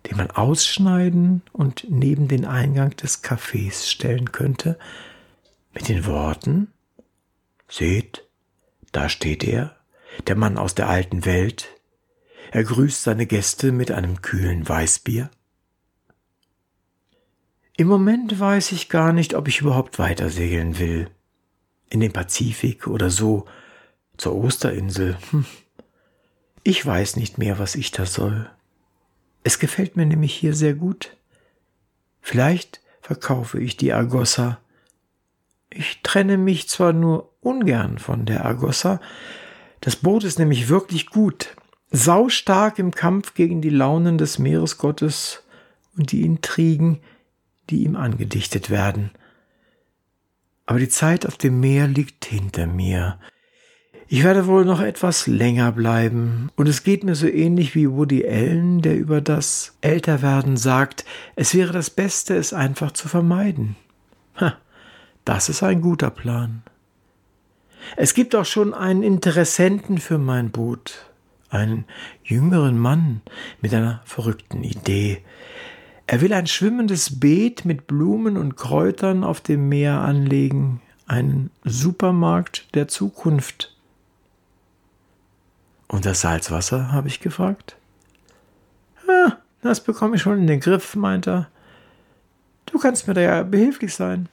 den 0.09 0.17
man 0.17 0.31
ausschneiden 0.31 1.43
und 1.51 1.85
neben 1.89 2.27
den 2.27 2.45
Eingang 2.45 2.95
des 2.95 3.23
Cafés 3.23 3.87
stellen 3.87 4.31
könnte, 4.31 4.79
mit 5.79 5.87
den 5.87 6.05
Worten 6.05 6.73
Seht, 7.69 8.27
da 8.91 9.07
steht 9.07 9.45
er, 9.45 9.77
der 10.27 10.35
Mann 10.35 10.57
aus 10.57 10.75
der 10.75 10.89
alten 10.89 11.23
Welt. 11.23 11.69
Er 12.51 12.63
grüßt 12.63 13.03
seine 13.03 13.27
Gäste 13.27 13.71
mit 13.71 13.91
einem 13.91 14.21
kühlen 14.21 14.67
Weißbier. 14.67 15.29
Im 17.77 17.87
Moment 17.87 18.39
weiß 18.39 18.73
ich 18.73 18.89
gar 18.89 19.13
nicht, 19.13 19.35
ob 19.35 19.47
ich 19.47 19.61
überhaupt 19.61 19.99
weiter 19.99 20.29
segeln 20.29 20.79
will. 20.79 21.09
In 21.89 22.01
den 22.01 22.11
Pazifik 22.11 22.87
oder 22.87 23.09
so, 23.09 23.45
zur 24.17 24.35
Osterinsel. 24.35 25.17
Hm. 25.29 25.45
Ich 26.63 26.85
weiß 26.85 27.15
nicht 27.15 27.37
mehr, 27.37 27.57
was 27.57 27.75
ich 27.75 27.91
da 27.91 28.05
soll. 28.05 28.49
Es 29.43 29.59
gefällt 29.59 29.95
mir 29.95 30.05
nämlich 30.05 30.33
hier 30.33 30.53
sehr 30.53 30.73
gut. 30.73 31.15
Vielleicht 32.19 32.81
verkaufe 33.01 33.61
ich 33.61 33.77
die 33.77 33.93
Agossa 33.93 34.59
ich 35.69 36.01
trenne 36.03 36.37
mich 36.37 36.67
zwar 36.69 36.93
nur 36.93 37.33
ungern 37.41 37.97
von 37.97 38.25
der 38.25 38.45
Argossa, 38.45 38.99
das 39.81 39.95
Boot 39.95 40.23
ist 40.23 40.39
nämlich 40.39 40.69
wirklich 40.69 41.07
gut, 41.07 41.55
saustark 41.91 42.79
im 42.79 42.91
Kampf 42.91 43.33
gegen 43.33 43.61
die 43.61 43.69
Launen 43.69 44.17
des 44.17 44.39
Meeresgottes 44.39 45.43
und 45.97 46.11
die 46.11 46.21
Intrigen, 46.21 46.99
die 47.69 47.83
ihm 47.83 47.95
angedichtet 47.95 48.69
werden. 48.69 49.11
Aber 50.65 50.79
die 50.79 50.89
Zeit 50.89 51.25
auf 51.25 51.37
dem 51.37 51.59
Meer 51.59 51.87
liegt 51.87 52.25
hinter 52.25 52.67
mir. 52.67 53.19
Ich 54.07 54.23
werde 54.23 54.47
wohl 54.47 54.65
noch 54.65 54.81
etwas 54.81 55.27
länger 55.27 55.71
bleiben, 55.71 56.49
und 56.55 56.67
es 56.67 56.83
geht 56.83 57.03
mir 57.03 57.15
so 57.15 57.27
ähnlich 57.27 57.75
wie 57.75 57.89
Woody 57.89 58.27
Allen, 58.27 58.81
der 58.81 58.97
über 58.97 59.21
das 59.21 59.77
Älterwerden 59.81 60.57
sagt, 60.57 61.05
es 61.35 61.53
wäre 61.53 61.73
das 61.73 61.91
Beste, 61.91 62.35
es 62.35 62.51
einfach 62.51 62.91
zu 62.91 63.07
vermeiden. 63.07 63.75
Das 65.25 65.49
ist 65.49 65.63
ein 65.63 65.81
guter 65.81 66.09
Plan. 66.09 66.63
Es 67.95 68.13
gibt 68.13 68.35
auch 68.35 68.45
schon 68.45 68.73
einen 68.73 69.03
Interessenten 69.03 69.97
für 69.97 70.17
mein 70.17 70.51
Boot, 70.51 71.05
einen 71.49 71.85
jüngeren 72.23 72.77
Mann 72.77 73.21
mit 73.61 73.73
einer 73.73 74.01
verrückten 74.05 74.63
Idee. 74.63 75.23
Er 76.07 76.21
will 76.21 76.33
ein 76.33 76.47
schwimmendes 76.47 77.19
Beet 77.19 77.65
mit 77.65 77.87
Blumen 77.87 78.37
und 78.37 78.57
Kräutern 78.57 79.23
auf 79.23 79.41
dem 79.41 79.69
Meer 79.69 80.01
anlegen, 80.01 80.81
einen 81.05 81.51
Supermarkt 81.63 82.73
der 82.75 82.87
Zukunft. 82.87 83.75
Und 85.87 86.05
das 86.05 86.21
Salzwasser, 86.21 86.91
habe 86.91 87.07
ich 87.07 87.19
gefragt. 87.19 87.75
Ah, 89.07 89.33
das 89.61 89.83
bekomme 89.83 90.15
ich 90.15 90.21
schon 90.21 90.37
in 90.37 90.47
den 90.47 90.59
Griff, 90.59 90.95
meint 90.95 91.27
er. 91.27 91.47
Du 92.67 92.77
kannst 92.77 93.07
mir 93.07 93.15
da 93.15 93.21
ja 93.21 93.43
behilflich 93.43 93.95
sein. 93.95 94.29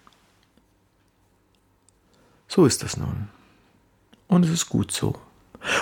So 2.49 2.67
ist 2.67 2.83
das 2.83 2.97
nun. 2.97 3.29
Und 4.29 4.45
es 4.45 4.51
ist 4.51 4.69
gut 4.69 4.93
so. 4.93 5.15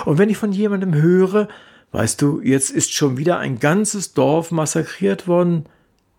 Und 0.05 0.17
wenn 0.17 0.29
ich 0.29 0.37
von 0.37 0.51
jemandem 0.51 0.93
höre, 0.93 1.47
weißt 1.91 2.21
du, 2.21 2.41
jetzt 2.41 2.71
ist 2.71 2.93
schon 2.93 3.17
wieder 3.17 3.39
ein 3.39 3.59
ganzes 3.59 4.13
Dorf 4.13 4.51
massakriert 4.51 5.27
worden, 5.27 5.65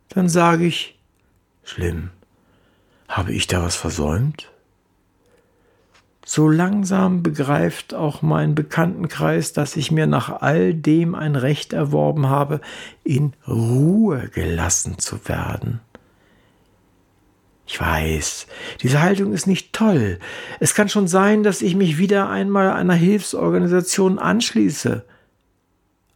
dann 0.09 0.28
sage 0.28 0.66
ich, 0.66 0.99
schlimm, 1.64 2.11
habe 3.09 3.32
ich 3.32 3.47
da 3.47 3.62
was 3.62 3.76
versäumt? 3.76 4.51
So 6.28 6.49
langsam 6.49 7.22
begreift 7.22 7.94
auch 7.94 8.20
mein 8.20 8.57
Bekanntenkreis, 8.57 9.53
dass 9.53 9.76
ich 9.76 9.92
mir 9.92 10.09
nach 10.09 10.42
all 10.42 10.74
dem 10.74 11.14
ein 11.14 11.36
Recht 11.36 11.72
erworben 11.72 12.28
habe, 12.28 12.61
in 13.05 13.32
Ruhe 13.47 14.28
gelassen 14.30 14.99
zu 14.99 15.28
werden. 15.28 15.80
Ich 17.67 17.81
weiß, 17.81 18.47
diese 18.83 19.03
Haltung 19.03 19.33
ist 19.33 19.47
nicht 19.47 19.73
toll. 19.73 20.21
Es 20.61 20.75
kann 20.75 20.89
schon 20.89 21.09
sein, 21.09 21.43
dass 21.43 21.62
ich 21.62 21.75
mich 21.75 21.99
wieder 21.99 22.31
einmal 22.31 22.71
einer 22.71 22.95
Hilfsorganisation 22.95 24.19
anschließe. 24.21 25.05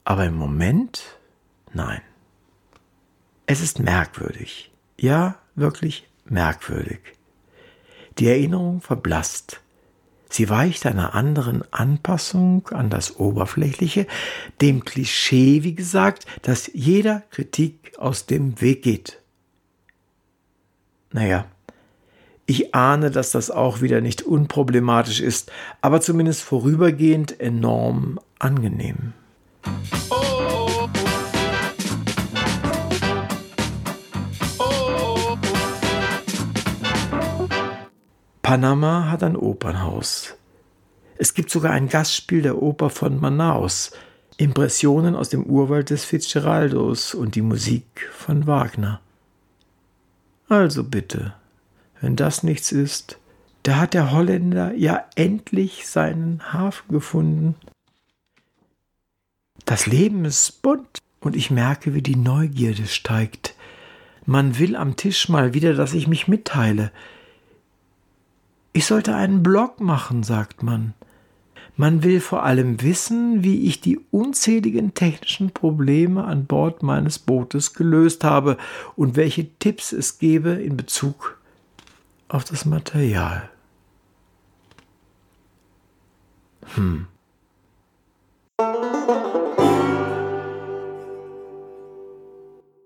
Aber 0.04 0.24
im 0.24 0.36
Moment 0.36 1.02
nein. 1.72 2.00
Es 3.46 3.60
ist 3.60 3.80
merkwürdig. 3.80 4.70
Ja, 4.96 5.36
wirklich 5.56 6.08
merkwürdig. 6.24 7.00
Die 8.18 8.28
Erinnerung 8.28 8.80
verblasst. 8.80 9.60
Sie 10.28 10.48
weicht 10.48 10.86
einer 10.86 11.14
anderen 11.14 11.64
Anpassung 11.72 12.68
an 12.68 12.90
das 12.90 13.16
Oberflächliche, 13.18 14.06
dem 14.60 14.84
Klischee, 14.84 15.64
wie 15.64 15.74
gesagt, 15.74 16.26
dass 16.42 16.70
jeder 16.72 17.24
Kritik 17.30 17.92
aus 17.98 18.26
dem 18.26 18.60
Weg 18.60 18.82
geht. 18.82 19.19
Naja, 21.12 21.46
ich 22.46 22.74
ahne, 22.74 23.10
dass 23.10 23.32
das 23.32 23.50
auch 23.50 23.80
wieder 23.80 24.00
nicht 24.00 24.22
unproblematisch 24.22 25.20
ist, 25.20 25.50
aber 25.80 26.00
zumindest 26.00 26.42
vorübergehend 26.42 27.40
enorm 27.40 28.20
angenehm. 28.38 29.12
Panama 38.42 39.10
hat 39.10 39.22
ein 39.22 39.36
Opernhaus. 39.36 40.34
Es 41.18 41.34
gibt 41.34 41.50
sogar 41.50 41.72
ein 41.72 41.88
Gastspiel 41.88 42.42
der 42.42 42.62
Oper 42.62 42.90
von 42.90 43.20
Manaus, 43.20 43.90
Impressionen 44.38 45.14
aus 45.14 45.28
dem 45.28 45.44
Urwald 45.44 45.90
des 45.90 46.04
Fitzgeraldos 46.04 47.14
und 47.14 47.34
die 47.34 47.42
Musik 47.42 48.08
von 48.12 48.46
Wagner. 48.46 49.00
Also 50.50 50.82
bitte, 50.82 51.32
wenn 52.00 52.16
das 52.16 52.42
nichts 52.42 52.72
ist, 52.72 53.18
da 53.62 53.76
hat 53.76 53.94
der 53.94 54.10
Holländer 54.10 54.74
ja 54.74 55.04
endlich 55.14 55.86
seinen 55.86 56.52
Hafen 56.52 56.92
gefunden. 56.92 57.54
Das 59.64 59.86
Leben 59.86 60.24
ist 60.24 60.60
bunt 60.60 60.98
und 61.20 61.36
ich 61.36 61.52
merke, 61.52 61.94
wie 61.94 62.02
die 62.02 62.16
Neugierde 62.16 62.88
steigt. 62.88 63.54
Man 64.26 64.58
will 64.58 64.74
am 64.74 64.96
Tisch 64.96 65.28
mal 65.28 65.54
wieder, 65.54 65.74
dass 65.74 65.94
ich 65.94 66.08
mich 66.08 66.26
mitteile. 66.26 66.90
Ich 68.72 68.86
sollte 68.86 69.14
einen 69.14 69.44
Blog 69.44 69.78
machen, 69.78 70.24
sagt 70.24 70.64
man. 70.64 70.94
Man 71.80 72.02
will 72.02 72.20
vor 72.20 72.42
allem 72.42 72.82
wissen, 72.82 73.42
wie 73.42 73.66
ich 73.66 73.80
die 73.80 73.98
unzähligen 74.10 74.92
technischen 74.92 75.50
Probleme 75.50 76.24
an 76.24 76.44
Bord 76.44 76.82
meines 76.82 77.18
Bootes 77.18 77.72
gelöst 77.72 78.22
habe 78.22 78.58
und 78.96 79.16
welche 79.16 79.48
Tipps 79.58 79.92
es 79.92 80.18
gebe 80.18 80.50
in 80.50 80.76
Bezug 80.76 81.38
auf 82.28 82.44
das 82.44 82.66
Material. 82.66 83.48
Hm. 86.74 87.06